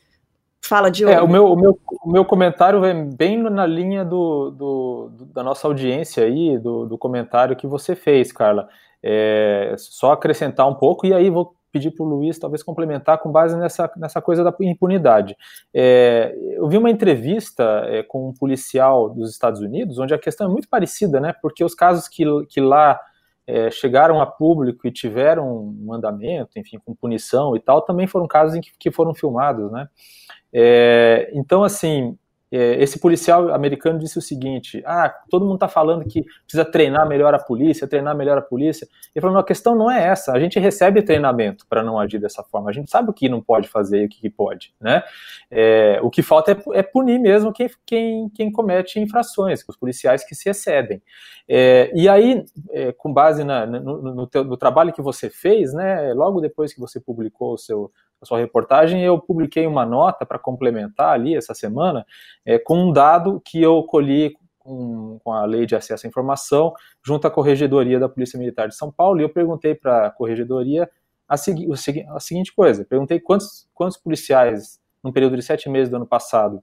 Fala, 0.62 0.90
Diogo. 0.90 1.12
É, 1.12 1.22
o, 1.22 1.26
meu, 1.26 1.46
o, 1.46 1.56
meu, 1.56 1.78
o 2.04 2.10
meu 2.10 2.24
comentário 2.24 2.80
vem 2.80 3.08
bem 3.08 3.42
na 3.42 3.66
linha 3.66 4.04
do, 4.04 4.50
do, 4.50 5.10
do 5.12 5.24
da 5.26 5.42
nossa 5.42 5.66
audiência 5.66 6.24
aí, 6.24 6.58
do, 6.58 6.86
do 6.86 6.98
comentário 6.98 7.56
que 7.56 7.66
você 7.66 7.96
fez, 7.96 8.30
Carla. 8.30 8.68
É, 9.02 9.74
só 9.78 10.12
acrescentar 10.12 10.68
um 10.68 10.74
pouco, 10.74 11.06
e 11.06 11.14
aí 11.14 11.30
vou 11.30 11.54
pedir 11.70 11.90
para 11.92 12.04
o 12.04 12.08
Luiz 12.08 12.38
talvez 12.38 12.62
complementar 12.62 13.18
com 13.18 13.30
base 13.30 13.56
nessa, 13.56 13.90
nessa 13.96 14.20
coisa 14.20 14.42
da 14.44 14.54
impunidade. 14.60 15.36
É, 15.72 16.34
eu 16.56 16.68
vi 16.68 16.76
uma 16.76 16.90
entrevista 16.90 17.82
é, 17.86 18.02
com 18.02 18.28
um 18.28 18.34
policial 18.34 19.08
dos 19.08 19.30
Estados 19.30 19.60
Unidos, 19.60 19.98
onde 19.98 20.14
a 20.14 20.18
questão 20.18 20.48
é 20.48 20.50
muito 20.50 20.68
parecida, 20.68 21.20
né? 21.20 21.34
Porque 21.40 21.64
os 21.64 21.74
casos 21.74 22.08
que, 22.08 22.24
que 22.48 22.60
lá 22.60 23.00
é, 23.46 23.70
chegaram 23.70 24.20
a 24.20 24.26
público 24.26 24.86
e 24.86 24.92
tiveram 24.92 25.74
um 25.80 25.92
andamento, 25.92 26.58
enfim, 26.58 26.78
com 26.78 26.94
punição 26.94 27.56
e 27.56 27.60
tal, 27.60 27.82
também 27.82 28.06
foram 28.06 28.28
casos 28.28 28.54
em 28.54 28.60
que, 28.60 28.70
que 28.78 28.90
foram 28.90 29.12
filmados, 29.14 29.70
né? 29.72 29.88
É, 30.52 31.30
então, 31.34 31.62
assim, 31.62 32.16
esse 32.50 32.98
policial 32.98 33.54
americano 33.54 33.98
disse 33.98 34.18
o 34.18 34.22
seguinte: 34.22 34.82
ah, 34.84 35.14
todo 35.30 35.44
mundo 35.44 35.54
está 35.54 35.68
falando 35.68 36.04
que 36.04 36.24
precisa 36.42 36.64
treinar 36.64 37.08
melhor 37.08 37.34
a 37.34 37.38
polícia, 37.38 37.86
treinar 37.86 38.16
melhor 38.16 38.38
a 38.38 38.42
polícia. 38.42 38.88
Ele 39.14 39.20
falou: 39.20 39.34
não, 39.34 39.40
a 39.40 39.44
questão 39.44 39.74
não 39.74 39.90
é 39.90 40.04
essa. 40.04 40.32
A 40.32 40.40
gente 40.40 40.58
recebe 40.58 41.02
treinamento 41.02 41.64
para 41.68 41.82
não 41.82 41.98
agir 41.98 42.18
dessa 42.18 42.42
forma. 42.42 42.70
A 42.70 42.72
gente 42.72 42.90
sabe 42.90 43.10
o 43.10 43.12
que 43.12 43.28
não 43.28 43.40
pode 43.40 43.68
fazer 43.68 44.02
e 44.02 44.06
o 44.06 44.08
que 44.08 44.28
pode, 44.28 44.74
né? 44.80 45.02
É, 45.50 46.00
o 46.02 46.10
que 46.10 46.22
falta 46.22 46.52
é, 46.52 46.78
é, 46.78 46.82
punir 46.82 47.18
mesmo 47.20 47.52
quem, 47.52 47.70
quem, 47.86 48.28
quem 48.30 48.52
comete 48.52 48.98
infrações, 48.98 49.64
os 49.68 49.76
policiais 49.76 50.24
que 50.24 50.34
se 50.34 50.48
excedem. 50.48 51.00
É, 51.48 51.90
e 51.94 52.08
aí, 52.08 52.44
é, 52.70 52.92
com 52.92 53.12
base 53.12 53.44
na, 53.44 53.66
no, 53.66 54.14
no, 54.14 54.26
teu, 54.26 54.44
no 54.44 54.56
trabalho 54.56 54.92
que 54.92 55.02
você 55.02 55.28
fez, 55.30 55.72
né? 55.72 56.12
Logo 56.14 56.40
depois 56.40 56.72
que 56.72 56.80
você 56.80 57.00
publicou 57.00 57.54
o 57.54 57.58
seu 57.58 57.92
a 58.20 58.26
sua 58.26 58.38
reportagem, 58.38 59.02
eu 59.02 59.18
publiquei 59.18 59.66
uma 59.66 59.86
nota 59.86 60.26
para 60.26 60.38
complementar 60.38 61.12
ali 61.12 61.34
essa 61.34 61.54
semana, 61.54 62.04
é, 62.44 62.58
com 62.58 62.76
um 62.76 62.92
dado 62.92 63.40
que 63.44 63.60
eu 63.60 63.82
colhi 63.84 64.34
com, 64.58 65.18
com, 65.24 65.32
a 65.32 65.44
Lei 65.46 65.64
de 65.64 65.74
Acesso 65.74 66.06
à 66.06 66.08
Informação, 66.08 66.74
junto 67.02 67.26
à 67.26 67.30
Corregedoria 67.30 67.98
da 67.98 68.08
Polícia 68.08 68.38
Militar 68.38 68.68
de 68.68 68.76
São 68.76 68.92
Paulo, 68.92 69.20
e 69.20 69.24
eu 69.24 69.28
perguntei 69.28 69.74
para 69.74 70.06
a 70.06 70.10
Corregedoria 70.10 70.88
a, 71.26 71.36
segui 71.36 71.68
a, 71.72 72.20
seguinte 72.20 72.52
coisa: 72.54 72.84
perguntei 72.84 73.18
quantos, 73.18 73.66
quantos 73.72 73.96
policiais, 73.96 74.78
num 75.02 75.12
período 75.12 75.36
de 75.36 75.42
sete 75.42 75.68
meses 75.68 75.88
do 75.88 75.96
ano 75.96 76.06
passado, 76.06 76.62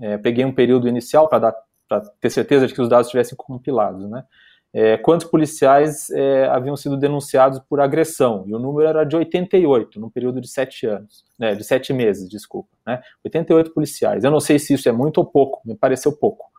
é, 0.00 0.18
peguei 0.18 0.44
um 0.44 0.52
período 0.52 0.88
inicial 0.88 1.28
para 1.28 1.54
ter 2.20 2.30
certeza 2.30 2.66
de 2.66 2.74
que 2.74 2.82
os 2.82 2.88
dados 2.88 3.06
estivessem 3.06 3.36
compilados, 3.36 4.08
né? 4.10 4.24
É, 4.78 4.98
quantos 4.98 5.26
policiais 5.26 6.10
é, 6.10 6.48
haviam 6.48 6.76
sido 6.76 6.98
denunciados 6.98 7.58
por 7.60 7.80
agressão, 7.80 8.44
e 8.46 8.54
o 8.54 8.58
número 8.58 8.86
era 8.86 9.04
de 9.04 9.16
88, 9.16 9.98
num 9.98 10.10
período 10.10 10.38
de 10.38 10.48
sete 10.48 10.86
anos, 10.86 11.24
né, 11.38 11.54
de 11.54 11.64
sete 11.64 11.94
meses, 11.94 12.28
desculpa, 12.28 12.68
né, 12.86 13.00
88 13.24 13.72
policiais. 13.72 14.22
Eu 14.22 14.30
não 14.30 14.38
sei 14.38 14.58
se 14.58 14.74
isso 14.74 14.86
é 14.86 14.92
muito 14.92 15.16
ou 15.16 15.24
pouco, 15.24 15.62
me 15.64 15.74
pareceu 15.74 16.12
pouco, 16.12 16.50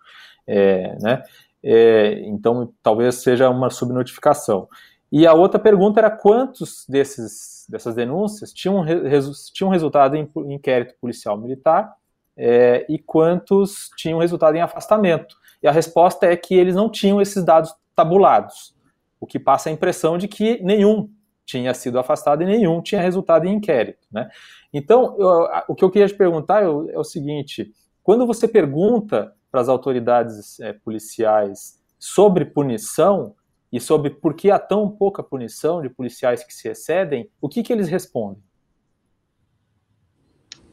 é, 0.47 0.97
né, 0.99 1.21
é, 1.63 2.21
então 2.21 2.73
talvez 2.81 3.17
seja 3.17 3.51
uma 3.51 3.69
subnotificação. 3.69 4.67
E 5.11 5.27
a 5.27 5.35
outra 5.35 5.59
pergunta 5.59 5.99
era 5.99 6.09
quantos 6.09 6.87
desses, 6.89 7.67
dessas 7.69 7.93
denúncias 7.93 8.51
tinham, 8.51 8.81
resu 8.81 9.31
tinham 9.53 9.69
resultado 9.69 10.15
em 10.15 10.27
inquérito 10.47 10.95
policial 10.99 11.37
militar 11.37 11.93
é, 12.35 12.83
e 12.89 12.97
quantos 12.97 13.91
tinham 13.95 14.17
resultado 14.17 14.55
em 14.55 14.61
afastamento. 14.61 15.35
E 15.61 15.67
a 15.67 15.71
resposta 15.71 16.25
é 16.25 16.35
que 16.35 16.55
eles 16.55 16.73
não 16.73 16.89
tinham 16.89 17.21
esses 17.21 17.43
dados 17.43 17.75
tabulados, 17.97 18.75
o 19.19 19.25
que 19.25 19.39
passa 19.39 19.69
a 19.69 19.71
impressão 19.71 20.19
de 20.19 20.27
que 20.27 20.61
nenhum 20.61 21.09
tinha 21.43 21.73
sido 21.73 21.97
afastado 21.97 22.43
e 22.43 22.45
nenhum 22.45 22.79
tinha 22.79 23.01
resultado 23.01 23.47
em 23.47 23.55
inquérito. 23.55 24.05
Né? 24.11 24.29
Então, 24.71 25.15
eu, 25.17 25.49
o 25.67 25.73
que 25.73 25.83
eu 25.83 25.89
queria 25.89 26.07
te 26.07 26.13
perguntar 26.13 26.61
é 26.61 26.67
o, 26.67 26.87
é 26.91 26.99
o 26.99 27.03
seguinte: 27.03 27.73
quando 28.03 28.27
você 28.27 28.47
pergunta 28.47 29.33
para 29.49 29.61
as 29.61 29.67
autoridades 29.67 30.59
é, 30.59 30.73
policiais 30.73 31.81
sobre 31.97 32.45
punição 32.45 33.33
e 33.71 33.79
sobre 33.79 34.11
por 34.11 34.35
que 34.35 34.51
há 34.51 34.59
tão 34.59 34.89
pouca 34.89 35.23
punição 35.23 35.81
de 35.81 35.89
policiais 35.89 36.43
que 36.43 36.53
se 36.53 36.67
excedem, 36.69 37.27
o 37.41 37.49
que, 37.49 37.63
que 37.63 37.73
eles 37.73 37.87
respondem? 37.87 38.43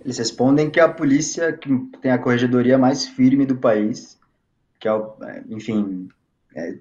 Eles 0.04 0.18
respondem 0.18 0.70
que 0.70 0.78
a 0.78 0.88
polícia 0.88 1.50
que 1.56 1.70
tem 2.02 2.10
a 2.10 2.18
corregedoria 2.18 2.76
mais 2.76 3.06
firme 3.06 3.46
do 3.46 3.56
país, 3.56 4.20
que 4.78 4.86
é, 4.86 4.92
é 4.92 5.44
enfim, 5.48 6.08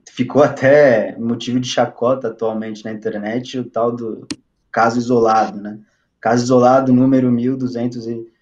ficou 0.10 0.44
até 0.44 1.18
motivo 1.18 1.60
de 1.60 1.68
chacota 1.68 2.28
atualmente 2.28 2.84
na 2.86 2.92
internet 2.92 3.60
o 3.60 3.70
tal 3.70 3.92
do 3.92 4.28
caso 4.72 5.00
isolado, 5.00 5.60
né? 5.60 5.80
Caso 6.20 6.44
isolado 6.44 6.94
número 6.94 7.32
1200 7.32 8.08
e 8.08 8.34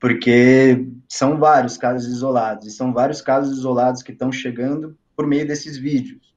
porque 0.00 0.86
são 1.08 1.38
vários 1.38 1.78
casos 1.78 2.12
isolados 2.12 2.66
e 2.66 2.70
são 2.70 2.92
vários 2.92 3.22
casos 3.22 3.56
isolados 3.56 4.02
que 4.02 4.12
estão 4.12 4.30
chegando 4.30 4.96
por 5.16 5.26
meio 5.26 5.46
desses 5.46 5.78
vídeos. 5.78 6.34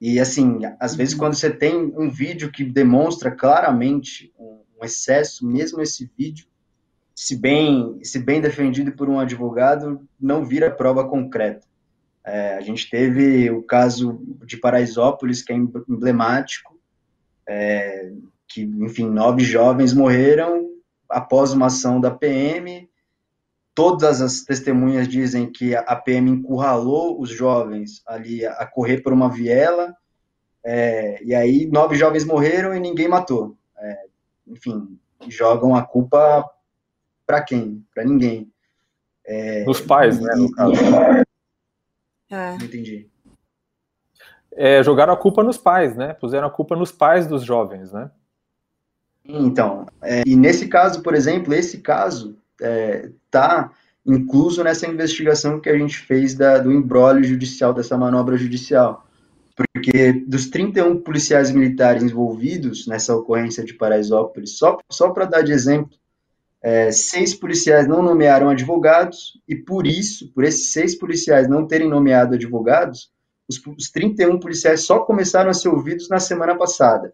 E 0.00 0.20
assim, 0.20 0.60
às 0.78 0.94
vezes 0.94 1.14
quando 1.14 1.34
você 1.34 1.50
tem 1.50 1.92
um 1.96 2.10
vídeo 2.10 2.52
que 2.52 2.64
demonstra 2.64 3.30
claramente 3.30 4.32
um, 4.38 4.60
um 4.80 4.84
excesso, 4.84 5.46
mesmo 5.46 5.80
esse 5.80 6.10
vídeo, 6.16 6.46
se 7.14 7.36
bem 7.36 7.98
se 8.02 8.18
bem 8.18 8.40
defendido 8.40 8.92
por 8.92 9.08
um 9.08 9.18
advogado, 9.18 10.06
não 10.20 10.44
vira 10.44 10.70
prova 10.70 11.08
concreta. 11.08 11.66
É, 12.26 12.54
a 12.54 12.60
gente 12.60 12.88
teve 12.88 13.50
o 13.50 13.62
caso 13.62 14.20
de 14.44 14.56
Paraisópolis, 14.56 15.42
que 15.42 15.52
é 15.52 15.56
emblemático, 15.56 16.78
é, 17.46 18.12
que, 18.48 18.62
enfim, 18.62 19.08
nove 19.10 19.44
jovens 19.44 19.92
morreram 19.92 20.70
após 21.08 21.52
uma 21.52 21.66
ação 21.66 22.00
da 22.00 22.10
PM. 22.10 22.88
Todas 23.74 24.22
as 24.22 24.42
testemunhas 24.42 25.06
dizem 25.08 25.50
que 25.50 25.74
a 25.74 25.96
PM 25.96 26.30
encurralou 26.30 27.20
os 27.20 27.28
jovens 27.28 28.02
ali 28.06 28.46
a 28.46 28.64
correr 28.64 29.02
por 29.02 29.12
uma 29.12 29.28
viela, 29.28 29.94
é, 30.64 31.22
e 31.22 31.34
aí 31.34 31.66
nove 31.66 31.94
jovens 31.96 32.24
morreram 32.24 32.74
e 32.74 32.80
ninguém 32.80 33.06
matou. 33.06 33.54
É, 33.76 34.04
enfim, 34.46 34.98
jogam 35.28 35.76
a 35.76 35.82
culpa 35.82 36.48
para 37.26 37.42
quem? 37.42 37.84
Para 37.94 38.04
ninguém. 38.04 38.50
É, 39.26 39.64
Os 39.68 39.80
pais, 39.80 40.20
né, 40.20 40.34
no 40.36 40.50
caso. 40.52 40.72
É. 42.34 42.56
Entendi. 42.56 43.08
É, 44.56 44.82
jogaram 44.82 45.12
a 45.12 45.16
culpa 45.16 45.42
nos 45.42 45.58
pais, 45.58 45.96
né? 45.96 46.14
Puseram 46.14 46.46
a 46.46 46.50
culpa 46.50 46.76
nos 46.76 46.90
pais 46.90 47.26
dos 47.26 47.42
jovens, 47.44 47.92
né? 47.92 48.10
Então, 49.24 49.86
é, 50.02 50.22
e 50.26 50.36
nesse 50.36 50.68
caso, 50.68 51.02
por 51.02 51.14
exemplo, 51.14 51.54
esse 51.54 51.78
caso 51.78 52.36
está 52.60 53.70
é, 53.72 53.84
incluso 54.06 54.62
nessa 54.62 54.86
investigação 54.86 55.60
que 55.60 55.68
a 55.68 55.78
gente 55.78 55.98
fez 55.98 56.34
da, 56.34 56.58
do 56.58 56.70
embrólio 56.70 57.24
judicial, 57.24 57.72
dessa 57.72 57.96
manobra 57.96 58.36
judicial. 58.36 59.06
Porque 59.56 60.12
dos 60.26 60.48
31 60.50 61.00
policiais 61.00 61.50
militares 61.50 62.02
envolvidos 62.02 62.86
nessa 62.86 63.14
ocorrência 63.14 63.64
de 63.64 63.72
Paraisópolis, 63.72 64.58
só, 64.58 64.78
só 64.90 65.10
para 65.10 65.24
dar 65.24 65.42
de 65.42 65.52
exemplo, 65.52 65.96
é, 66.64 66.90
seis 66.90 67.34
policiais 67.34 67.86
não 67.86 68.02
nomearam 68.02 68.48
advogados, 68.48 69.38
e 69.46 69.54
por 69.54 69.86
isso, 69.86 70.32
por 70.32 70.44
esses 70.44 70.72
seis 70.72 70.94
policiais 70.94 71.46
não 71.46 71.66
terem 71.66 71.90
nomeado 71.90 72.36
advogados, 72.36 73.12
os, 73.46 73.60
os 73.66 73.90
31 73.90 74.40
policiais 74.40 74.86
só 74.86 75.00
começaram 75.00 75.50
a 75.50 75.52
ser 75.52 75.68
ouvidos 75.68 76.08
na 76.08 76.18
semana 76.18 76.56
passada. 76.56 77.12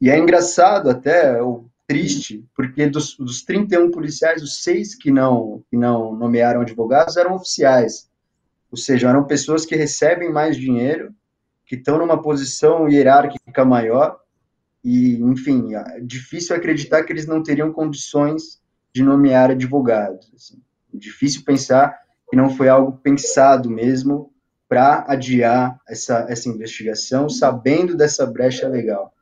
E 0.00 0.08
é 0.08 0.16
engraçado 0.16 0.88
até, 0.88 1.42
ou 1.42 1.66
triste, 1.88 2.44
porque 2.54 2.86
dos, 2.86 3.16
dos 3.16 3.42
31 3.42 3.90
policiais, 3.90 4.40
os 4.40 4.62
seis 4.62 4.94
que 4.94 5.10
não, 5.10 5.64
que 5.68 5.76
não 5.76 6.14
nomearam 6.14 6.60
advogados 6.60 7.16
eram 7.16 7.34
oficiais. 7.34 8.08
Ou 8.70 8.78
seja, 8.78 9.08
eram 9.08 9.24
pessoas 9.24 9.66
que 9.66 9.74
recebem 9.74 10.30
mais 10.30 10.56
dinheiro, 10.56 11.12
que 11.66 11.74
estão 11.74 11.98
numa 11.98 12.22
posição 12.22 12.88
hierárquica 12.88 13.64
maior, 13.64 14.21
e, 14.84 15.16
enfim, 15.16 15.74
é 15.74 16.00
difícil 16.00 16.56
acreditar 16.56 17.04
que 17.04 17.12
eles 17.12 17.26
não 17.26 17.42
teriam 17.42 17.72
condições 17.72 18.60
de 18.92 19.02
nomear 19.02 19.50
advogados. 19.50 20.30
Assim. 20.34 20.60
Difícil 20.92 21.44
pensar 21.44 22.02
que 22.28 22.36
não 22.36 22.50
foi 22.50 22.68
algo 22.68 22.98
pensado 22.98 23.70
mesmo 23.70 24.32
para 24.68 25.04
adiar 25.06 25.78
essa, 25.88 26.26
essa 26.28 26.48
investigação, 26.48 27.28
sabendo 27.28 27.96
dessa 27.96 28.26
brecha 28.26 28.68
legal. 28.68 29.14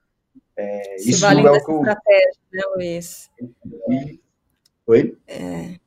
É, 0.56 0.98
Se 0.98 1.10
isso 1.10 1.20
vale 1.20 1.40
é 1.40 1.42
dessa 1.42 1.72
estratégia, 1.72 2.40
né, 2.52 2.62
Luiz? 2.76 3.30
Oi? 4.86 5.18
É 5.26 5.79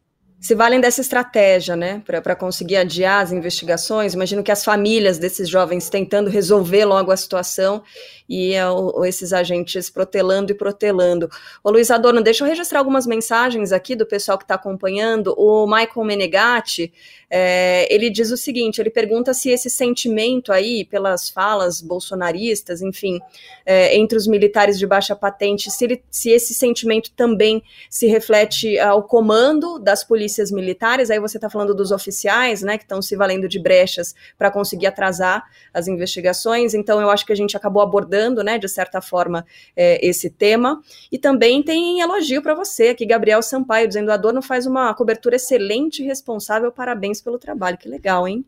se 0.43 0.55
valem 0.55 0.81
dessa 0.81 0.99
estratégia, 0.99 1.73
né, 1.73 2.01
para 2.05 2.35
conseguir 2.35 2.75
adiar 2.75 3.23
as 3.23 3.31
investigações. 3.31 4.13
Imagino 4.13 4.43
que 4.43 4.51
as 4.51 4.61
famílias 4.61 5.17
desses 5.17 5.47
jovens 5.47 5.89
tentando 5.89 6.29
resolver 6.29 6.83
logo 6.83 7.11
a 7.11 7.15
situação 7.17 7.81
e 8.27 8.53
é, 8.53 8.63
esses 9.07 9.31
agentes 9.31 9.89
protelando 9.89 10.51
e 10.51 10.55
protelando. 10.55 11.29
Ô 11.63 11.71
Luiz 11.71 11.89
Adorno, 11.89 12.21
deixa 12.21 12.43
eu 12.43 12.47
registrar 12.47 12.79
algumas 12.79 13.07
mensagens 13.07 13.71
aqui 13.71 13.95
do 13.95 14.05
pessoal 14.05 14.37
que 14.37 14.43
está 14.43 14.55
acompanhando. 14.55 15.33
O 15.37 15.65
Michael 15.65 16.05
Menegatti, 16.05 16.91
é, 17.29 17.87
ele 17.93 18.09
diz 18.09 18.29
o 18.29 18.37
seguinte: 18.37 18.81
ele 18.81 18.89
pergunta 18.89 19.33
se 19.33 19.49
esse 19.49 19.69
sentimento 19.69 20.51
aí, 20.51 20.83
pelas 20.83 21.29
falas 21.29 21.79
bolsonaristas, 21.79 22.81
enfim, 22.81 23.19
é, 23.65 23.95
entre 23.95 24.17
os 24.17 24.27
militares 24.27 24.77
de 24.77 24.85
baixa 24.85 25.15
patente, 25.15 25.71
se, 25.71 25.85
ele, 25.85 26.03
se 26.09 26.29
esse 26.29 26.53
sentimento 26.53 27.11
também 27.11 27.63
se 27.89 28.07
reflete 28.07 28.77
ao 28.77 29.03
comando 29.03 29.79
das 29.79 30.03
polícias 30.03 30.32
polícias 30.33 30.51
militares, 30.51 31.11
aí 31.11 31.19
você 31.19 31.37
está 31.37 31.49
falando 31.49 31.75
dos 31.75 31.91
oficiais, 31.91 32.61
né, 32.63 32.77
que 32.77 32.83
estão 32.83 33.01
se 33.01 33.15
valendo 33.15 33.47
de 33.47 33.59
brechas 33.59 34.15
para 34.37 34.49
conseguir 34.49 34.87
atrasar 34.87 35.43
as 35.73 35.87
investigações. 35.87 36.73
Então, 36.73 36.99
eu 36.99 37.09
acho 37.09 37.25
que 37.25 37.31
a 37.31 37.35
gente 37.35 37.55
acabou 37.55 37.81
abordando, 37.81 38.43
né, 38.43 38.57
de 38.57 38.67
certa 38.67 39.01
forma, 39.01 39.45
é, 39.75 40.05
esse 40.05 40.29
tema. 40.29 40.81
E 41.11 41.19
também 41.19 41.61
tem 41.61 42.01
elogio 42.01 42.41
para 42.41 42.55
você 42.55 42.89
aqui, 42.89 43.05
Gabriel 43.05 43.41
Sampaio, 43.41 43.87
dizendo: 43.87 44.09
a 44.09 44.15
Adorno 44.15 44.41
faz 44.41 44.65
uma 44.65 44.93
cobertura 44.93 45.35
excelente 45.35 46.01
e 46.01 46.05
responsável. 46.05 46.71
Parabéns 46.71 47.21
pelo 47.21 47.37
trabalho. 47.37 47.77
Que 47.77 47.87
legal, 47.87 48.27
hein? 48.27 48.43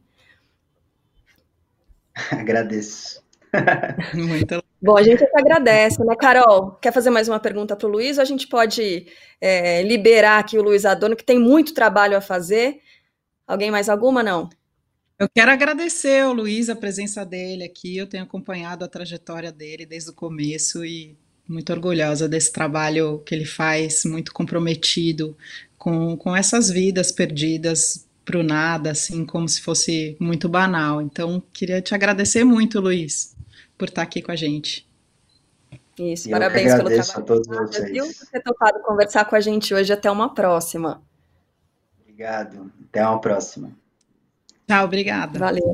Agradeço. 2.32 3.24
Muito 4.14 4.65
Bom, 4.86 4.96
a 4.96 5.02
gente 5.02 5.26
que 5.26 5.36
agradece, 5.36 5.98
né, 6.06 6.16
Carol? 6.16 6.74
Quer 6.80 6.94
fazer 6.94 7.10
mais 7.10 7.28
uma 7.28 7.40
pergunta 7.40 7.76
para 7.76 7.88
o 7.88 7.90
Luiz? 7.90 8.20
Ou 8.20 8.22
a 8.22 8.26
gente 8.26 8.46
pode 8.46 9.08
é, 9.42 9.82
liberar 9.82 10.38
aqui 10.38 10.60
o 10.60 10.62
Luiz 10.62 10.86
Adorno, 10.86 11.16
que 11.16 11.24
tem 11.24 11.40
muito 11.40 11.74
trabalho 11.74 12.16
a 12.16 12.22
fazer. 12.22 12.82
Alguém 13.48 13.72
mais 13.72 13.90
alguma? 13.90 14.22
Não? 14.22 14.48
Eu 15.18 15.28
quero 15.34 15.50
agradecer 15.50 16.20
ao 16.20 16.34
Luiz 16.34 16.70
a 16.70 16.76
presença 16.76 17.26
dele 17.26 17.64
aqui. 17.64 17.98
Eu 17.98 18.06
tenho 18.06 18.26
acompanhado 18.26 18.86
a 18.86 18.88
trajetória 18.88 19.52
dele 19.52 19.88
desde 19.88 20.12
o 20.12 20.14
começo 20.14 20.86
e 20.86 21.18
muito 21.50 21.74
orgulhosa 21.74 22.30
desse 22.30 22.52
trabalho 22.52 23.24
que 23.26 23.34
ele 23.34 23.46
faz, 23.46 24.06
muito 24.06 24.32
comprometido 24.32 25.36
com, 25.80 26.16
com 26.16 26.36
essas 26.36 26.70
vidas 26.70 27.12
perdidas 27.12 28.06
para 28.24 28.38
o 28.38 28.44
nada, 28.44 28.92
assim, 28.92 29.26
como 29.26 29.50
se 29.50 29.62
fosse 29.62 30.16
muito 30.20 30.48
banal. 30.48 31.02
Então, 31.02 31.42
queria 31.52 31.82
te 31.82 31.96
agradecer 31.96 32.44
muito, 32.44 32.80
Luiz, 32.80 33.35
por 33.78 33.88
estar 33.88 34.02
aqui 34.02 34.22
com 34.22 34.32
a 34.32 34.36
gente. 34.36 34.88
Isso, 35.98 36.30
parabéns 36.30 36.74
pelo 36.76 36.90
trabalho. 36.90 37.12
A 37.12 37.22
todos 37.22 37.48
vocês. 37.48 37.92
Viu, 37.92 38.06
por 38.06 38.28
ter 38.28 38.42
topado 38.42 38.80
conversar 38.82 39.26
com 39.26 39.36
a 39.36 39.40
gente 39.40 39.74
hoje. 39.74 39.94
Até 39.94 40.12
uma 40.12 40.34
próxima. 40.34 41.02
Obrigado. 42.02 42.72
Até 42.90 43.08
uma 43.08 43.20
próxima. 43.20 43.72
Tchau, 44.68 44.86
obrigada. 44.86 45.40
Valeu. 45.40 45.74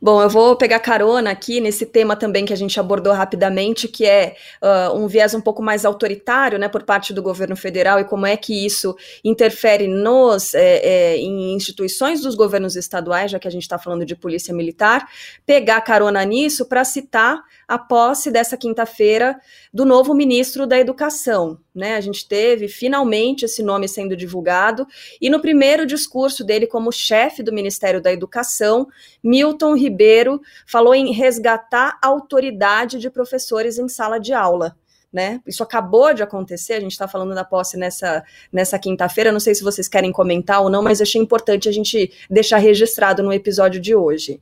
Bom, 0.00 0.22
eu 0.22 0.30
vou 0.30 0.56
pegar 0.56 0.78
carona 0.78 1.30
aqui 1.30 1.60
nesse 1.60 1.84
tema 1.84 2.16
também 2.16 2.44
que 2.44 2.52
a 2.52 2.56
gente 2.56 2.78
abordou 2.80 3.12
rapidamente, 3.12 3.86
que 3.86 4.06
é 4.06 4.34
uh, 4.62 4.96
um 4.96 5.06
viés 5.06 5.34
um 5.34 5.40
pouco 5.40 5.62
mais 5.62 5.84
autoritário, 5.84 6.58
né, 6.58 6.68
por 6.68 6.82
parte 6.84 7.12
do 7.12 7.22
governo 7.22 7.54
federal 7.54 8.00
e 8.00 8.04
como 8.04 8.26
é 8.26 8.36
que 8.36 8.64
isso 8.64 8.96
interfere 9.22 9.86
nos 9.86 10.54
é, 10.54 10.78
é, 10.78 11.16
em 11.18 11.54
instituições 11.54 12.20
dos 12.20 12.34
governos 12.34 12.76
estaduais, 12.76 13.30
já 13.30 13.38
que 13.38 13.48
a 13.48 13.50
gente 13.50 13.62
está 13.62 13.78
falando 13.78 14.06
de 14.06 14.16
polícia 14.16 14.54
militar, 14.54 15.06
pegar 15.44 15.80
carona 15.82 16.24
nisso 16.24 16.66
para 16.66 16.84
citar 16.84 17.42
a 17.70 17.78
posse 17.78 18.32
dessa 18.32 18.56
quinta-feira 18.56 19.40
do 19.72 19.84
novo 19.84 20.12
ministro 20.12 20.66
da 20.66 20.76
Educação. 20.76 21.56
Né? 21.72 21.94
A 21.94 22.00
gente 22.00 22.26
teve 22.26 22.66
finalmente 22.66 23.44
esse 23.44 23.62
nome 23.62 23.86
sendo 23.86 24.16
divulgado, 24.16 24.84
e 25.20 25.30
no 25.30 25.38
primeiro 25.38 25.86
discurso 25.86 26.42
dele 26.42 26.66
como 26.66 26.90
chefe 26.90 27.44
do 27.44 27.52
Ministério 27.52 28.02
da 28.02 28.12
Educação, 28.12 28.88
Milton 29.22 29.76
Ribeiro 29.76 30.40
falou 30.66 30.96
em 30.96 31.12
resgatar 31.12 31.96
a 32.02 32.08
autoridade 32.08 32.98
de 32.98 33.08
professores 33.08 33.78
em 33.78 33.88
sala 33.88 34.18
de 34.18 34.32
aula. 34.32 34.76
Né? 35.12 35.40
Isso 35.46 35.62
acabou 35.62 36.12
de 36.12 36.24
acontecer, 36.24 36.72
a 36.72 36.80
gente 36.80 36.90
está 36.90 37.06
falando 37.06 37.36
da 37.36 37.44
posse 37.44 37.76
nessa, 37.76 38.24
nessa 38.52 38.80
quinta-feira. 38.80 39.30
Não 39.30 39.38
sei 39.38 39.54
se 39.54 39.62
vocês 39.62 39.86
querem 39.86 40.10
comentar 40.10 40.60
ou 40.60 40.68
não, 40.68 40.82
mas 40.82 41.00
achei 41.00 41.22
importante 41.22 41.68
a 41.68 41.72
gente 41.72 42.12
deixar 42.28 42.58
registrado 42.58 43.22
no 43.22 43.32
episódio 43.32 43.80
de 43.80 43.94
hoje. 43.94 44.40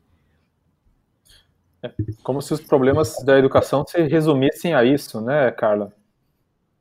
É, 1.82 1.92
como 2.22 2.42
se 2.42 2.52
os 2.52 2.60
problemas 2.60 3.14
da 3.24 3.38
educação 3.38 3.84
se 3.86 4.00
resumissem 4.02 4.74
a 4.74 4.84
isso, 4.84 5.20
né, 5.20 5.50
Carla? 5.50 5.92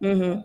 Uhum. 0.02 0.44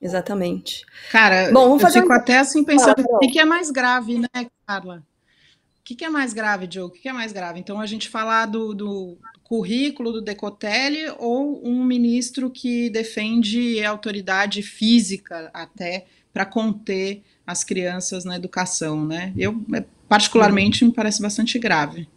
Exatamente. 0.00 0.84
Cara, 1.12 1.52
Bom, 1.52 1.68
vamos 1.68 1.82
fazer 1.82 1.98
eu 1.98 2.02
fico 2.02 2.14
um... 2.14 2.16
até 2.16 2.38
assim 2.38 2.64
pensando, 2.64 3.04
o 3.04 3.18
que 3.18 3.38
é 3.38 3.44
mais 3.44 3.70
grave, 3.70 4.18
né, 4.18 4.46
Carla? 4.66 5.02
O 5.78 5.82
que 5.82 6.04
é 6.04 6.08
mais 6.08 6.32
grave, 6.32 6.68
Joe? 6.70 6.84
O 6.84 6.90
que 6.90 7.08
é 7.08 7.12
mais 7.12 7.32
grave? 7.32 7.58
Então, 7.58 7.80
a 7.80 7.86
gente 7.86 8.08
falar 8.08 8.46
do, 8.46 8.72
do 8.72 9.18
currículo 9.42 10.12
do 10.12 10.22
Decotelli 10.22 11.10
ou 11.18 11.60
um 11.66 11.84
ministro 11.84 12.48
que 12.48 12.88
defende 12.88 13.82
a 13.82 13.90
autoridade 13.90 14.62
física 14.62 15.50
até 15.52 16.06
para 16.32 16.46
conter 16.46 17.22
as 17.44 17.64
crianças 17.64 18.24
na 18.24 18.36
educação, 18.36 19.04
né? 19.04 19.32
Eu, 19.36 19.60
particularmente, 20.08 20.84
me 20.84 20.92
parece 20.92 21.20
bastante 21.20 21.58
grave. 21.58 22.08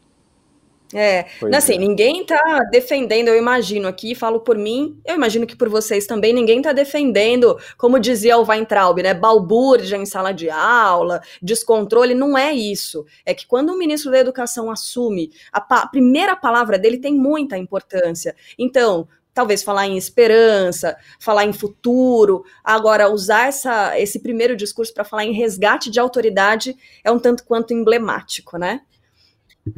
É, 0.94 1.26
pois 1.40 1.54
assim, 1.54 1.74
é. 1.74 1.78
ninguém 1.78 2.26
tá 2.26 2.60
defendendo, 2.72 3.28
eu 3.28 3.38
imagino 3.38 3.88
aqui, 3.88 4.14
falo 4.14 4.40
por 4.40 4.58
mim, 4.58 5.00
eu 5.04 5.16
imagino 5.16 5.48
que 5.48 5.56
por 5.56 5.68
vocês 5.68 6.06
também, 6.06 6.34
ninguém 6.34 6.62
tá 6.62 6.72
defendendo, 6.72 7.58
como 7.78 8.00
dizia 8.00 8.38
o 8.38 8.46
Weintraub, 8.46 9.02
né, 9.02 9.14
balbúrdia 9.14 9.98
em 9.98 10.06
sala 10.06 10.32
de 10.32 10.50
aula, 10.50 11.22
descontrole, 11.42 12.14
não 12.14 12.38
é 12.38 12.54
isso. 12.54 13.06
É 13.26 13.34
que 13.34 13.48
quando 13.48 13.72
o 13.72 13.78
ministro 13.78 14.12
da 14.12 14.20
Educação 14.20 14.70
assume, 14.70 15.32
a, 15.52 15.60
pa 15.60 15.84
a 15.84 15.88
primeira 15.88 16.36
palavra 16.36 16.78
dele 16.78 16.98
tem 16.98 17.16
muita 17.16 17.58
importância. 17.58 18.36
Então, 18.58 19.08
talvez 19.34 19.64
falar 19.64 19.88
em 19.88 19.98
esperança, 19.98 20.96
falar 21.20 21.46
em 21.46 21.54
futuro. 21.54 22.46
Agora, 22.64 23.10
usar 23.10 23.48
essa, 23.48 24.00
esse 24.00 24.20
primeiro 24.20 24.56
discurso 24.56 24.94
para 24.94 25.04
falar 25.04 25.26
em 25.26 25.34
resgate 25.34 25.90
de 25.90 26.00
autoridade 26.00 26.76
é 27.04 27.12
um 27.12 27.20
tanto 27.20 27.44
quanto 27.44 27.74
emblemático, 27.74 28.58
né? 28.58 28.82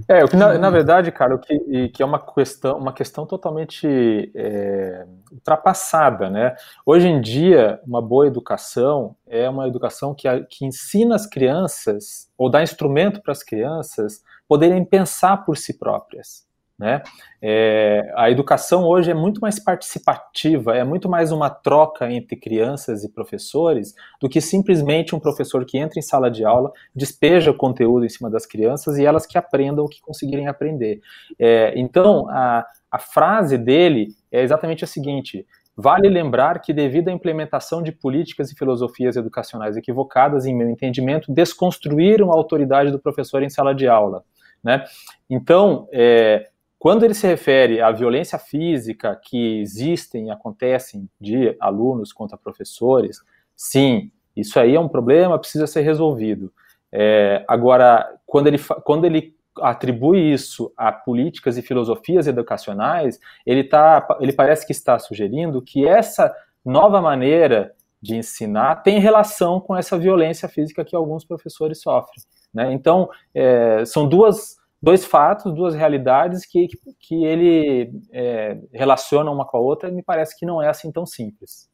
É, 0.08 0.24
o 0.24 0.28
que 0.28 0.36
na, 0.36 0.58
na, 0.58 0.70
verdade, 0.72 1.12
cara, 1.12 1.36
o 1.36 1.40
que, 1.40 1.90
que 1.90 2.02
é 2.02 2.06
uma 2.06 2.20
questão, 2.20 2.78
uma 2.78 2.92
questão 2.92 3.26
totalmente 3.26 4.32
é, 4.34 5.06
ultrapassada, 5.32 6.30
né? 6.30 6.56
Hoje 6.84 7.08
em 7.08 7.22
dia, 7.22 7.80
uma 7.86 8.02
boa 8.02 8.26
educação 8.26 9.16
é 9.28 9.48
uma 9.48 9.68
educação 9.68 10.16
que, 10.16 10.28
que 10.50 10.66
ensina 10.66 11.16
as 11.16 11.28
crianças, 11.28 12.32
ou 12.36 12.50
dá 12.50 12.64
instrumento 12.64 13.22
para 13.22 13.32
as 13.32 13.44
crianças 13.44 14.24
poderem 14.48 14.84
pensar 14.84 15.46
por 15.46 15.56
si 15.56 15.78
próprias. 15.78 16.46
Né? 16.78 17.02
É, 17.42 18.12
a 18.18 18.30
educação 18.30 18.84
hoje 18.84 19.10
é 19.10 19.14
muito 19.14 19.40
mais 19.40 19.58
participativa, 19.58 20.76
é 20.76 20.84
muito 20.84 21.08
mais 21.08 21.32
uma 21.32 21.50
troca 21.50 22.12
entre 22.12 22.36
crianças 22.36 23.06
e 23.06 23.10
professores 23.10 23.94
do 24.20 24.28
que 24.28 24.42
simplesmente 24.42 25.16
um 25.16 25.20
professor 25.20 25.64
que 25.66 25.78
entra 25.78 25.98
em 25.98 26.02
sala 26.02 26.30
de 26.30 26.44
aula, 26.44 26.72
despeja 26.94 27.52
o 27.52 27.58
conteúdo 27.58 28.06
em 28.06 28.10
cima 28.10 28.30
das 28.30 28.46
crianças 28.46 28.98
e 28.98 29.06
elas 29.06 29.26
que 29.26 29.38
aprendam 29.38 29.86
o 29.86 29.90
que 29.90 30.02
conseguirem 30.02 30.48
aprender. 30.48 31.00
É, 31.40 31.74
então, 31.78 32.28
a, 32.30 32.66
a 32.92 33.00
frase 33.00 33.58
dele 33.58 34.10
é 34.30 34.42
exatamente 34.44 34.84
a 34.84 34.88
seguinte: 34.88 35.46
Vale 35.78 36.08
lembrar 36.08 36.60
que, 36.60 36.74
devido 36.74 37.10
à 37.10 37.12
implementação 37.12 37.84
de 37.84 37.92
políticas 37.92 38.50
e 38.50 38.56
filosofias 38.56 39.18
educacionais 39.18 39.76
equivocadas, 39.76 40.46
em 40.46 40.56
meu 40.56 40.70
entendimento, 40.70 41.32
desconstruíram 41.32 42.32
a 42.32 42.36
autoridade 42.36 42.92
do 42.92 43.00
professor 43.00 43.44
em 43.44 43.50
sala 43.50 43.76
de 43.76 43.86
aula. 43.86 44.24
Né? 44.64 44.84
Então, 45.30 45.88
é, 45.92 46.48
quando 46.86 47.04
ele 47.04 47.16
se 47.16 47.26
refere 47.26 47.82
à 47.82 47.92
violência 47.92 48.38
física 48.38 49.20
que 49.20 49.60
existem 49.60 50.28
e 50.28 50.30
acontecem 50.30 51.10
de 51.20 51.58
alunos 51.60 52.14
contra 52.14 52.38
professores, 52.38 53.18
sim, 53.56 54.12
isso 54.36 54.60
aí 54.60 54.76
é 54.76 54.80
um 54.80 54.88
problema, 54.88 55.40
precisa 55.40 55.66
ser 55.66 55.82
resolvido. 55.82 56.54
É, 56.92 57.44
agora, 57.48 58.08
quando 58.24 58.46
ele, 58.46 58.60
quando 58.84 59.06
ele 59.06 59.36
atribui 59.60 60.32
isso 60.32 60.72
a 60.78 60.92
políticas 60.92 61.58
e 61.58 61.64
filosofias 61.64 62.28
educacionais, 62.28 63.20
ele, 63.48 63.64
tá, 63.64 64.08
ele 64.22 64.34
parece 64.34 64.64
que 64.64 64.72
está 64.72 65.00
sugerindo 65.00 65.64
que 65.64 65.88
essa 65.88 66.32
nova 66.64 67.02
maneira 67.02 67.74
de 68.00 68.16
ensinar 68.16 68.84
tem 68.84 69.00
relação 69.00 69.60
com 69.60 69.76
essa 69.76 69.98
violência 69.98 70.48
física 70.48 70.86
que 70.86 70.96
alguns 70.96 71.26
professores 71.26 71.82
sofrem. 71.82 72.24
Né? 72.54 72.72
Então, 72.74 73.10
é, 73.34 73.84
são 73.86 74.08
duas 74.08 74.64
dois 74.86 75.04
fatos, 75.04 75.52
duas 75.52 75.74
realidades 75.74 76.46
que, 76.46 76.68
que 77.00 77.26
ele 77.26 77.92
é, 78.12 78.56
relaciona 78.72 79.32
uma 79.32 79.44
com 79.44 79.58
a 79.58 79.60
outra 79.60 79.90
e 79.90 79.92
me 79.92 80.04
parece 80.04 80.38
que 80.38 80.46
não 80.46 80.62
é 80.62 80.70
assim 80.70 80.92
tão 80.92 81.08
simples. 81.08 81.68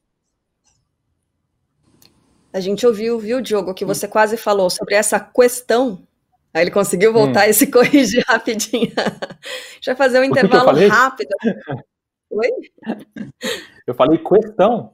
A 2.54 2.62
gente 2.62 2.88
ouviu, 2.88 3.20
viu, 3.20 3.42
Diogo, 3.42 3.74
que 3.74 3.84
você 3.84 4.08
quase 4.08 4.38
falou 4.38 4.70
sobre 4.70 4.96
essa 4.96 5.20
questão. 5.20 6.08
Aí 6.54 6.64
ele 6.64 6.72
conseguiu 6.72 7.12
voltar 7.12 7.48
hum. 7.48 7.50
e 7.50 7.54
se 7.54 7.68
corrigir 7.70 8.24
rapidinho. 8.26 8.94
Deixa 9.74 9.92
eu 9.92 9.96
fazer 9.98 10.22
um 10.22 10.24
intervalo 10.24 10.72
rápido. 10.88 11.36
Oi? 12.30 12.50
Eu 13.86 13.94
falei 13.94 14.20
questão. 14.20 14.94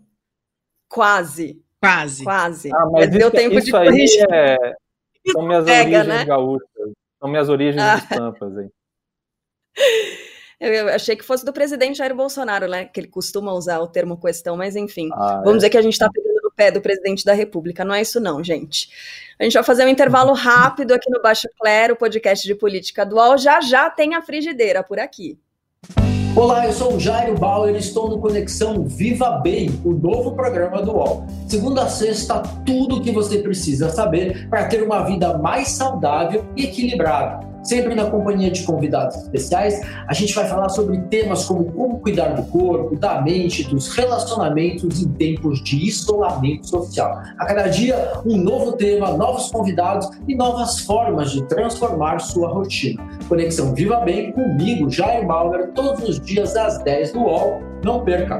Quase. 0.89 1.61
Quase. 1.80 2.24
Quase. 2.24 2.72
Ah, 2.74 2.86
mas, 2.91 3.09
mas 3.09 3.09
deu 3.11 3.30
tempo 3.30 3.61
de 3.61 3.72
corrigir. 3.72 4.26
É, 4.32 4.57
são 5.32 5.45
minhas 5.45 5.65
Pega, 5.65 5.99
origens 5.99 6.07
né? 6.07 6.26
gaúchas. 6.26 6.77
São 7.20 7.30
minhas 7.30 7.49
origens 7.49 7.84
ah. 7.84 7.95
de 7.95 8.07
Pampas 8.07 8.57
aí. 8.57 8.70
Eu 10.59 10.89
achei 10.89 11.15
que 11.15 11.24
fosse 11.24 11.45
do 11.45 11.53
presidente 11.53 11.99
Jair 11.99 12.15
Bolsonaro, 12.15 12.68
né? 12.68 12.86
Que 12.86 12.99
ele 12.99 13.07
costuma 13.07 13.53
usar 13.53 13.80
o 13.80 13.88
termo 13.88 14.20
questão, 14.20 14.57
mas 14.57 14.76
enfim. 14.76 15.09
Ah, 15.13 15.41
vamos 15.43 15.51
é. 15.51 15.57
dizer 15.57 15.70
que 15.70 15.78
a 15.78 15.82
gente 15.84 15.93
está 15.93 16.09
pegando 16.09 16.39
no 16.43 16.51
pé 16.51 16.72
do 16.72 16.82
presidente 16.82 17.24
da 17.24 17.34
República. 17.34 17.86
Não 17.86 17.93
é 17.93 18.01
isso, 18.01 18.20
não, 18.20 18.43
gente. 18.43 18.89
A 19.39 19.43
gente 19.43 19.53
vai 19.53 19.63
fazer 19.63 19.86
um 19.86 19.89
intervalo 19.89 20.34
rápido 20.36 20.93
aqui 20.93 21.11
no 21.11 21.22
Baixo 21.22 21.47
Clero, 21.59 21.95
podcast 21.95 22.47
de 22.47 22.55
política 22.55 23.05
dual. 23.05 23.38
Já 23.38 23.61
já 23.61 23.88
tem 23.89 24.15
a 24.15 24.22
frigideira 24.22 24.84
por 24.84 24.99
aqui. 24.99 25.39
Olá, 26.38 26.68
eu 26.68 26.72
sou 26.72 26.94
o 26.94 27.00
Jairo 27.00 27.34
Bauer 27.34 27.74
e 27.74 27.80
estou 27.80 28.08
no 28.08 28.20
Conexão 28.20 28.84
Viva 28.84 29.40
Bem, 29.40 29.72
o 29.84 29.90
novo 29.90 30.34
programa 30.34 30.84
do 30.84 30.92
UOL. 30.92 31.26
Segunda 31.48 31.82
a 31.82 31.90
sexta, 31.90 32.44
tudo 32.64 32.98
o 32.98 33.02
que 33.02 33.12
você 33.12 33.40
precisa 33.40 33.90
saber 33.90 34.48
para 34.48 34.68
ter 34.68 34.84
uma 34.84 35.04
vida 35.04 35.36
mais 35.40 35.70
saudável 35.70 36.46
e 36.56 36.66
equilibrada 36.66 37.57
sempre 37.68 37.93
na 37.93 38.05
companhia 38.05 38.49
de 38.49 38.63
convidados 38.63 39.15
especiais. 39.18 39.80
A 40.07 40.13
gente 40.13 40.34
vai 40.34 40.47
falar 40.47 40.70
sobre 40.70 40.97
temas 41.03 41.45
como 41.45 41.65
como 41.65 41.99
cuidar 41.99 42.30
do 42.30 42.43
corpo, 42.43 42.95
da 42.95 43.22
mente, 43.22 43.63
dos 43.63 43.89
relacionamentos 43.89 45.01
em 45.01 45.09
tempos 45.09 45.63
de 45.63 45.88
isolamento 45.88 46.68
social. 46.68 47.22
A 47.38 47.45
cada 47.45 47.68
dia, 47.68 48.13
um 48.26 48.38
novo 48.38 48.74
tema, 48.74 49.11
novos 49.11 49.49
convidados 49.51 50.09
e 50.28 50.36
novas 50.36 50.80
formas 50.80 51.32
de 51.32 51.43
transformar 51.43 52.20
sua 52.20 52.49
rotina. 52.49 53.03
Conexão 53.28 53.74
Viva 53.74 53.97
Bem 53.97 54.32
comigo, 54.32 54.89
Jair 54.89 55.26
Bauer, 55.26 55.70
todos 55.74 56.07
os 56.07 56.20
dias 56.20 56.55
às 56.55 56.80
10 56.84 57.11
do 57.11 57.20
UOL. 57.20 57.61
Não 57.84 58.03
perca! 58.03 58.39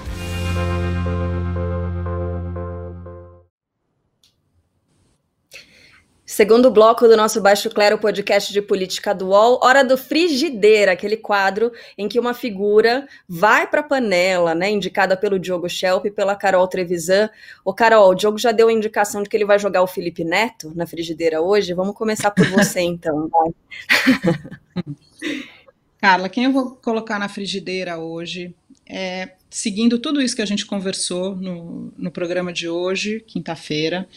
Segundo 6.41 6.71
bloco 6.71 7.07
do 7.07 7.15
nosso 7.15 7.39
Baixo 7.39 7.69
Clero 7.69 7.99
podcast 7.99 8.51
de 8.51 8.63
política 8.63 9.13
do 9.13 9.27
UOL, 9.27 9.59
hora 9.61 9.83
do 9.83 9.95
frigideira, 9.95 10.93
aquele 10.93 11.15
quadro 11.15 11.71
em 11.95 12.09
que 12.09 12.19
uma 12.19 12.33
figura 12.33 13.07
vai 13.29 13.67
para 13.67 13.81
a 13.81 13.83
panela, 13.83 14.55
né, 14.55 14.71
indicada 14.71 15.15
pelo 15.15 15.37
Diogo 15.37 15.69
Schelp 15.69 16.07
e 16.07 16.09
pela 16.09 16.35
Carol 16.35 16.67
Trevisan. 16.67 17.29
O 17.63 17.75
Carol, 17.75 18.09
o 18.09 18.15
Diogo 18.15 18.39
já 18.39 18.51
deu 18.51 18.69
a 18.69 18.73
indicação 18.73 19.21
de 19.21 19.29
que 19.29 19.37
ele 19.37 19.45
vai 19.45 19.59
jogar 19.59 19.83
o 19.83 19.87
Felipe 19.87 20.23
Neto 20.23 20.73
na 20.75 20.87
frigideira 20.87 21.43
hoje. 21.43 21.75
Vamos 21.75 21.95
começar 21.95 22.31
por 22.31 22.47
você 22.47 22.79
então. 22.79 23.29
Carla, 26.01 26.27
quem 26.27 26.45
eu 26.45 26.51
vou 26.51 26.71
colocar 26.71 27.19
na 27.19 27.29
frigideira 27.29 27.99
hoje 27.99 28.55
é 28.91 29.29
seguindo 29.49 29.99
tudo 29.99 30.21
isso 30.21 30.35
que 30.35 30.41
a 30.41 30.45
gente 30.45 30.65
conversou 30.65 31.35
no, 31.35 31.93
no 31.97 32.11
programa 32.11 32.53
de 32.53 32.69
hoje, 32.69 33.23
quinta-feira, 33.25 34.07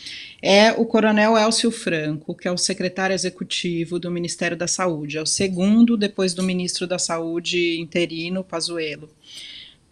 é 0.40 0.72
o 0.72 0.84
Coronel 0.86 1.36
Elcio 1.36 1.70
Franco, 1.70 2.34
que 2.34 2.46
é 2.46 2.52
o 2.52 2.56
secretário 2.56 3.14
executivo 3.14 3.98
do 3.98 4.10
Ministério 4.10 4.56
da 4.56 4.68
Saúde, 4.68 5.18
é 5.18 5.22
o 5.22 5.26
segundo 5.26 5.96
depois 5.96 6.34
do 6.34 6.42
ministro 6.42 6.86
da 6.86 6.98
Saúde 6.98 7.80
interino, 7.80 8.44
Pazuello 8.44 9.10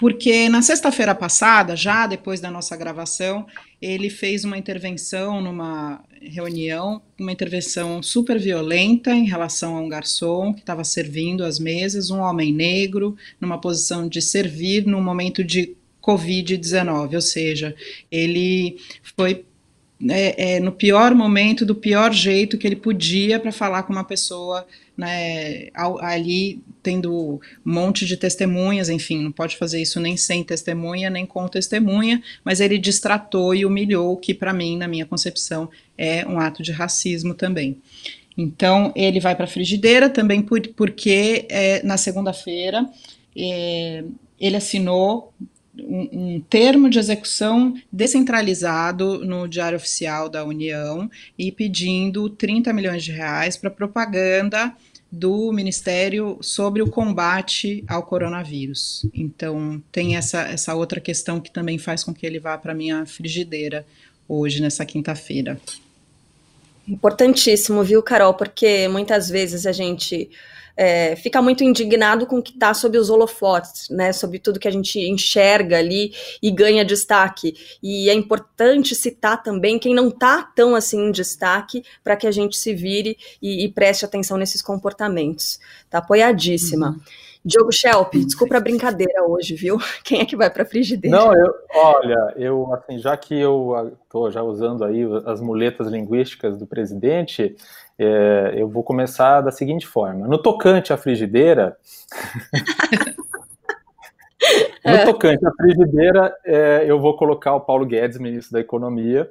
porque 0.03 0.48
na 0.48 0.61
sexta-feira 0.62 1.14
passada, 1.14 1.76
já 1.76 2.09
depois 2.09 2.40
da 2.40 2.50
nossa 2.50 2.76
gravação, 2.76 3.46
ele 3.80 4.11
fez 4.11 4.44
uma 4.44 4.59
intervenção 4.59 5.40
numa 5.40 6.03
reunião, 6.20 7.00
uma 7.16 7.30
intervenção 7.30 8.03
super 8.03 8.36
violenta 8.36 9.12
em 9.12 9.26
relação 9.26 9.76
a 9.76 9.80
um 9.80 9.88
garçom 9.88 10.53
que 10.55 10.59
estava 10.59 10.82
servindo 10.82 11.44
as 11.44 11.61
mesas, 11.61 12.11
um 12.11 12.18
homem 12.18 12.53
negro, 12.53 13.16
numa 13.40 13.61
posição 13.61 14.09
de 14.09 14.20
servir 14.20 14.84
num 14.84 15.00
momento 15.00 15.44
de 15.44 15.76
Covid-19, 16.03 17.14
ou 17.14 17.20
seja, 17.20 17.72
ele 18.11 18.78
foi 19.16 19.44
é, 20.11 20.55
é, 20.57 20.61
no 20.61 20.72
pior 20.72 21.14
momento, 21.14 21.64
do 21.64 21.76
pior 21.76 22.12
jeito 22.12 22.59
que 22.59 22.66
ele 22.66 22.74
podia 22.74 23.38
para 23.38 23.53
falar 23.53 23.84
com 23.84 23.92
uma 23.92 24.03
pessoa 24.03 24.66
né, 24.97 25.68
ali 26.01 26.62
tendo 26.82 27.40
um 27.64 27.72
monte 27.72 28.05
de 28.05 28.16
testemunhas, 28.16 28.88
enfim, 28.88 29.22
não 29.22 29.32
pode 29.32 29.57
fazer 29.57 29.80
isso 29.80 30.01
nem 30.01 30.16
sem 30.16 30.43
testemunha, 30.43 31.09
nem 31.09 31.24
com 31.24 31.47
testemunha, 31.49 32.22
mas 32.45 32.61
ele 32.61 32.78
distratou 32.78 33.55
e 33.55 33.64
humilhou, 33.64 34.16
que 34.16 34.34
para 34.34 34.53
mim, 34.53 34.76
na 34.76 34.88
minha 34.88 35.07
concepção, 35.07 35.70
é 35.97 36.26
um 36.26 36.38
ato 36.38 36.62
de 36.62 36.72
racismo 36.72 37.34
também. 37.34 37.80
Então, 38.36 38.93
ele 38.97 39.20
vai 39.20 39.34
para 39.36 39.45
a 39.45 39.49
frigideira 39.49 40.09
também 40.09 40.43
por, 40.43 40.61
porque 40.68 41.47
é, 41.49 41.82
na 41.82 41.97
segunda-feira 41.97 42.88
é, 43.36 44.05
ele 44.40 44.57
assinou 44.57 45.32
um, 45.79 46.35
um, 46.35 46.41
termo 46.41 46.91
de 46.91 46.99
execução 46.99 47.75
descentralizado 47.91 49.25
no 49.25 49.49
Diário 49.49 49.77
Oficial 49.77 50.29
da 50.29 50.45
União 50.45 51.11
e 51.39 51.51
pedindo 51.51 52.29
30 52.29 52.73
milhões 52.73 53.03
de 53.03 53.12
reais 53.12 53.57
para 53.57 53.70
propaganda 53.70 54.75
do 55.11 55.53
Ministério 55.53 56.39
sobre 56.41 56.81
o 56.81 56.89
combate 56.89 57.85
ao 57.87 58.03
coronavírus. 58.03 59.07
Então, 59.12 59.83
tem 59.93 60.16
essa, 60.16 60.43
essa 60.43 60.75
outra 60.75 61.01
questão 61.01 61.39
que 61.39 61.51
também 61.51 61.77
faz 61.79 62.03
com 62.03 62.14
que 62.14 62.27
ele 62.27 62.39
vá 62.39 62.57
para 62.57 62.73
a 62.73 62.75
minha 62.75 63.05
frigideira 63.05 63.85
hoje, 64.27 64.62
nessa 64.62 64.87
quinta-feira. 64.87 65.61
Importantíssimo, 66.89 67.85
viu, 67.85 68.03
Carol? 68.03 68.33
Porque 68.35 68.89
muitas 68.89 69.29
vezes 69.29 69.66
a 69.66 69.73
gente 69.73 70.31
é, 70.77 71.16
fica 71.16 71.41
muito 71.43 71.62
indignado 71.64 72.27
com 72.27 72.39
o 72.39 72.43
que 72.43 72.53
está 72.53 72.73
sob 72.75 72.97
os 72.99 73.11
holofotes, 73.11 73.89
né, 73.91 74.12
sobre 74.12 74.39
tudo 74.39 74.59
que 74.59 74.68
a 74.68 74.70
gente 74.70 74.99
enxerga 75.01 75.79
ali 75.79 76.12
e 76.43 76.51
ganha 76.51 76.85
destaque. 76.85 77.55
E 77.83 78.09
é 78.09 78.14
importante 78.14 78.95
citar 78.95 79.43
também 79.43 79.79
quem 79.79 79.95
não 79.95 80.09
está 80.09 80.43
tão 80.43 80.75
assim 80.75 81.09
em 81.09 81.12
destaque 81.12 81.85
para 82.03 82.16
que 82.16 82.27
a 82.27 82.31
gente 82.31 82.57
se 82.57 82.75
vire 82.75 83.16
e, 83.41 83.64
e, 83.64 83.68
preste 83.68 84.05
atenção 84.05 84.37
nesses 84.37 84.62
comportamentos. 84.62 85.59
Tá 85.91 85.99
apoiadíssima. 85.99 86.91
Uhum. 86.91 87.22
Diogo 87.45 87.72
Schelp, 87.72 88.14
desculpa 88.14 88.57
a 88.57 88.61
brincadeira 88.61 89.24
hoje, 89.24 89.57
viu? 89.57 89.78
Quem 90.05 90.20
é 90.20 90.24
que 90.24 90.36
vai 90.36 90.49
para 90.49 90.62
a 90.62 90.66
frigideira? 90.66 91.16
Não, 91.16 91.34
eu, 91.34 91.53
olha, 91.74 92.34
eu 92.36 92.72
assim, 92.72 92.99
já 92.99 93.16
que 93.16 93.38
eu 93.38 93.97
estou 94.05 94.30
já 94.30 94.43
usando 94.43 94.84
aí 94.84 95.03
as 95.26 95.40
muletas 95.40 95.88
linguísticas 95.88 96.57
do 96.57 96.66
presidente, 96.66 97.57
é, 97.99 98.55
eu 98.57 98.68
vou 98.68 98.84
começar 98.84 99.40
da 99.40 99.51
seguinte 99.51 99.86
forma. 99.86 100.28
No 100.28 100.38
tocante 100.38 100.93
à 100.93 100.97
frigideira. 100.97 101.76
no 104.84 104.93
é. 104.93 105.05
tocante 105.05 105.45
à 105.45 105.51
frigideira, 105.53 106.36
é, 106.45 106.84
eu 106.86 107.01
vou 107.01 107.16
colocar 107.16 107.55
o 107.55 107.61
Paulo 107.61 107.84
Guedes, 107.84 108.18
ministro 108.18 108.53
da 108.53 108.61
Economia, 108.61 109.28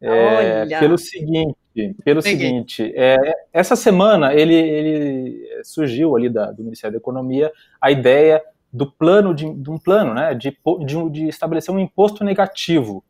é, 0.00 0.66
pelo 0.78 0.96
seguinte, 0.96 1.56
pelo 2.04 2.22
seguinte, 2.22 2.92
é, 2.94 3.16
essa 3.52 3.74
semana 3.74 4.32
ele, 4.32 4.54
ele 4.54 5.62
surgiu 5.64 6.14
ali 6.14 6.28
da, 6.28 6.52
do 6.52 6.62
Ministério 6.62 6.92
da 6.92 6.98
Economia 6.98 7.50
a 7.80 7.90
ideia 7.90 8.42
do 8.72 8.90
plano 8.90 9.34
de, 9.34 9.52
de 9.54 9.70
um 9.70 9.78
plano, 9.78 10.14
né, 10.14 10.34
de, 10.34 10.56
de, 10.84 11.10
de, 11.10 11.28
estabelecer 11.28 11.72
um 11.72 11.78
imposto 11.78 12.24
negativo 12.24 13.04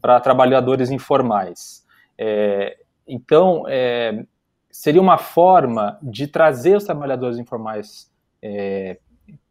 para 0.00 0.20
trabalhadores 0.20 0.90
informais. 0.90 1.84
É, 2.18 2.76
então, 3.06 3.64
é, 3.68 4.24
seria 4.70 5.00
uma 5.00 5.18
forma 5.18 5.98
de 6.02 6.26
trazer 6.26 6.76
os 6.76 6.84
trabalhadores 6.84 7.38
informais, 7.38 8.10
é, 8.42 8.98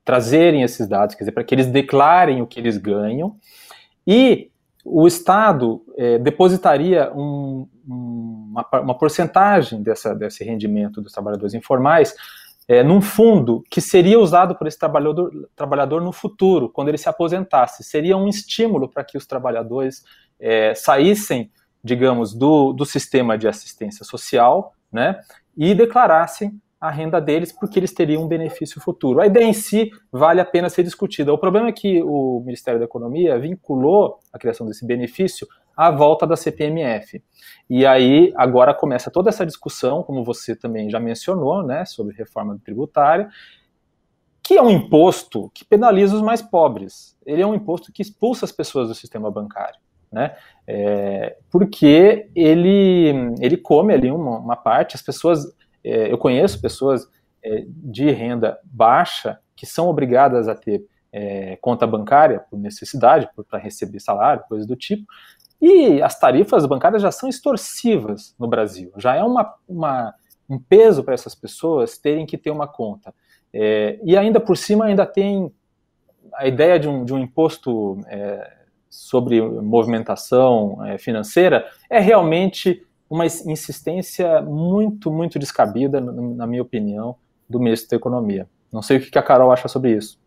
trazerem 0.04 0.64
esses 0.64 0.88
dados, 0.88 1.16
quer 1.16 1.24
dizer, 1.24 1.32
para 1.32 1.44
que 1.44 1.56
eles 1.56 1.68
declarem 1.68 2.42
o 2.42 2.48
que 2.48 2.60
eles 2.60 2.78
ganham, 2.78 3.38
e 4.06 4.52
o 4.84 5.08
Estado 5.08 5.82
é, 5.98 6.18
depositaria 6.18 7.10
um, 7.14 7.68
uma, 8.54 8.82
uma 8.82 8.98
porcentagem 8.98 9.82
dessa, 9.82 10.14
desse 10.14 10.44
rendimento 10.44 11.02
dos 11.02 11.12
trabalhadores 11.12 11.56
informais 11.56 12.14
é, 12.68 12.84
num 12.84 13.02
fundo 13.02 13.64
que 13.70 13.82
seria 13.82 14.20
usado 14.20 14.56
por 14.56 14.68
esse 14.68 14.78
trabalhador, 14.78 15.50
trabalhador 15.56 16.02
no 16.02 16.14
futuro, 16.14 16.70
quando 16.70 16.90
ele 16.90 16.98
se 16.98 17.10
aposentasse. 17.10 17.84
Seria 17.84 18.16
um 18.16 18.28
estímulo 18.28 18.88
para 18.88 19.04
que 19.04 19.18
os 19.18 19.26
trabalhadores 19.26 20.04
é, 20.40 20.74
saíssem, 20.74 21.52
digamos, 21.84 22.34
do, 22.34 22.72
do 22.72 22.86
sistema 22.86 23.38
de 23.38 23.48
assistência 23.48 24.06
social 24.06 24.74
né, 24.92 25.20
e 25.58 25.74
declarassem 25.74 26.58
a 26.80 26.90
renda 26.90 27.20
deles 27.20 27.52
porque 27.52 27.80
eles 27.80 27.94
teriam 27.94 28.24
um 28.24 28.28
benefício 28.28 28.80
futuro. 28.82 29.22
A 29.22 29.26
ideia 29.26 29.46
em 29.46 29.54
si 29.54 29.90
vale 30.12 30.42
a 30.42 30.46
pena 30.46 30.70
ser 30.70 30.84
discutida. 30.84 31.34
O 31.34 31.38
problema 31.38 31.70
é 31.70 31.72
que 31.72 32.02
o 32.04 32.42
Ministério 32.46 32.80
da 32.80 32.86
Economia 32.86 33.40
vinculou 33.40 34.20
a 34.32 34.38
criação 34.38 34.68
desse 34.68 34.86
benefício 34.86 35.48
à 35.76 35.92
volta 35.92 36.26
da 36.26 36.36
CPMF. 36.36 37.24
E 37.70 37.86
aí 37.86 38.34
agora 38.36 38.74
começa 38.74 39.12
toda 39.12 39.30
essa 39.30 39.46
discussão, 39.46 40.04
como 40.04 40.24
você 40.24 40.56
também 40.56 40.90
já 40.90 41.00
mencionou, 41.00 41.64
né, 41.64 41.86
sobre 41.86 42.16
reforma 42.16 42.60
tributária, 42.64 43.30
que 44.42 44.58
é 44.58 44.62
um 44.62 44.70
imposto 44.70 45.50
que 45.54 45.64
penaliza 45.64 46.16
os 46.16 46.22
mais 46.22 46.42
pobres. 46.42 47.18
Ele 47.26 47.42
é 47.42 47.48
um 47.48 47.56
imposto 47.56 47.92
que 47.92 48.02
expulsa 48.02 48.46
as 48.46 48.52
pessoas 48.52 48.88
do 48.88 48.96
sistema 48.96 49.32
bancário 49.32 49.80
né? 50.14 50.36
É, 50.68 51.36
porque 51.50 52.30
ele, 52.36 53.34
ele 53.42 53.58
come 53.58 53.94
ali 53.94 54.12
uma, 54.12 54.38
uma 54.38 54.56
parte, 54.56 54.96
as 54.96 55.02
pessoas, 55.02 55.44
é, 55.84 56.12
eu 56.12 56.18
conheço 56.18 56.62
pessoas 56.62 57.10
é, 57.44 57.66
de 57.68 58.12
renda 58.12 58.58
baixa 58.64 59.40
que 59.56 59.66
são 59.66 59.88
obrigadas 59.88 60.48
a 60.48 60.56
ter 60.56 60.86
é, 61.12 61.58
conta 61.58 61.86
bancária 61.86 62.40
por 62.40 62.58
necessidade, 62.58 63.28
para 63.50 63.60
receber 63.60 64.00
salário, 64.00 64.44
coisas 64.48 64.68
do 64.68 64.76
tipo, 64.76 65.06
e 65.66 66.02
as 66.02 66.20
tarifas 66.20 66.66
bancárias 66.66 67.02
já 67.02 67.10
são 67.10 67.30
extorsivas 67.30 68.36
no 68.38 68.50
Brasil, 68.50 68.92
já 68.98 69.16
é 69.16 69.24
uma, 69.24 69.56
uma 69.66 70.14
um 70.50 70.60
peso 70.60 71.06
para 71.06 71.14
essas 71.14 71.34
pessoas 71.34 71.98
terem 71.98 72.26
que 72.26 72.38
ter 72.38 72.52
uma 72.52 72.68
conta. 72.68 73.16
É, 73.54 73.98
e 74.04 74.18
ainda 74.18 74.42
por 74.42 74.58
cima 74.58 74.84
ainda 74.84 75.06
tem 75.06 75.50
a 76.34 76.46
ideia 76.46 76.78
de 76.78 76.90
um, 76.90 77.06
de 77.06 77.14
um 77.14 77.18
imposto 77.18 77.98
é, 78.08 78.52
sobre 78.90 79.42
movimentação 79.42 80.84
é, 80.86 80.98
financeira 80.98 81.66
é 81.90 81.98
realmente 81.98 82.86
uma 83.10 83.26
insistência 83.26 84.42
muito, 84.42 85.10
muito 85.10 85.40
descabida, 85.40 86.02
na 86.02 86.46
minha 86.46 86.62
opinião, 86.62 87.16
do 87.48 87.58
ministro 87.58 87.92
da 87.92 87.96
Economia. 87.96 88.50
Não 88.70 88.82
sei 88.82 88.98
o 88.98 89.00
que 89.00 89.18
a 89.18 89.24
Carol 89.24 89.50
acha 89.50 89.70
sobre 89.70 89.96
isso. 89.96 90.20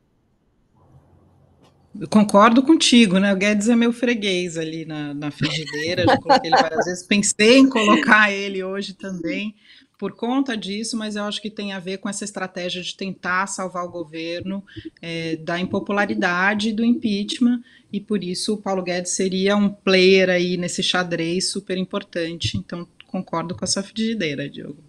Eu 2.00 2.08
concordo 2.08 2.62
contigo, 2.62 3.18
né? 3.18 3.32
O 3.32 3.36
Guedes 3.36 3.68
é 3.68 3.76
meu 3.76 3.92
freguês 3.92 4.56
ali 4.58 4.84
na, 4.84 5.14
na 5.14 5.30
frigideira, 5.30 6.04
já 6.04 6.16
coloquei 6.16 6.50
ele 6.50 6.60
várias 6.60 6.84
vezes. 6.84 7.06
Pensei 7.06 7.58
em 7.58 7.68
colocar 7.68 8.32
ele 8.32 8.62
hoje 8.62 8.94
também 8.94 9.54
por 9.98 10.12
conta 10.12 10.56
disso, 10.56 10.96
mas 10.96 11.16
eu 11.16 11.24
acho 11.24 11.40
que 11.40 11.50
tem 11.50 11.72
a 11.72 11.78
ver 11.78 11.98
com 11.98 12.08
essa 12.08 12.24
estratégia 12.24 12.82
de 12.82 12.94
tentar 12.94 13.46
salvar 13.46 13.84
o 13.84 13.90
governo 13.90 14.62
é, 15.00 15.36
da 15.36 15.58
impopularidade 15.58 16.72
do 16.72 16.84
impeachment, 16.84 17.62
e 17.92 18.00
por 18.00 18.22
isso 18.22 18.54
o 18.54 18.58
Paulo 18.58 18.82
Guedes 18.82 19.12
seria 19.12 19.56
um 19.56 19.68
player 19.68 20.28
aí 20.28 20.56
nesse 20.56 20.82
xadrez 20.82 21.50
super 21.50 21.78
importante. 21.78 22.58
Então, 22.58 22.86
concordo 23.06 23.56
com 23.56 23.64
essa 23.64 23.82
frigideira, 23.82 24.48
Diogo. 24.50 24.85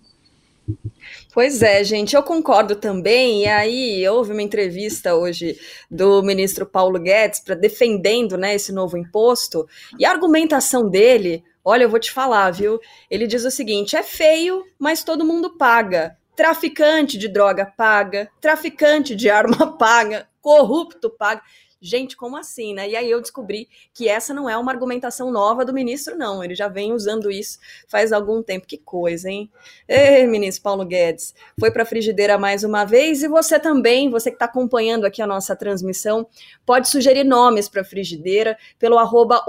Pois 1.33 1.61
é, 1.61 1.83
gente, 1.83 2.15
eu 2.15 2.23
concordo 2.23 2.75
também. 2.75 3.43
E 3.43 3.47
aí 3.47 4.09
houve 4.09 4.33
uma 4.33 4.41
entrevista 4.41 5.15
hoje 5.15 5.59
do 5.89 6.21
ministro 6.23 6.65
Paulo 6.65 6.99
Guedes 6.99 7.39
para 7.39 7.55
defendendo 7.55 8.37
né, 8.37 8.55
esse 8.55 8.71
novo 8.71 8.97
imposto. 8.97 9.67
E 9.99 10.05
a 10.05 10.11
argumentação 10.11 10.89
dele, 10.89 11.43
olha, 11.63 11.83
eu 11.83 11.89
vou 11.89 11.99
te 11.99 12.11
falar, 12.11 12.51
viu? 12.51 12.79
Ele 13.09 13.27
diz 13.27 13.45
o 13.45 13.51
seguinte: 13.51 13.95
é 13.95 14.03
feio, 14.03 14.65
mas 14.79 15.03
todo 15.03 15.25
mundo 15.25 15.57
paga. 15.57 16.17
Traficante 16.35 17.17
de 17.17 17.27
droga 17.27 17.65
paga, 17.65 18.29
traficante 18.39 19.15
de 19.15 19.29
arma 19.29 19.73
paga, 19.77 20.27
corrupto 20.41 21.09
paga. 21.09 21.41
Gente, 21.79 22.17
como 22.17 22.35
assim, 22.35 22.73
né? 22.73 22.89
E 22.89 22.95
aí 22.95 23.09
eu 23.09 23.21
descobri 23.21 23.69
que 23.93 24.07
essa 24.07 24.33
não 24.33 24.49
é 24.49 24.57
uma 24.57 24.71
argumentação 24.71 25.31
nova 25.31 25.63
do 25.63 25.73
ministro, 25.73 26.17
não. 26.17 26.43
Ele 26.43 26.55
já 26.55 26.67
vem 26.67 26.91
usando 26.91 27.29
isso 27.29 27.59
faz 27.87 28.11
algum 28.11 28.41
tempo. 28.41 28.65
Que 28.65 28.77
coisa, 28.77 29.29
hein? 29.29 29.49
Ei, 29.87 30.25
ministro 30.25 30.63
Paulo 30.63 30.85
Guedes, 30.85 31.35
foi 31.59 31.71
para 31.71 31.83
a 31.83 31.85
frigideira 31.85 32.37
mais 32.37 32.63
uma 32.63 32.83
vez 32.83 33.21
e 33.21 33.27
você 33.27 33.59
também, 33.59 34.09
você 34.09 34.31
que 34.31 34.35
está 34.35 34.45
acompanhando 34.45 35.05
aqui 35.05 35.21
a 35.21 35.27
nossa 35.27 35.55
transmissão, 35.55 36.27
pode 36.65 36.89
sugerir 36.89 37.23
nomes 37.23 37.69
para 37.69 37.81
a 37.81 37.85
frigideira 37.85 38.57
pelo 38.79 38.97
arroba 38.97 39.43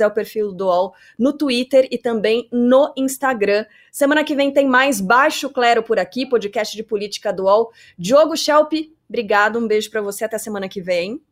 é 0.00 0.06
o 0.06 0.10
perfil 0.10 0.52
do 0.52 0.66
UOL, 0.66 0.94
no 1.18 1.32
Twitter 1.32 1.88
e 1.90 1.98
também 1.98 2.48
no 2.52 2.92
Instagram. 2.96 3.66
Semana 3.92 4.24
que 4.24 4.34
vem 4.34 4.52
tem 4.52 4.66
mais 4.66 5.00
Baixo 5.00 5.50
Clero 5.50 5.82
por 5.82 5.98
aqui, 5.98 6.26
podcast 6.26 6.76
de 6.76 6.82
política 6.82 7.32
do 7.32 7.44
UOL. 7.44 7.72
Diogo 7.98 8.36
Schelp, 8.36 8.72
Obrigado, 9.08 9.58
um 9.58 9.66
beijo 9.66 9.90
para 9.90 10.02
você, 10.02 10.24
até 10.24 10.38
semana 10.38 10.68
que 10.68 10.80
vem. 10.80 11.22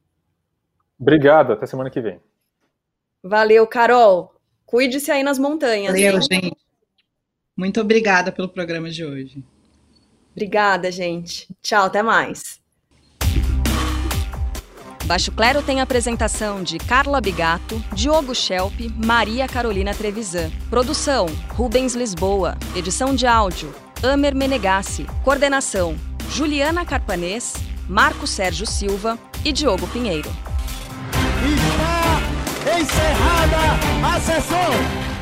Obrigado, 0.99 1.53
até 1.53 1.67
semana 1.67 1.91
que 1.91 2.01
vem. 2.01 2.21
Valeu, 3.23 3.67
Carol. 3.67 4.35
Cuide-se 4.65 5.11
aí 5.11 5.23
nas 5.23 5.39
montanhas. 5.39 5.93
Valeu, 5.93 6.15
hein? 6.15 6.21
gente. 6.23 6.57
Muito 7.57 7.81
obrigada 7.81 8.33
pelo 8.33 8.49
programa 8.49 8.91
de 8.91 9.05
hoje. 9.05 9.45
Obrigada, 10.33 10.91
gente. 10.91 11.49
Tchau, 11.63 11.87
até 11.87 12.03
mais. 12.03 12.61
Baixo 15.07 15.31
Clero 15.31 15.63
tem 15.63 15.79
a 15.79 15.85
apresentação 15.85 16.65
de 16.65 16.79
Carla 16.79 17.21
Bigato, 17.21 17.79
Diogo 17.95 18.35
Schelp, 18.35 18.75
Maria 19.05 19.47
Carolina 19.47 19.95
Trevisan. 19.95 20.51
Produção: 20.69 21.27
Rubens 21.51 21.95
Lisboa. 21.95 22.57
Edição 22.75 23.15
de 23.15 23.27
áudio: 23.27 23.73
Amer 24.03 24.35
Menegassi. 24.35 25.07
Coordenação: 25.23 25.97
Juliana 26.31 26.85
Carpanês, 26.85 27.55
Marco 27.89 28.27
Sérgio 28.27 28.67
Silva 28.67 29.19
e 29.45 29.53
Diogo 29.53 29.87
Pinheiro. 29.89 30.31
Está 31.43 32.79
encerrada 32.79 34.15
a 34.15 34.21
sessão! 34.21 35.16